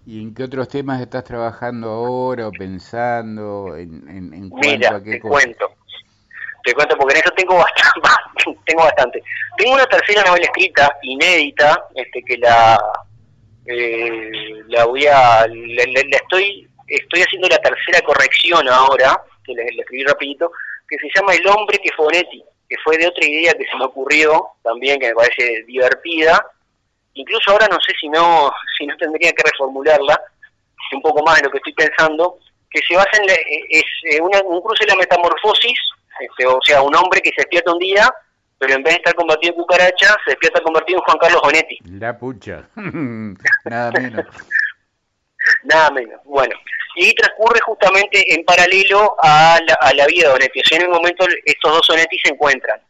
¿Y 0.06 0.22
en 0.22 0.34
qué 0.34 0.44
otros 0.44 0.68
temas 0.68 1.00
estás 1.00 1.24
trabajando 1.24 1.90
ahora 1.90 2.50
o 2.50 2.52
pensando? 2.52 3.78
¿En, 3.78 4.34
en, 4.34 4.50
cuanto 4.50 4.96
a 4.96 5.04
qué 5.04 5.12
te 5.12 5.20
cuento. 5.22 5.70
Te 6.68 6.74
cuento 6.74 6.98
porque 6.98 7.14
en 7.14 7.24
eso 7.24 7.34
tengo 7.34 7.56
bastante, 8.04 8.60
tengo 8.66 8.84
bastante. 8.84 9.24
Tengo 9.58 9.76
una 9.76 9.86
tercera 9.86 10.22
novela 10.24 10.48
escrita, 10.48 10.98
inédita, 11.02 11.82
este 11.96 12.22
que 12.24 12.38
la 12.40 12.78
eh, 13.66 14.30
la 14.68 14.84
voy 14.84 15.08
a 15.08 15.48
la, 15.48 16.02
estoy 16.12 16.68
estoy 16.86 17.22
haciendo 17.22 17.48
la 17.48 17.58
tercera 17.60 18.02
corrección 18.02 18.68
ahora, 18.68 19.18
que 19.46 19.54
la, 19.54 19.64
escribí 19.64 20.04
rapidito, 20.04 20.52
que 20.90 20.98
se 20.98 21.08
llama 21.16 21.36
El 21.36 21.48
hombre 21.48 21.80
que 21.80 21.90
fue 21.96 22.12
que 22.12 22.76
fue 22.84 22.98
de 22.98 23.08
otra 23.08 23.26
idea 23.26 23.54
que 23.54 23.66
se 23.72 23.78
me 23.78 23.86
ocurrió 23.86 24.48
también, 24.62 25.00
que 25.00 25.08
me 25.08 25.16
parece 25.16 25.64
divertida, 25.68 26.46
incluso 27.14 27.50
ahora 27.50 27.70
no 27.72 27.80
sé 27.80 27.94
si 27.98 28.10
no 28.10 28.52
si 28.78 28.86
no 28.86 28.98
tendría 28.98 29.32
que 29.32 29.44
reformularla 29.44 30.22
un 30.92 31.02
poco 31.02 31.24
más 31.24 31.38
de 31.38 31.44
lo 31.44 31.50
que 31.50 31.60
estoy 31.60 31.74
pensando 31.74 32.40
que 32.70 32.82
se 32.86 32.94
basa 32.94 33.22
en 33.22 33.30
es 33.70 33.86
eh, 34.12 34.20
un 34.20 34.62
cruce 34.62 34.84
de 34.84 34.92
la 34.92 34.98
metamorfosis 34.98 35.80
este, 36.20 36.48
o 36.48 36.60
sea 36.62 36.82
un 36.82 36.96
hombre 36.96 37.22
que 37.22 37.30
se 37.30 37.42
despierta 37.42 37.74
un 37.74 37.80
día 37.80 38.14
pero 38.60 38.74
en 38.74 38.84
vez 38.84 38.96
de 38.96 38.98
estar 38.98 39.16
convertido 39.16 39.54
en 39.54 39.60
cucaracha 39.60 40.16
se 40.24 40.32
despierta 40.32 40.62
convertido 40.62 41.00
en 41.00 41.04
Juan 41.04 41.18
Carlos 41.20 41.42
Bonetti. 41.44 41.78
La 41.92 42.18
pucha. 42.18 42.68
Nada 42.76 43.92
menos. 43.92 44.26
Nada 45.64 45.92
menos. 45.92 46.20
Bueno 46.26 46.56
y 46.98 47.14
transcurre 47.14 47.60
justamente 47.62 48.34
en 48.34 48.44
paralelo 48.44 49.16
a 49.22 49.60
la, 49.66 49.74
a 49.82 49.94
la 49.94 50.08
vida 50.08 50.28
de 50.28 50.34
Bonetti. 50.34 50.60
O 50.60 50.64
sea 50.68 50.80
en 50.80 50.88
un 50.88 50.94
momento 50.94 51.28
estos 51.46 51.72
dos 51.72 51.88
Bonetti 51.88 52.18
se 52.24 52.34
encuentran 52.34 52.82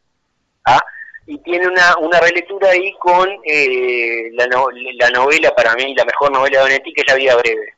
¿ah? 0.66 0.82
y 1.26 1.38
tiene 1.40 1.68
una, 1.68 1.98
una 1.98 2.20
relectura 2.22 2.70
ahí 2.70 2.94
con 3.00 3.30
eh, 3.44 4.30
la, 4.32 4.48
la 4.48 5.10
novela, 5.10 5.54
para 5.54 5.76
mí, 5.76 5.94
la 5.94 6.06
mejor 6.06 6.32
novela 6.32 6.60
de 6.60 6.66
Onetti, 6.66 6.94
que 6.94 7.02
es 7.02 7.08
La 7.08 7.16
vida 7.16 7.36
breve. 7.36 7.74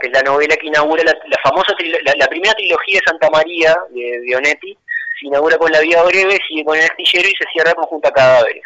Que 0.00 0.06
es 0.06 0.12
la 0.12 0.22
novela 0.22 0.56
que 0.56 0.66
inaugura 0.66 1.04
la, 1.04 1.14
famosa, 1.42 1.74
la, 2.16 2.26
primera 2.26 2.54
trilogía 2.54 2.98
de 2.98 3.10
Santa 3.10 3.28
María 3.30 3.76
de, 3.90 4.20
de, 4.20 4.36
Onetti, 4.36 4.76
se 5.20 5.26
inaugura 5.26 5.58
con 5.58 5.70
La 5.70 5.80
vida 5.80 6.02
breve, 6.02 6.38
sigue 6.48 6.64
con 6.64 6.76
El 6.76 6.84
astillero 6.84 7.28
y 7.28 7.36
se 7.36 7.44
cierra 7.52 7.74
con 7.74 7.84
Junta 7.84 8.10
Cadáveres. 8.10 8.62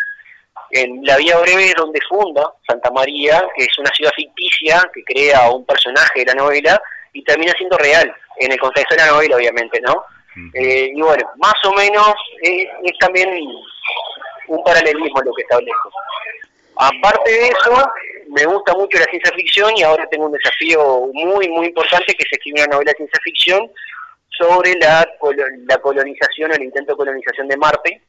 En 0.70 1.04
La 1.04 1.16
vida 1.16 1.38
breve 1.40 1.66
es 1.66 1.74
donde 1.74 2.00
funda 2.08 2.52
Santa 2.66 2.90
María, 2.90 3.42
que 3.56 3.64
es 3.64 3.78
una 3.78 3.90
ciudad 3.90 4.12
ficticia 4.14 4.82
que 4.94 5.02
crea 5.04 5.50
un 5.50 5.64
personaje 5.64 6.20
de 6.20 6.26
la 6.26 6.34
novela 6.34 6.80
y 7.12 7.24
termina 7.24 7.52
siendo 7.52 7.76
real, 7.78 8.14
en 8.38 8.52
el 8.52 8.60
contexto 8.60 8.94
de 8.94 9.02
la 9.02 9.10
novela, 9.12 9.36
obviamente, 9.36 9.80
¿no? 9.80 10.04
Eh, 10.54 10.92
y 10.94 11.00
bueno, 11.00 11.28
más 11.38 11.54
o 11.64 11.72
menos 11.72 12.14
es, 12.42 12.68
también 13.00 13.28
un 14.46 14.62
paralelismo 14.62 15.20
lo 15.22 15.32
que 15.34 15.42
establezco. 15.42 15.90
Aparte 16.78 17.30
de 17.30 17.48
eso, 17.48 17.90
me 18.28 18.44
gusta 18.46 18.72
mucho 18.74 18.98
la 18.98 19.06
ciencia 19.06 19.32
ficción 19.34 19.76
y 19.76 19.82
ahora 19.82 20.08
tengo 20.08 20.26
un 20.26 20.32
desafío 20.32 21.10
muy, 21.12 21.48
muy 21.48 21.66
importante 21.66 22.14
que 22.14 22.22
es 22.22 22.32
escribir 22.32 22.62
una 22.62 22.74
novela 22.74 22.92
de 22.92 22.96
ciencia 22.96 23.20
ficción 23.24 23.70
sobre 24.38 24.74
la, 24.76 25.04
la 25.68 25.78
colonización 25.78 26.52
el 26.52 26.62
intento 26.62 26.92
de 26.92 26.96
colonización 26.96 27.48
de 27.48 27.56
Marte, 27.56 28.00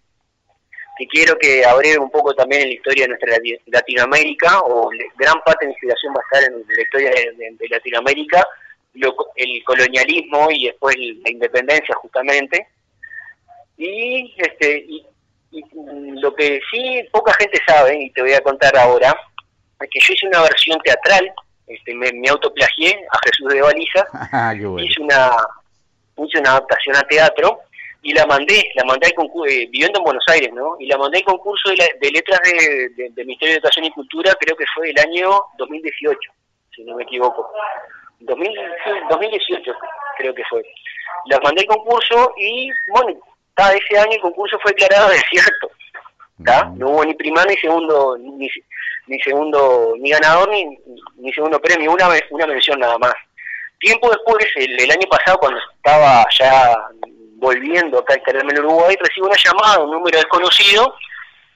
que 0.99 1.07
quiero 1.07 1.35
que 1.39 1.65
abreve 1.65 1.97
un 1.97 2.11
poco 2.11 2.33
también 2.35 2.61
en 2.61 2.67
la 2.67 2.73
historia 2.75 3.03
de 3.05 3.09
nuestra 3.09 3.37
Latinoamérica, 3.65 4.59
o 4.59 4.91
gran 5.17 5.41
parte 5.43 5.65
de 5.65 5.67
mi 5.67 5.73
inspiración 5.73 6.13
va 6.13 6.21
a 6.21 6.37
estar 6.37 6.53
en 6.53 6.63
la 6.67 6.81
historia 6.83 7.09
de 7.09 7.67
Latinoamérica, 7.69 8.45
el 9.35 9.63
colonialismo 9.63 10.49
y 10.51 10.67
después 10.67 10.95
la 10.97 11.31
independencia 11.31 11.95
justamente. 11.95 12.67
Y, 13.77 14.35
este, 14.37 14.77
y, 14.87 15.05
lo 15.51 16.33
que 16.35 16.59
sí 16.71 17.03
poca 17.11 17.33
gente 17.39 17.59
sabe, 17.67 18.03
y 18.03 18.11
te 18.11 18.21
voy 18.21 18.33
a 18.33 18.41
contar 18.41 18.75
ahora, 18.77 19.15
es 19.79 19.89
que 19.89 19.99
yo 19.99 20.13
hice 20.13 20.27
una 20.27 20.41
versión 20.41 20.79
teatral, 20.83 21.31
este, 21.67 21.93
me, 21.93 22.11
me 22.13 22.29
autoplagié 22.29 22.95
a 23.11 23.19
Jesús 23.25 23.53
de 23.53 23.61
Baliza, 23.61 24.07
ah, 24.31 24.53
hice, 24.53 25.01
una, 25.01 25.31
hice 26.17 26.39
una 26.39 26.51
adaptación 26.51 26.95
a 26.95 27.01
teatro 27.03 27.61
y 28.01 28.13
la 28.13 28.25
mandé, 28.25 28.63
la 28.75 28.85
mandé 28.85 29.07
al 29.07 29.13
concurso, 29.13 29.53
eh, 29.53 29.67
viviendo 29.69 29.99
en 29.99 30.05
Buenos 30.05 30.23
Aires, 30.27 30.51
¿no? 30.53 30.77
Y 30.79 30.87
la 30.87 30.97
mandé 30.97 31.17
al 31.19 31.25
concurso 31.25 31.69
de, 31.69 32.11
letras 32.11 32.39
de, 32.43 33.09
del 33.09 33.25
Ministerio 33.25 33.53
de 33.53 33.59
Educación 33.59 33.85
y 33.85 33.91
Cultura, 33.91 34.33
creo 34.39 34.55
que 34.55 34.65
fue 34.73 34.89
el 34.89 34.99
año 34.99 35.41
2018, 35.57 36.17
si 36.75 36.83
no 36.83 36.95
me 36.95 37.03
equivoco. 37.03 37.51
2018 38.19 39.73
creo 40.17 40.33
que 40.33 40.43
fue. 40.49 40.63
La 41.27 41.39
mandé 41.39 41.61
al 41.61 41.67
concurso 41.67 42.33
y, 42.37 42.69
bueno, 42.91 43.19
ese 43.67 43.99
año 43.99 44.11
el 44.13 44.21
concurso 44.21 44.57
fue 44.61 44.71
declarado 44.71 45.09
desierto. 45.09 45.71
No 46.77 46.89
hubo 46.89 47.05
ni 47.05 47.13
primer 47.15 47.45
ni 47.47 47.57
segundo, 47.57 48.17
ni, 48.17 48.49
ni 49.07 49.19
segundo, 49.21 49.93
ni 49.99 50.09
ganador 50.09 50.49
ni, 50.49 50.65
ni 51.17 51.33
segundo 51.33 51.59
premio, 51.59 51.91
una, 51.91 52.09
una 52.29 52.47
mención 52.47 52.79
nada 52.79 52.97
más. 52.97 53.13
Tiempo 53.79 54.09
después, 54.09 54.45
el, 54.55 54.91
año 54.91 55.07
pasado, 55.09 55.37
cuando 55.37 55.59
estaba 55.75 56.25
ya 56.37 56.75
volviendo 57.35 57.99
acá 57.99 58.15
al 58.25 58.35
en 58.35 58.59
Uruguay, 58.59 58.95
recibo 58.99 59.27
una 59.27 59.37
llamada, 59.37 59.79
un 59.79 59.91
número 59.91 60.17
desconocido, 60.17 60.95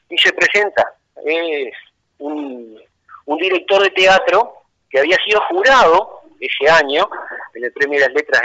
y 0.10 0.18
se 0.18 0.32
presenta. 0.34 0.93
Es 1.26 1.74
un, 2.20 2.80
un 3.26 3.38
director 3.38 3.82
de 3.84 3.89
teatro 3.91 4.54
que 4.89 4.99
había 4.99 5.18
sido 5.26 5.41
jurado 5.49 6.22
ese 6.39 6.70
año 6.70 7.10
en 7.54 7.66
el 7.66 7.72
Premio 7.74 7.99
de 7.99 8.06
las 8.06 8.16
Letras 8.16 8.41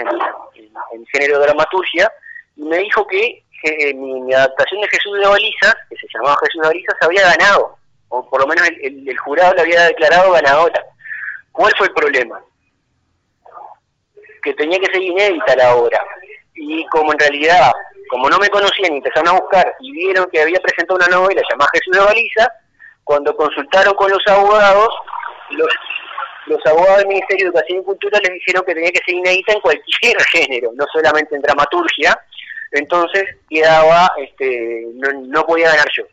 en, 0.93 1.07
género 1.07 1.39
de 1.39 1.47
dramaturgia, 1.47 2.11
y 2.57 2.63
me 2.63 2.79
dijo 2.79 3.07
que 3.07 3.45
eh, 3.65 3.95
mi, 3.95 4.33
adaptación 4.33 4.81
de 4.81 4.89
Jesús 4.89 5.19
de 5.19 5.27
Balizas, 5.27 5.75
que 5.89 5.97
se 5.97 6.07
llamaba 6.15 6.37
Jesús 6.41 6.63
de 6.63 6.69
Balizas, 6.69 6.97
había 7.01 7.23
ganado, 7.23 7.77
o 8.09 8.29
por 8.29 8.41
lo 8.41 8.47
menos 8.47 8.69
el, 8.81 9.19
jurado 9.19 9.55
la 9.55 9.63
había 9.63 9.85
declarado 9.85 10.33
ganadora. 10.33 10.85
¿Cuál 11.53 11.73
fue 11.77 11.89
el 11.89 11.93
problema? 11.93 12.41
Que 14.43 14.55
tenía 14.55 14.79
que 14.79 14.87
ser 14.87 15.03
inédita 15.03 15.57
la 15.57 15.75
obra. 15.75 16.01
Y 16.55 16.87
como 16.87 17.13
en 17.13 17.19
realidad, 17.19 17.73
como 18.11 18.31
no 18.31 18.39
me 18.39 18.49
conocían 18.49 18.95
y 18.95 18.97
empezaron 18.99 19.29
a 19.29 19.41
buscar 19.41 19.75
y 19.81 19.93
vieron 19.93 20.29
que 20.31 20.41
había 20.41 20.61
presentado 20.61 20.97
una 20.97 21.09
novela 21.09 21.43
llamada 21.51 21.71
Jesús 21.75 21.97
de 21.97 22.05
Balizas, 22.05 22.49
cuando 23.05 23.35
consultaron 23.37 23.95
con 23.95 24.11
los 24.11 24.25
abogados, 24.27 24.89
los 25.51 25.69
los 26.49 26.65
abogados 26.67 26.99
del 26.99 27.09
Ministerio 27.09 27.45
de 27.45 27.49
Educación 27.51 27.81
y 27.81 27.85
Cultura 27.85 28.19
les 28.23 28.33
dijeron 28.33 28.65
que 28.67 28.75
tenía 28.75 28.91
que 28.91 29.03
ser 29.05 29.15
inédita 29.15 29.53
en 29.53 29.61
cualquier 29.61 30.17
género, 30.33 30.71
no 30.75 30.85
solamente 30.93 31.37
en 31.37 31.43
dramaturgia, 31.43 32.19
entonces 32.73 33.25
quedaba, 33.49 34.11
este, 34.19 34.87
no, 34.95 35.45
podía 35.45 35.71
ganar 35.71 35.89
yo. 35.97 36.05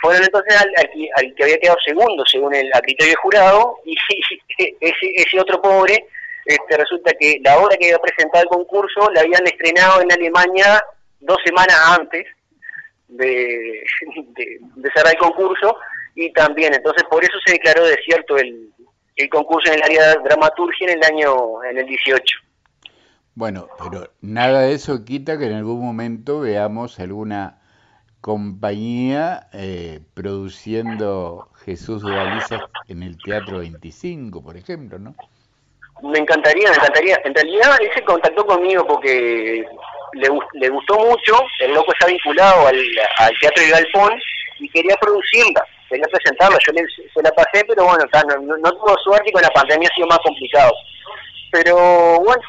Fueron 0.00 0.22
entonces 0.22 0.54
al, 0.56 1.34
que 1.34 1.42
había 1.42 1.58
quedado 1.58 1.78
segundo, 1.84 2.24
según 2.26 2.54
el 2.54 2.70
criterio 2.82 3.14
jurado, 3.22 3.78
y 3.84 3.94
ese, 4.80 5.12
ese 5.16 5.40
otro 5.40 5.60
pobre, 5.60 6.06
este, 6.46 6.76
resulta 6.76 7.12
que 7.18 7.40
la 7.42 7.58
obra 7.58 7.76
que 7.76 7.86
había 7.86 7.98
presentado 7.98 8.44
el 8.44 8.48
concurso 8.48 9.10
la 9.10 9.20
habían 9.20 9.46
estrenado 9.46 10.00
en 10.00 10.12
Alemania 10.12 10.82
dos 11.20 11.38
semanas 11.44 11.76
antes 11.98 12.26
de, 13.08 13.82
de, 14.76 14.90
cerrar 14.94 15.12
el 15.12 15.18
concurso 15.18 15.76
y 16.14 16.32
también, 16.32 16.74
entonces 16.74 17.04
por 17.04 17.22
eso 17.22 17.34
se 17.44 17.52
declaró 17.52 17.84
desierto 17.84 18.36
el, 18.36 18.70
el 19.16 19.28
concurso 19.28 19.70
en 19.70 19.78
el 19.78 19.82
área 19.82 20.08
de 20.08 20.22
dramaturgia 20.24 20.88
en 20.88 20.98
el 20.98 21.04
año, 21.04 21.62
en 21.64 21.78
el 21.78 21.86
18. 21.86 22.38
Bueno, 23.34 23.68
pero 23.78 24.10
nada 24.20 24.60
de 24.60 24.74
eso 24.74 25.04
quita 25.04 25.38
que 25.38 25.46
en 25.46 25.54
algún 25.54 25.84
momento 25.84 26.40
veamos 26.40 27.00
alguna 27.00 27.58
compañía 28.20 29.48
eh, 29.52 30.00
produciendo 30.14 31.48
Jesús 31.64 32.04
de 32.04 32.14
Galicia 32.14 32.68
en 32.88 33.02
el 33.02 33.16
Teatro 33.18 33.58
25, 33.58 34.42
por 34.42 34.56
ejemplo, 34.56 34.98
¿no? 34.98 35.14
Me 36.02 36.18
encantaría, 36.18 36.68
me 36.70 36.76
encantaría. 36.76 37.20
En 37.24 37.34
realidad 37.34 37.76
él 37.80 38.04
contactó 38.04 38.46
conmigo 38.46 38.86
porque 38.86 39.64
le, 40.14 40.28
le 40.54 40.68
gustó 40.68 40.98
mucho, 40.98 41.36
el 41.60 41.74
loco 41.74 41.92
está 41.92 42.06
vinculado 42.06 42.66
al, 42.66 42.76
Teatro 43.40 43.62
de 43.62 43.70
Galpón 43.70 44.12
y 44.58 44.68
quería 44.68 44.96
producirla, 44.96 45.64
quería 45.88 46.06
presentarla. 46.06 46.58
Yo 46.66 46.72
le, 46.72 46.82
la 47.22 47.32
pasé, 47.32 47.64
pero 47.66 47.84
bueno, 47.84 48.04
no, 48.42 48.56
no, 48.58 48.72
tuvo 48.72 48.96
suerte 48.98 49.30
y 49.30 49.32
con 49.32 49.42
la 49.42 49.50
pandemia 49.50 49.88
ha 49.90 49.94
sido 49.94 50.06
más 50.06 50.18
complicado. 50.18 50.72
Pero 51.50 51.76
bueno, 52.20 52.42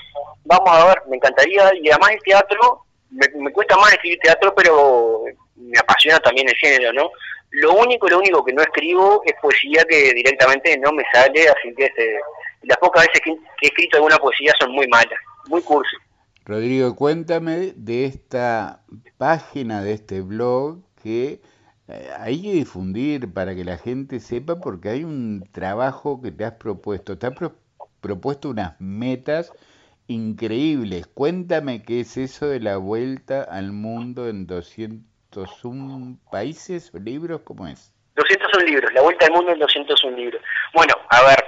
vamos 0.45 0.69
a 0.69 0.85
ver, 0.85 1.03
me 1.09 1.17
encantaría. 1.17 1.71
Y 1.81 1.89
además 1.89 2.11
el 2.11 2.21
teatro, 2.21 2.85
me, 3.11 3.51
cuesta 3.51 3.77
más 3.77 3.93
escribir 3.93 4.19
teatro, 4.19 4.53
pero 4.55 5.23
me 5.55 5.79
apasiona 5.79 6.19
también 6.19 6.47
el 6.49 6.55
género, 6.55 6.93
¿no? 6.93 7.09
Lo 7.51 7.73
único, 7.73 8.07
lo 8.07 8.17
único 8.19 8.43
que 8.43 8.53
no 8.53 8.63
escribo 8.63 9.21
es 9.25 9.33
poesía 9.41 9.83
que 9.87 10.13
directamente 10.13 10.77
no 10.79 10.91
me 10.91 11.03
sale, 11.13 11.47
así 11.49 11.73
que 11.75 11.85
este, 11.85 12.17
las 12.63 12.77
pocas 12.79 13.05
veces 13.07 13.21
que, 13.23 13.31
he 13.31 13.67
escrito 13.67 13.97
alguna 13.97 14.17
poesía 14.17 14.53
son 14.59 14.71
muy 14.71 14.87
malas, 14.87 15.19
muy 15.47 15.61
cursi. 15.61 15.95
Rodrigo, 16.45 16.95
cuéntame 16.95 17.73
de 17.75 18.05
esta 18.05 18.81
página, 19.17 19.83
de 19.83 19.93
este 19.93 20.21
blog 20.21 20.79
que 21.01 21.41
eh, 21.87 22.09
hay 22.17 22.41
que 22.41 22.53
difundir 22.53 23.31
para 23.31 23.55
que 23.55 23.63
la 23.63 23.77
gente 23.77 24.19
sepa 24.19 24.59
porque 24.59 24.89
hay 24.89 25.03
un 25.03 25.47
trabajo 25.51 26.21
que 26.21 26.31
te 26.31 26.43
has 26.43 26.53
propuesto, 26.53 27.17
te 27.17 27.27
has 27.27 27.33
propuesto 28.01 28.49
unas 28.49 28.79
metas 28.81 29.53
increíbles. 30.07 31.07
Cuéntame 31.07 31.83
qué 31.83 32.01
es 32.01 32.17
eso 32.17 32.47
de 32.47 32.59
la 32.59 32.77
vuelta 32.77 33.43
al 33.43 33.71
mundo 33.71 34.27
en 34.27 34.47
200 34.47 35.13
201 35.33 36.17
países 36.31 36.91
libros? 36.93 37.41
¿Cómo 37.43 37.67
es? 37.67 37.93
201 38.15 38.65
libros, 38.65 38.93
la 38.93 39.01
vuelta 39.01 39.25
al 39.25 39.33
mundo 39.33 39.51
en 39.51 39.59
201 39.59 40.17
libros. 40.17 40.41
Bueno, 40.73 40.93
a 41.09 41.21
ver, 41.23 41.43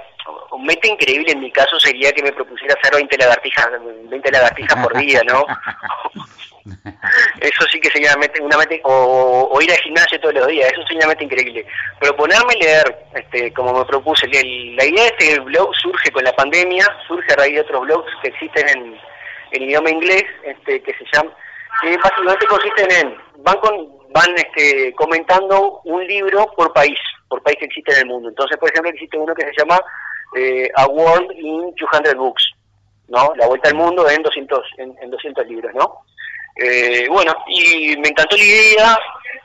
un 0.52 0.64
meta 0.64 0.88
increíble 0.88 1.32
en 1.32 1.40
mi 1.40 1.50
caso 1.50 1.78
sería 1.78 2.12
que 2.12 2.22
me 2.22 2.32
propusiera 2.32 2.74
hacer 2.74 2.94
20 2.94 3.18
lagartijas, 3.18 3.68
20 4.08 4.30
lagartijas 4.30 4.82
por 4.82 4.96
día, 4.98 5.20
¿no? 5.26 5.44
eso 7.40 7.64
sí 7.70 7.80
que 7.80 7.90
sería 7.90 8.14
una 8.40 8.56
meta, 8.58 8.74
o, 8.84 9.58
ir 9.60 9.70
al 9.70 9.78
gimnasio 9.78 10.20
todos 10.20 10.34
los 10.34 10.46
días, 10.48 10.70
eso 10.72 10.82
sería 10.82 11.00
una 11.00 11.08
meta 11.08 11.24
increíble. 11.24 11.66
Proponerme 12.00 12.54
leer, 12.60 13.06
este, 13.14 13.52
como 13.52 13.72
me 13.72 13.84
propuse, 13.84 14.26
la 14.26 14.84
idea 14.84 15.04
de 15.04 15.14
este 15.18 15.40
blog 15.40 15.74
surge 15.76 16.10
con 16.10 16.24
la 16.24 16.32
pandemia, 16.32 16.86
surge 17.06 17.32
a 17.32 17.36
raíz 17.36 17.54
de 17.54 17.60
otros 17.60 17.82
blogs 17.82 18.12
que 18.22 18.28
existen 18.28 18.68
en, 18.68 19.00
en 19.52 19.62
idioma 19.62 19.90
inglés, 19.90 20.24
este, 20.44 20.82
que 20.82 20.92
se 20.94 21.04
llaman 21.12 21.32
que 21.82 21.96
básicamente 21.98 22.46
consisten 22.46 22.90
en, 22.90 23.16
van 23.42 23.58
con, 23.58 23.88
van 24.12 24.34
este, 24.36 24.92
comentando 24.94 25.80
un 25.84 26.06
libro 26.06 26.46
por 26.56 26.72
país, 26.72 26.98
por 27.28 27.42
país 27.42 27.56
que 27.58 27.66
existe 27.66 27.92
en 27.92 27.98
el 28.00 28.06
mundo. 28.06 28.28
Entonces, 28.28 28.56
por 28.58 28.70
ejemplo, 28.70 28.90
existe 28.90 29.18
uno 29.18 29.34
que 29.34 29.44
se 29.44 29.52
llama 29.58 29.78
eh, 30.34 30.70
A 30.74 30.86
World 30.86 31.32
in 31.32 31.74
200 31.74 32.14
Books, 32.14 32.50
¿no? 33.08 33.32
La 33.36 33.46
vuelta 33.46 33.68
al 33.68 33.74
mundo 33.74 34.08
en 34.08 34.22
200, 34.22 34.60
en, 34.78 35.10
200 35.10 35.46
libros, 35.46 35.72
¿no? 35.74 36.00
Eh, 36.56 37.06
bueno, 37.10 37.34
y 37.48 37.96
me 37.98 38.08
encantó 38.08 38.36
la 38.36 38.44
idea, 38.44 38.98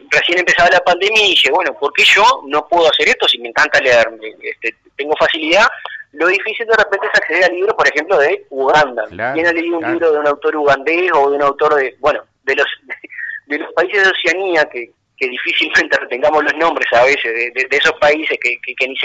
recién 0.09 0.39
empezaba 0.39 0.69
la 0.69 0.79
pandemia 0.79 1.25
y 1.25 1.31
dije, 1.31 1.51
bueno, 1.51 1.73
¿por 1.73 1.91
qué 1.93 2.03
yo 2.03 2.23
no 2.47 2.67
puedo 2.67 2.89
hacer 2.89 3.09
esto 3.09 3.27
si 3.27 3.37
me 3.39 3.49
encanta 3.49 3.79
leer? 3.79 4.07
Este, 4.41 4.75
tengo 4.95 5.13
facilidad, 5.19 5.67
lo 6.13 6.27
difícil 6.27 6.65
de 6.67 6.75
repente 6.75 7.07
es 7.07 7.19
acceder 7.19 7.43
a 7.45 7.53
libros, 7.53 7.75
por 7.75 7.87
ejemplo, 7.87 8.17
de 8.17 8.45
Uganda. 8.49 9.05
¿Quién 9.33 9.47
ha 9.47 9.53
leído 9.53 9.77
un 9.77 9.91
libro 9.91 10.11
de 10.11 10.19
un 10.19 10.27
autor 10.27 10.55
ugandés 10.55 11.11
o 11.13 11.29
de 11.29 11.35
un 11.37 11.41
autor 11.41 11.75
de, 11.75 11.95
bueno, 11.99 12.23
de 12.43 12.55
los 12.55 12.67
de 13.47 13.57
los 13.57 13.73
países 13.73 14.03
de 14.03 14.09
Oceanía 14.09 14.65
que, 14.65 14.91
que 15.17 15.29
difícilmente 15.29 15.97
retengamos 16.01 16.43
los 16.43 16.55
nombres 16.55 16.87
a 16.93 17.03
veces 17.03 17.53
de, 17.53 17.67
esos 17.69 17.93
países 17.93 18.37
que, 18.41 18.57
que, 18.61 18.87
ni, 18.87 18.95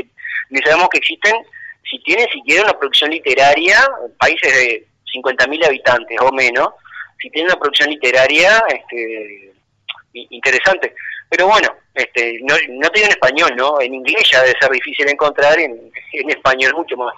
ni, 0.51 0.61
sabemos 0.62 0.89
que 0.89 0.99
existen, 0.99 1.35
si 1.91 1.99
tienen 2.01 2.28
siquiera 2.30 2.64
una 2.64 2.78
producción 2.78 3.11
literaria, 3.11 3.78
países 4.18 4.53
de 4.53 4.87
50.000 5.14 5.66
habitantes 5.66 6.18
o 6.20 6.32
menos, 6.32 6.70
si 7.20 7.30
tienen 7.30 7.51
una 7.51 7.61
producción 7.61 7.91
literaria 7.91 8.62
este, 8.68 9.53
interesante. 10.12 10.95
Pero 11.28 11.49
bueno, 11.49 11.68
este, 11.95 12.39
no, 12.43 12.55
no 12.68 12.89
te 12.91 13.05
en 13.05 13.11
español, 13.11 13.51
¿no? 13.57 13.80
En 13.80 13.95
inglés 13.95 14.28
ya 14.30 14.43
debe 14.43 14.59
ser 14.61 14.70
difícil 14.70 15.09
encontrar, 15.09 15.59
en, 15.59 15.91
español 16.12 16.74
mucho 16.74 16.97
más. 16.97 17.14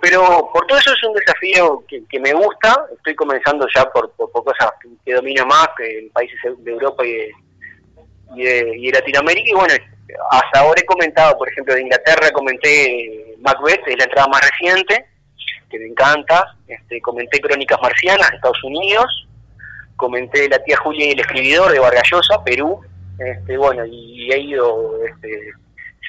Pero 0.00 0.50
por 0.52 0.66
todo 0.66 0.78
eso 0.78 0.92
es 0.92 1.04
un 1.04 1.14
desafío 1.14 1.84
que, 1.88 2.20
me 2.20 2.32
gusta, 2.32 2.86
estoy 2.96 3.14
comenzando 3.14 3.66
ya 3.74 3.88
por, 3.90 4.10
por, 4.12 4.30
cosas 4.32 4.70
que 5.04 5.14
domino 5.14 5.46
más, 5.46 5.68
que 5.76 6.00
en 6.00 6.10
países 6.10 6.38
de 6.58 6.72
Europa 6.72 7.04
y 7.06 8.42
de, 8.42 8.76
y 8.78 8.90
Latinoamérica, 8.90 9.50
y 9.50 9.54
bueno, 9.54 9.74
hasta 10.30 10.60
ahora 10.60 10.80
he 10.80 10.86
comentado, 10.86 11.36
por 11.38 11.48
ejemplo, 11.48 11.74
de 11.74 11.82
Inglaterra 11.82 12.30
comenté 12.32 13.36
Macbeth, 13.40 13.86
es 13.86 13.96
la 13.96 14.04
entrada 14.04 14.28
más 14.28 14.42
reciente, 14.42 15.06
que 15.70 15.78
me 15.78 15.86
encanta, 15.86 16.56
este, 16.68 17.00
comenté 17.00 17.40
Crónicas 17.40 17.78
Marcianas 17.80 18.32
Estados 18.32 18.62
Unidos, 18.64 19.26
comenté 19.96 20.48
La 20.48 20.62
tía 20.62 20.76
Julia 20.78 21.06
y 21.06 21.10
el 21.12 21.20
escribidor 21.20 21.72
de 21.72 21.78
Vargallosa, 21.78 22.42
Perú, 22.44 22.80
este, 23.18 23.56
bueno, 23.56 23.84
y 23.86 24.30
he 24.32 24.38
ido, 24.38 25.04
este, 25.04 25.52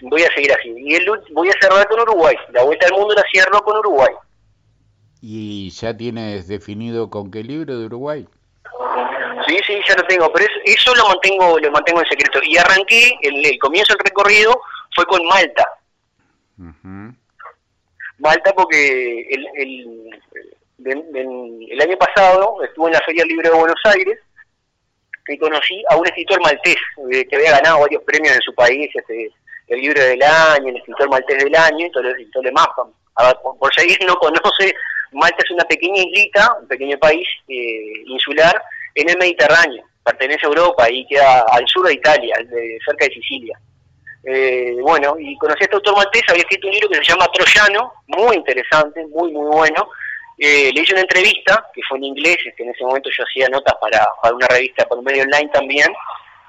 voy 0.09 0.23
a 0.23 0.33
seguir 0.33 0.51
así. 0.53 0.73
Y 0.77 0.95
el, 0.95 1.05
voy 1.33 1.49
a 1.49 1.53
cerrar 1.61 1.87
con 1.87 1.99
Uruguay, 2.01 2.35
la 2.51 2.63
vuelta 2.63 2.87
al 2.87 2.93
mundo 2.93 3.13
la 3.13 3.23
cierro 3.31 3.63
con 3.63 3.77
Uruguay. 3.77 4.13
¿Y 5.21 5.69
ya 5.69 5.95
tienes 5.95 6.47
definido 6.47 7.09
con 7.09 7.31
qué 7.31 7.43
libro 7.43 7.79
de 7.79 7.85
Uruguay? 7.85 8.27
Sí, 9.47 9.57
sí, 9.65 9.79
ya 9.87 9.95
lo 9.95 10.03
tengo, 10.07 10.31
pero 10.31 10.45
eso, 10.65 10.95
lo 10.95 11.07
mantengo 11.07 11.59
lo 11.59 11.71
mantengo 11.71 12.01
en 12.01 12.09
secreto. 12.09 12.39
Y 12.43 12.57
arranqué, 12.57 13.17
el, 13.21 13.45
el 13.45 13.59
comienzo 13.59 13.93
del 13.93 14.05
recorrido 14.05 14.61
fue 14.95 15.05
con 15.05 15.25
Malta. 15.25 15.67
Malta 18.19 18.53
porque 18.53 19.27
el, 19.31 19.47
el, 19.55 20.09
el 20.85 21.81
año 21.81 21.97
pasado 21.97 22.63
estuve 22.63 22.87
en 22.87 22.93
la 22.93 23.01
Feria 23.01 23.25
Libre 23.25 23.49
de 23.49 23.55
Buenos 23.55 23.81
Aires 23.85 24.19
y 25.27 25.37
conocí 25.37 25.83
a 25.89 25.95
un 25.95 26.05
escritor 26.05 26.41
maltés 26.41 26.77
eh, 27.11 27.25
que 27.27 27.35
había 27.35 27.51
ganado 27.51 27.81
varios 27.81 28.03
premios 28.03 28.35
en 28.35 28.41
su 28.41 28.53
país, 28.53 28.89
este, 28.93 29.31
el 29.67 29.79
libro 29.79 30.01
del 30.01 30.21
año, 30.21 30.69
el 30.69 30.77
escritor 30.77 31.09
maltés 31.09 31.43
del 31.43 31.55
año 31.55 31.85
y 31.85 31.91
todo, 31.91 32.03
demás. 32.41 32.67
A 33.15 33.27
ver, 33.27 33.35
por, 33.41 33.73
si 33.73 34.05
no 34.05 34.15
conoce, 34.15 34.75
Malta 35.11 35.37
es 35.43 35.51
una 35.51 35.63
pequeña 35.65 36.01
islita, 36.01 36.57
un 36.59 36.67
pequeño 36.67 36.97
país 36.97 37.27
eh, 37.47 38.03
insular 38.05 38.61
en 38.95 39.09
el 39.09 39.17
Mediterráneo, 39.17 39.83
pertenece 40.03 40.45
a 40.45 40.49
Europa 40.49 40.89
y 40.89 41.05
queda 41.07 41.45
al 41.51 41.67
sur 41.67 41.87
de 41.87 41.93
Italia, 41.93 42.35
de, 42.45 42.77
cerca 42.85 43.05
de 43.05 43.13
Sicilia. 43.13 43.59
Eh, 44.25 44.77
bueno, 44.81 45.15
y 45.19 45.37
conocí 45.37 45.63
a 45.63 45.65
este 45.65 45.75
autor 45.75 45.97
maltés, 45.97 46.23
había 46.29 46.43
escrito 46.43 46.67
un 46.67 46.73
libro 46.73 46.89
que 46.89 46.95
se 46.95 47.03
llama 47.03 47.27
Troyano, 47.33 47.93
muy 48.07 48.37
interesante, 48.37 49.05
muy, 49.07 49.31
muy 49.31 49.47
bueno, 49.47 49.89
eh, 50.37 50.71
le 50.73 50.81
hice 50.81 50.93
una 50.93 51.01
entrevista, 51.01 51.69
que 51.73 51.81
fue 51.87 51.97
en 51.97 52.05
inglés, 52.05 52.37
que 52.57 52.63
en 52.63 52.69
ese 52.69 52.83
momento 52.83 53.09
yo 53.15 53.23
hacía 53.23 53.47
notas 53.49 53.75
para, 53.79 54.05
para 54.21 54.35
una 54.35 54.47
revista 54.47 54.85
por 54.85 55.01
medio 55.03 55.23
online 55.23 55.49
también. 55.53 55.87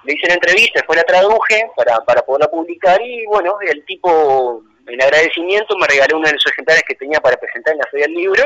Le 0.04 0.14
hice 0.14 0.28
la 0.28 0.34
entrevista, 0.34 0.80
después 0.80 0.98
la 0.98 1.04
traduje 1.04 1.70
para, 1.76 2.00
para 2.00 2.22
poderla 2.22 2.50
publicar 2.50 3.00
y 3.02 3.24
bueno, 3.26 3.56
el 3.60 3.84
tipo, 3.84 4.62
en 4.86 5.02
agradecimiento, 5.02 5.76
me 5.78 5.86
regaló 5.86 6.18
uno 6.18 6.26
de 6.26 6.34
los 6.34 6.46
ejemplares 6.46 6.82
que 6.86 6.94
tenía 6.94 7.20
para 7.20 7.36
presentar 7.36 7.72
en 7.72 7.78
la 7.78 7.86
feria 7.90 8.06
del 8.06 8.16
libro. 8.16 8.42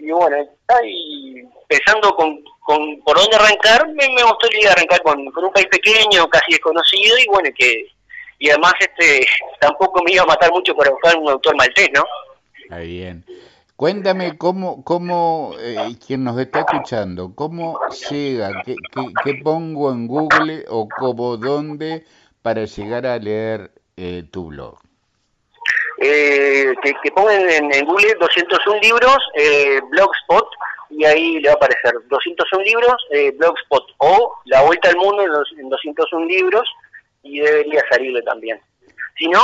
Y 0.00 0.10
bueno, 0.10 0.36
y 0.84 1.42
pensando 1.68 2.14
con, 2.14 2.42
con 2.60 3.00
por 3.02 3.16
dónde 3.16 3.36
arrancar, 3.36 3.86
me, 3.88 4.08
me 4.14 4.22
gustó 4.22 4.46
la 4.50 4.58
idea 4.58 4.68
de 4.68 4.72
arrancar 4.72 5.02
con, 5.02 5.30
con 5.30 5.44
un 5.44 5.52
país 5.52 5.66
pequeño, 5.66 6.28
casi 6.28 6.52
desconocido 6.52 7.18
y 7.18 7.26
bueno, 7.28 7.50
que 7.54 7.86
y 8.38 8.48
además 8.48 8.72
este 8.80 9.26
tampoco 9.60 10.02
me 10.02 10.12
iba 10.12 10.22
a 10.22 10.26
matar 10.26 10.50
mucho 10.50 10.74
para 10.74 10.90
buscar 10.90 11.16
un 11.16 11.28
autor 11.28 11.56
maltés, 11.56 11.90
¿no? 11.94 12.04
Está 12.62 12.78
bien. 12.78 13.24
Cuéntame 13.76 14.36
cómo, 14.36 14.84
cómo 14.84 15.54
eh, 15.58 15.96
quien 16.06 16.22
nos 16.24 16.38
está 16.38 16.60
escuchando, 16.60 17.34
cómo 17.34 17.78
llega, 18.10 18.62
qué, 18.62 18.76
qué, 19.24 19.34
pongo 19.42 19.90
en 19.90 20.06
Google 20.06 20.66
o 20.68 20.86
cómo, 20.86 21.38
dónde 21.38 22.04
para 22.42 22.66
llegar 22.66 23.06
a 23.06 23.18
leer 23.18 23.72
eh, 23.96 24.22
tu 24.30 24.48
blog. 24.48 24.78
Eh, 26.02 26.72
que, 26.82 26.94
que, 27.02 27.10
pongan 27.12 27.50
en, 27.50 27.84
Google 27.84 28.14
201 28.18 28.80
libros, 28.80 29.18
eh, 29.34 29.80
Blogspot, 29.90 30.48
y 30.88 31.04
ahí 31.04 31.38
le 31.40 31.48
va 31.48 31.52
a 31.52 31.56
aparecer 31.56 31.92
201 32.08 32.64
libros, 32.64 32.96
eh, 33.10 33.32
Blogspot, 33.36 33.84
o 33.98 34.38
La 34.46 34.62
Vuelta 34.62 34.88
al 34.88 34.96
Mundo 34.96 35.22
en 35.58 35.68
201 35.68 36.24
libros, 36.24 36.66
y 37.22 37.40
debería 37.40 37.84
salirle 37.90 38.22
también. 38.22 38.58
Si 39.18 39.28
no, 39.28 39.42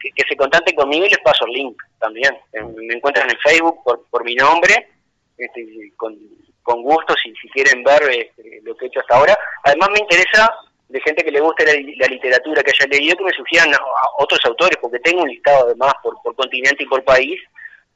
que, 0.00 0.24
se 0.26 0.34
contacten 0.34 0.74
conmigo 0.74 1.04
y 1.04 1.10
les 1.10 1.18
paso 1.18 1.44
el 1.46 1.52
link 1.52 1.82
también. 1.98 2.38
Me 2.52 2.94
encuentran 2.94 3.28
en 3.28 3.38
Facebook 3.40 3.82
por, 3.84 4.06
por 4.10 4.24
mi 4.24 4.34
nombre, 4.34 4.88
este, 5.36 5.92
con, 5.96 6.16
con 6.62 6.82
gusto 6.82 7.14
si, 7.22 7.34
si 7.34 7.48
quieren 7.50 7.84
ver 7.84 8.02
este, 8.04 8.60
lo 8.62 8.74
que 8.76 8.86
he 8.86 8.88
hecho 8.88 9.00
hasta 9.00 9.16
ahora. 9.16 9.38
Además 9.64 9.90
me 9.90 10.00
interesa 10.00 10.50
de 10.92 11.00
gente 11.00 11.24
que 11.24 11.30
le 11.30 11.40
guste 11.40 11.64
la, 11.64 12.06
literatura 12.06 12.62
que 12.62 12.70
haya 12.70 12.86
leído, 12.86 13.16
que 13.16 13.24
me 13.24 13.32
sugieran 13.32 13.70
otros 14.18 14.40
autores, 14.44 14.76
porque 14.78 14.98
tengo 14.98 15.22
un 15.22 15.28
listado 15.28 15.64
además 15.64 15.94
por, 16.02 16.20
por 16.22 16.36
continente 16.36 16.82
y 16.82 16.86
por 16.86 17.02
país 17.02 17.40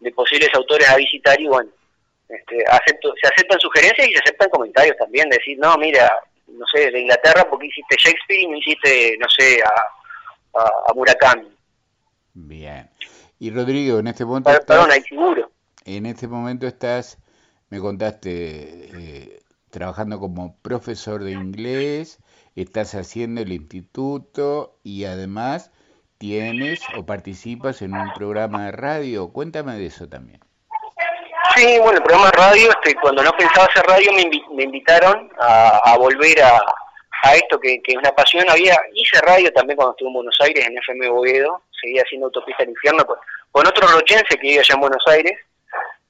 de 0.01 0.11
posibles 0.13 0.49
autores 0.55 0.89
a 0.89 0.97
visitar 0.97 1.39
y 1.39 1.47
bueno, 1.47 1.71
este, 2.27 2.65
acepto, 2.67 3.13
se 3.21 3.29
aceptan 3.29 3.61
sugerencias 3.61 4.09
y 4.09 4.13
se 4.13 4.19
aceptan 4.21 4.49
comentarios 4.49 4.97
también, 4.97 5.29
decir, 5.29 5.59
no, 5.59 5.77
mira, 5.77 6.11
no 6.49 6.65
sé, 6.73 6.91
de 6.91 7.01
Inglaterra 7.01 7.47
porque 7.51 7.67
hiciste 7.67 7.97
Shakespeare 7.99 8.41
y 8.41 8.47
no 8.47 8.57
hiciste, 8.57 9.19
no 9.19 9.29
sé, 9.29 9.63
a, 9.63 10.61
a, 10.89 10.95
Murakami. 10.95 11.53
Bien. 12.33 12.89
Y 13.39 13.51
Rodrigo, 13.51 13.99
en 13.99 14.07
este 14.07 14.25
momento... 14.25 14.51
Perdón, 14.51 14.91
estás, 14.91 15.07
seguro. 15.07 15.51
En 15.85 16.07
este 16.07 16.29
momento 16.29 16.67
estás, 16.67 17.19
me 17.69 17.79
contaste, 17.79 18.31
eh, 18.31 19.41
trabajando 19.77 20.19
como 20.19 20.57
profesor 20.63 21.23
de 21.23 21.33
inglés, 21.33 22.19
estás 22.55 22.95
haciendo 22.95 23.43
el 23.43 23.53
instituto 23.53 24.79
y 24.83 25.05
además 25.05 25.71
tienes 26.17 26.81
o 26.97 27.05
participas 27.05 27.83
en 27.83 27.93
un 27.93 28.11
programa 28.15 28.65
de 28.65 28.73
radio. 28.73 29.29
Cuéntame 29.35 29.75
de 29.75 29.85
eso 29.85 30.09
también. 30.09 30.41
Sí, 31.55 31.79
bueno, 31.79 31.99
el 31.99 32.05
programa 32.05 32.31
de 32.31 32.39
radio, 32.39 32.71
este, 32.71 32.95
cuando 33.03 33.23
no 33.23 33.31
pensaba 33.33 33.67
hacer 33.67 33.85
radio 33.85 34.13
me, 34.15 34.65
invitaron 34.65 35.31
a, 35.39 35.95
volver 35.99 36.43
a, 36.43 37.35
esto 37.35 37.61
que, 37.61 37.83
es 37.85 37.97
una 37.99 38.13
pasión. 38.13 38.49
Había 38.49 38.79
hice 38.95 39.21
radio 39.21 39.53
también 39.53 39.77
cuando 39.77 39.93
estuve 39.93 40.09
en 40.09 40.15
Buenos 40.15 40.39
Aires, 40.41 40.67
en 40.67 40.79
FM 40.79 41.11
Boedo, 41.11 41.65
seguía 41.83 42.01
haciendo 42.01 42.29
Autopista 42.29 42.63
al 42.63 42.71
Infierno 42.71 43.05
con, 43.05 43.19
con 43.53 43.67
otro 43.67 43.87
rochense 43.89 44.39
que 44.41 44.49
vive 44.49 44.61
allá 44.61 44.75
en 44.75 44.81
Buenos 44.81 45.05
Aires 45.07 45.39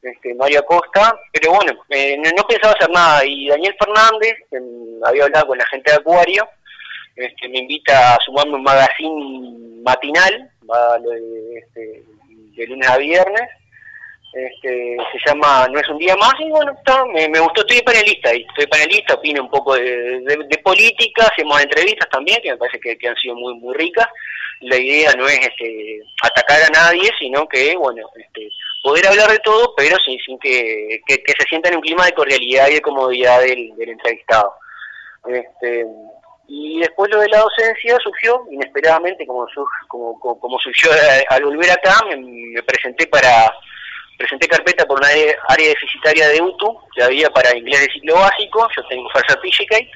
este, 0.07 0.34
Mario 0.34 0.61
Acosta, 0.61 1.18
pero 1.32 1.52
bueno, 1.52 1.72
eh, 1.90 2.16
no, 2.16 2.42
pensaba 2.44 2.74
hacer 2.74 2.90
nada. 2.90 3.24
Y 3.24 3.48
Daniel 3.48 3.74
Fernández, 3.78 4.34
había 5.04 5.24
hablado 5.24 5.48
con 5.48 5.59
la 5.59 5.66
gente 5.66 5.90
de 5.90 5.96
Acuario, 5.96 6.48
este, 7.16 7.48
me 7.48 7.59
invita 7.59 8.14
a 8.14 8.18
sumarme 8.24 8.54
un 8.54 8.62
magazine 8.62 9.82
matinal, 9.82 10.50
va 10.70 10.98
de, 10.98 11.59
este, 11.59 12.04
de 12.57 12.66
lunes 12.66 12.88
a 12.88 12.98
viernes, 12.98 13.48
este, 14.37 14.97
se 15.12 15.30
llama 15.30 15.66
No 15.72 15.80
es 15.80 15.89
un 15.89 15.99
día 15.99 16.16
más, 16.16 16.34
y 16.39 16.51
bueno, 16.51 16.72
está, 16.72 17.05
me, 17.07 17.41
gustó, 17.41 17.62
estoy 17.62 17.82
panelista, 17.82 18.34
y 18.34 18.45
estoy 18.49 18.66
panelista, 18.66 19.14
opino 19.14 19.43
un 19.43 19.51
poco 19.51 19.74
de, 19.74 20.61
política, 20.62 21.28
hacemos 21.32 21.61
entrevistas 21.61 22.09
también, 22.11 22.39
que 22.43 22.51
me 22.51 22.59
parece 22.59 22.80
que, 22.80 22.99
que 22.99 23.09
han 23.09 23.16
sido 23.16 23.34
muy, 23.34 23.55
muy 23.55 23.74
ricas, 23.74 24.07
la 24.61 24.76
idea 24.76 25.12
no 25.14 25.26
es 25.28 25.39
este, 25.39 26.01
atacar 26.22 26.62
a 26.62 26.70
nadie, 26.70 27.11
sino 27.18 27.47
que, 27.47 27.76
bueno, 27.76 28.09
este, 28.16 28.49
poder 28.82 29.07
hablar 29.07 29.30
de 29.30 29.39
todo, 29.41 29.74
pero 29.76 29.97
sin, 29.99 30.18
sin 30.20 30.39
que, 30.39 31.01
se 31.09 31.49
sienta 31.49 31.68
en 31.68 31.76
un 31.76 31.82
clima 31.82 32.07
de 32.07 32.12
cordialidad 32.12 32.68
y 32.68 32.74
de 32.74 32.80
comodidad 32.80 33.41
del, 33.41 33.72
entrevistado. 33.78 34.55
Este, 35.28 35.84
y 36.49 36.78
después 36.80 37.11
lo 37.11 37.20
de 37.20 37.28
la 37.28 37.41
docencia 37.41 37.99
surgió 38.03 38.45
inesperadamente, 38.51 39.26
como, 39.26 39.47
como, 39.89 40.41
como, 40.41 40.59
surgió 40.61 40.91
al 41.28 41.45
volver 41.45 41.70
acá, 41.70 42.01
me, 42.09 42.62
presenté 42.62 43.07
para 43.09 43.53
presenté 44.16 44.48
carpeta 44.48 44.86
por 44.86 44.98
una 44.98 45.08
área 45.08 45.68
deficitaria 45.68 46.28
de 46.28 46.40
UTU, 46.40 46.78
que 46.94 47.02
había 47.02 47.30
para 47.30 47.56
inglés 47.56 47.80
de 47.80 47.92
ciclo 47.92 48.14
básico, 48.14 48.68
yo 48.76 48.82
tengo 48.88 49.08
First 49.10 49.30
Certificate, 49.30 49.90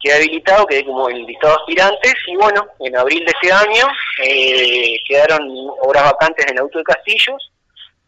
quedé 0.00 0.14
habilitado, 0.14 0.66
quedé 0.66 0.84
como 0.84 1.08
el 1.08 1.24
listado 1.24 1.54
de 1.54 1.60
aspirantes 1.60 2.14
y 2.26 2.36
bueno, 2.36 2.66
en 2.80 2.96
abril 2.96 3.24
de 3.24 3.32
ese 3.40 3.52
año 3.52 3.86
eh, 4.24 4.96
quedaron 5.06 5.48
obras 5.80 6.04
vacantes 6.04 6.46
en 6.50 6.58
Auto 6.58 6.78
de 6.78 6.84
Castillos, 6.84 7.52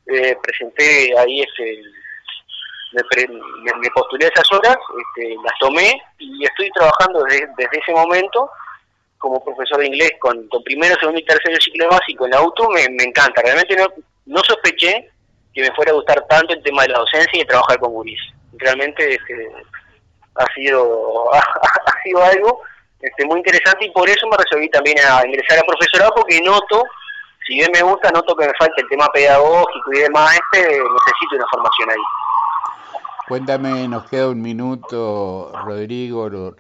eh, 0.07 0.36
presenté 0.42 1.16
ahí 1.18 1.40
ese, 1.40 1.80
me, 2.92 3.90
postulé 3.94 4.26
esas 4.26 4.50
horas, 4.52 4.76
este, 4.76 5.34
las 5.42 5.59
tomé 5.59 6.00
y 6.18 6.44
estoy 6.44 6.70
trabajando 6.70 7.22
desde, 7.24 7.46
ese 7.72 7.92
momento 7.92 8.50
como 9.18 9.42
profesor 9.42 9.78
de 9.78 9.86
inglés 9.86 10.12
con, 10.20 10.48
primero, 10.64 10.94
segundo 10.96 11.18
y 11.18 11.24
tercer 11.24 11.57
ciclo 11.62 11.88
básico 11.88 12.26
en 12.26 12.34
Auto, 12.34 12.68
me, 12.70 12.82
encanta, 12.82 13.40
realmente 13.40 13.76
no, 13.76 13.86
no 14.26 14.42
sospeché 14.44 15.11
que 15.55 15.62
me 15.62 15.74
fuera 15.74 15.92
a 15.92 15.94
gustar 15.94 16.24
tanto 16.28 16.52
el 16.52 16.62
tema 16.62 16.82
de 16.82 16.88
la 16.88 16.98
docencia 16.98 17.40
y 17.40 17.46
trabajar 17.46 17.78
con 17.78 17.92
guris. 17.92 18.20
Realmente 18.59 19.14
este, 19.14 19.52
ha 20.34 20.52
sido 20.55 21.32
ha, 21.34 22.02
sido 22.02 22.22
algo 22.22 22.61
este, 23.00 23.24
muy 23.26 23.38
interesante 23.38 23.86
y 23.86 23.90
por 23.90 24.09
eso 24.09 24.26
me 24.28 24.36
resolví 24.36 24.68
también 24.70 24.98
a 24.98 25.24
ingresar 25.26 25.59
a 25.59 25.62
profesorado 25.62 26.12
porque 26.16 26.40
noto, 26.40 26.84
si 27.46 27.55
bien 27.55 27.70
me 27.72 27.82
gusta, 27.82 28.11
noto 28.11 28.34
que 28.34 28.46
me 28.46 28.52
falta 28.59 28.74
el 28.78 28.88
tema 28.88 29.07
pedagógico 29.12 29.92
y 29.92 30.00
demás, 30.00 30.34
este 30.34 30.68
necesito 30.68 31.36
una 31.36 31.46
formación 31.50 31.90
ahí. 31.90 32.02
Cuéntame, 33.28 33.88
nos 33.88 34.09
queda 34.11 34.28
un 34.28 34.42
minuto, 34.42 35.50
Rodrigo, 35.64 36.57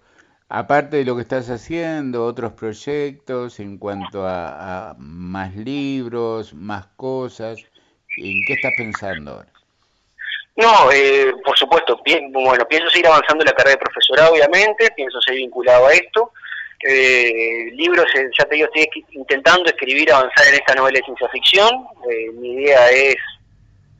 aparte 0.48 0.98
de 0.98 1.04
lo 1.04 1.14
que 1.14 1.22
estás 1.22 1.50
haciendo, 1.50 2.24
otros 2.24 2.52
proyectos 2.52 3.60
en 3.60 3.76
cuanto 3.76 4.26
a, 4.26 4.90
a 4.90 4.94
más 4.96 5.54
libros, 5.56 6.54
más 6.54 6.86
cosas, 6.96 7.58
¿en 8.16 8.40
qué 8.46 8.54
estás 8.54 8.72
pensando 8.76 9.32
ahora? 9.32 9.48
No, 10.56 10.92
eh, 10.92 11.32
por 11.44 11.58
supuesto, 11.58 12.00
bueno, 12.30 12.64
pienso 12.68 12.88
seguir 12.90 13.08
avanzando 13.08 13.42
en 13.42 13.46
la 13.46 13.56
carrera 13.56 13.76
de 13.76 13.84
profesorado, 13.84 14.32
obviamente, 14.32 14.90
pienso 14.94 15.20
seguir 15.20 15.40
vinculado 15.40 15.88
a 15.88 15.92
esto. 15.92 16.32
Eh, 16.86 17.70
libros, 17.72 18.04
eh, 18.14 18.28
ya 18.38 18.44
te 18.44 18.56
digo, 18.56 18.68
estoy 18.72 19.04
intentando 19.12 19.64
escribir, 19.70 20.12
avanzar 20.12 20.46
en 20.48 20.54
esta 20.54 20.74
novela 20.74 20.98
de 20.98 21.04
ciencia 21.04 21.28
ficción. 21.30 21.86
Eh, 22.10 22.30
mi 22.34 22.52
idea 22.52 22.90
es 22.90 23.16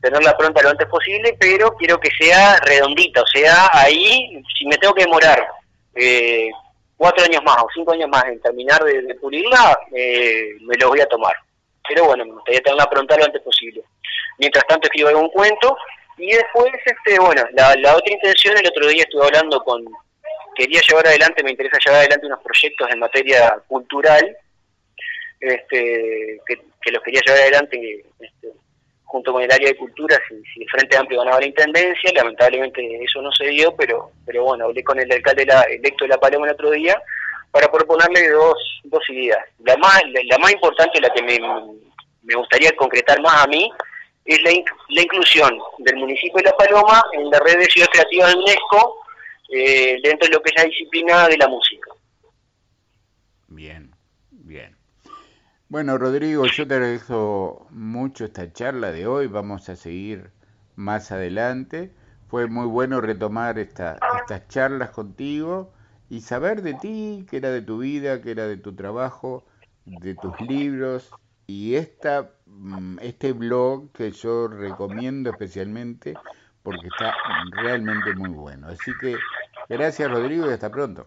tenerla 0.01 0.37
pronta 0.37 0.61
lo 0.61 0.69
antes 0.69 0.87
posible, 0.87 1.35
pero 1.39 1.75
quiero 1.77 1.99
que 1.99 2.11
sea 2.11 2.57
redondita, 2.59 3.23
o 3.23 3.25
sea, 3.25 3.69
ahí, 3.73 4.39
si 4.55 4.67
me 4.67 4.77
tengo 4.77 4.93
que 4.93 5.03
demorar 5.03 5.47
cuatro 6.95 7.25
años 7.25 7.41
más 7.43 7.57
o 7.63 7.67
cinco 7.73 7.93
años 7.93 8.09
más 8.09 8.23
en 8.25 8.39
terminar 8.39 8.83
de, 8.83 9.15
pulirla, 9.15 9.79
me 9.91 10.77
lo 10.79 10.89
voy 10.89 11.01
a 11.01 11.07
tomar. 11.07 11.33
Pero 11.87 12.05
bueno, 12.05 12.23
me 12.23 12.33
gustaría 12.33 12.61
tenerla 12.61 12.89
pronta 12.89 13.17
lo 13.17 13.25
antes 13.25 13.41
posible. 13.41 13.81
Mientras 14.37 14.65
tanto 14.67 14.87
escribo 14.87 15.09
algún 15.09 15.29
cuento 15.29 15.77
y 16.17 16.31
después, 16.31 16.71
este, 16.85 17.19
bueno, 17.19 17.43
la, 17.53 17.95
otra 17.95 18.13
intención, 18.13 18.57
el 18.57 18.67
otro 18.67 18.87
día 18.87 19.03
estuve 19.03 19.25
hablando 19.25 19.61
con, 19.63 19.83
quería 20.55 20.81
llevar 20.81 21.07
adelante, 21.07 21.43
me 21.43 21.51
interesa 21.51 21.77
llevar 21.85 21.99
adelante 21.99 22.27
unos 22.27 22.41
proyectos 22.41 22.89
en 22.91 22.99
materia 22.99 23.57
cultural, 23.67 24.37
este, 25.39 26.39
que, 26.47 26.91
los 26.91 27.03
quería 27.03 27.21
llevar 27.25 27.41
adelante 27.41 28.05
este, 28.19 28.49
junto 29.03 29.33
con 29.33 29.41
el 29.41 29.51
área 29.51 29.67
de 29.67 29.77
cultura, 29.77 30.17
si, 30.27 30.35
si 30.53 30.61
el 30.61 30.69
Frente 30.69 30.97
Amplio 30.97 31.19
ganaba 31.19 31.39
la 31.39 31.47
intendencia, 31.47 32.11
lamentablemente 32.13 33.03
eso 33.03 33.21
no 33.21 33.31
se 33.31 33.47
dio, 33.47 33.75
pero, 33.75 34.11
pero 34.25 34.43
bueno, 34.43 34.65
hablé 34.65 34.83
con 34.83 34.99
el 34.99 35.11
alcalde 35.11 35.45
la, 35.45 35.61
electo 35.63 36.05
de 36.05 36.09
La 36.09 36.17
Paloma 36.17 36.47
el 36.47 36.53
otro 36.53 36.71
día 36.71 37.01
para 37.51 37.71
proponerle 37.71 38.29
dos, 38.31 38.57
dos 38.83 39.01
ideas. 39.09 39.39
La 39.63 39.77
más, 39.77 40.01
la, 40.11 40.37
más 40.39 40.51
importante, 40.51 40.99
la 40.99 41.09
que 41.09 41.23
me, 41.23 41.39
me 42.23 42.35
gustaría 42.35 42.75
concretar 42.75 43.21
más 43.21 43.45
a 43.45 43.47
mí, 43.47 43.71
es 44.25 44.41
la, 44.41 44.51
la, 44.89 45.01
inclusión 45.01 45.57
del 45.77 45.97
municipio 45.97 46.37
de 46.37 46.43
La 46.43 46.57
Paloma 46.57 47.03
en 47.13 47.29
la 47.29 47.39
red 47.39 47.59
de 47.59 47.65
ciudades 47.65 47.91
creativas 47.91 48.33
de 48.33 48.39
UNESCO 48.39 48.97
eh, 49.49 49.99
dentro 50.03 50.27
de 50.27 50.33
lo 50.33 50.41
que 50.41 50.49
es 50.49 50.55
la 50.57 50.67
disciplina 50.67 51.27
de 51.27 51.37
la 51.37 51.47
música. 51.47 51.91
Bien, 53.47 53.95
bien. 54.31 54.75
Bueno, 55.69 55.97
Rodrigo, 55.97 56.45
yo 56.47 56.67
te 56.67 56.73
agradezco 56.73 57.67
mucho 57.69 58.25
esta 58.25 58.51
charla 58.51 58.91
de 58.91 59.05
hoy. 59.05 59.27
Vamos 59.27 59.69
a 59.69 59.75
seguir 59.75 60.31
más 60.75 61.11
adelante. 61.11 61.91
Fue 62.27 62.47
muy 62.47 62.65
bueno 62.65 63.01
retomar 63.01 63.59
esta, 63.59 63.99
estas 64.21 64.47
charlas 64.47 64.89
contigo 64.89 65.71
y 66.09 66.21
saber 66.21 66.63
de 66.63 66.73
ti, 66.73 67.25
qué 67.29 67.37
era 67.37 67.51
de 67.51 67.61
tu 67.61 67.79
vida, 67.79 68.21
qué 68.21 68.31
era 68.31 68.47
de 68.47 68.57
tu 68.57 68.75
trabajo, 68.75 69.45
de 69.85 70.15
tus 70.15 70.39
libros 70.41 71.11
y 71.47 71.75
esta 71.75 72.29
Mm, 72.57 72.99
este 73.01 73.33
blog 73.33 73.91
que 73.91 74.11
yo 74.11 74.47
recomiendo 74.47 75.29
especialmente 75.29 76.13
porque 76.63 76.87
está 76.87 77.13
realmente 77.51 78.13
muy 78.15 78.29
bueno. 78.29 78.67
Así 78.69 78.91
que 79.01 79.15
gracias 79.67 80.09
Rodrigo 80.09 80.49
y 80.49 80.53
hasta 80.53 80.71
pronto. 80.71 81.05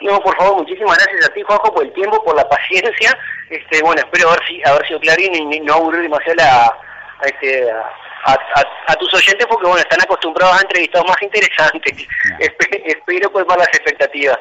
No, 0.00 0.20
por 0.20 0.36
favor, 0.36 0.58
muchísimas 0.58 0.98
gracias 0.98 1.28
a 1.28 1.32
ti, 1.32 1.42
Juanjo, 1.42 1.74
por 1.74 1.84
el 1.84 1.92
tiempo, 1.92 2.22
por 2.24 2.36
la 2.36 2.48
paciencia. 2.48 3.18
Este, 3.50 3.82
bueno, 3.82 4.00
espero 4.00 4.28
haber, 4.28 4.46
si, 4.46 4.62
haber 4.64 4.86
sido 4.86 5.00
claro 5.00 5.22
y 5.22 5.60
no 5.60 5.74
aburrir 5.74 6.02
demasiado 6.02 6.40
a, 6.42 7.26
este, 7.26 7.70
a, 7.72 8.94
tus 8.94 9.12
oyentes 9.14 9.46
porque, 9.46 9.66
bueno, 9.66 9.80
están 9.80 10.00
acostumbrados 10.02 10.56
a 10.56 10.62
entrevistados 10.62 11.08
más 11.08 11.22
interesantes. 11.22 12.06
espero 12.38 13.32
colmar 13.32 13.58
las 13.58 13.68
expectativas. 13.68 14.38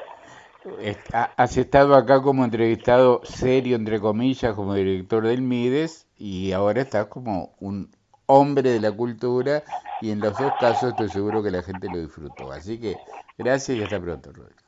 Has 1.11 1.57
estado 1.57 1.95
acá 1.95 2.21
como 2.21 2.43
entrevistado 2.43 3.21
serio, 3.23 3.75
entre 3.75 3.99
comillas, 3.99 4.53
como 4.55 4.73
director 4.73 5.25
del 5.25 5.41
MIDES, 5.41 6.07
y 6.17 6.51
ahora 6.51 6.81
estás 6.81 7.07
como 7.07 7.55
un 7.59 7.89
hombre 8.25 8.71
de 8.71 8.79
la 8.79 8.91
cultura, 8.91 9.63
y 10.01 10.11
en 10.11 10.19
los 10.19 10.37
dos 10.37 10.51
casos 10.59 10.91
estoy 10.91 11.09
seguro 11.09 11.41
que 11.43 11.51
la 11.51 11.63
gente 11.63 11.87
lo 11.89 11.99
disfrutó. 11.99 12.51
Así 12.51 12.79
que 12.79 12.95
gracias 13.37 13.77
y 13.77 13.83
hasta 13.83 13.99
pronto, 13.99 14.31
Rodrigo. 14.31 14.59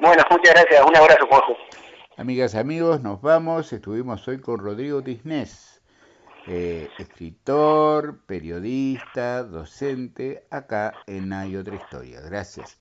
Bueno, 0.00 0.22
muchas 0.30 0.54
gracias. 0.54 0.84
Un 0.86 0.96
abrazo, 0.96 1.26
Jorge. 1.30 1.56
Amigas, 2.16 2.54
amigos, 2.56 3.00
nos 3.00 3.20
vamos. 3.20 3.72
Estuvimos 3.72 4.26
hoy 4.26 4.40
con 4.40 4.58
Rodrigo 4.58 5.02
Tisnés, 5.02 5.80
eh, 6.48 6.88
escritor, 6.98 8.20
periodista, 8.26 9.44
docente, 9.44 10.44
acá 10.50 10.94
en 11.06 11.32
Hay 11.32 11.54
Otra 11.54 11.76
Historia. 11.76 12.20
Gracias. 12.20 12.76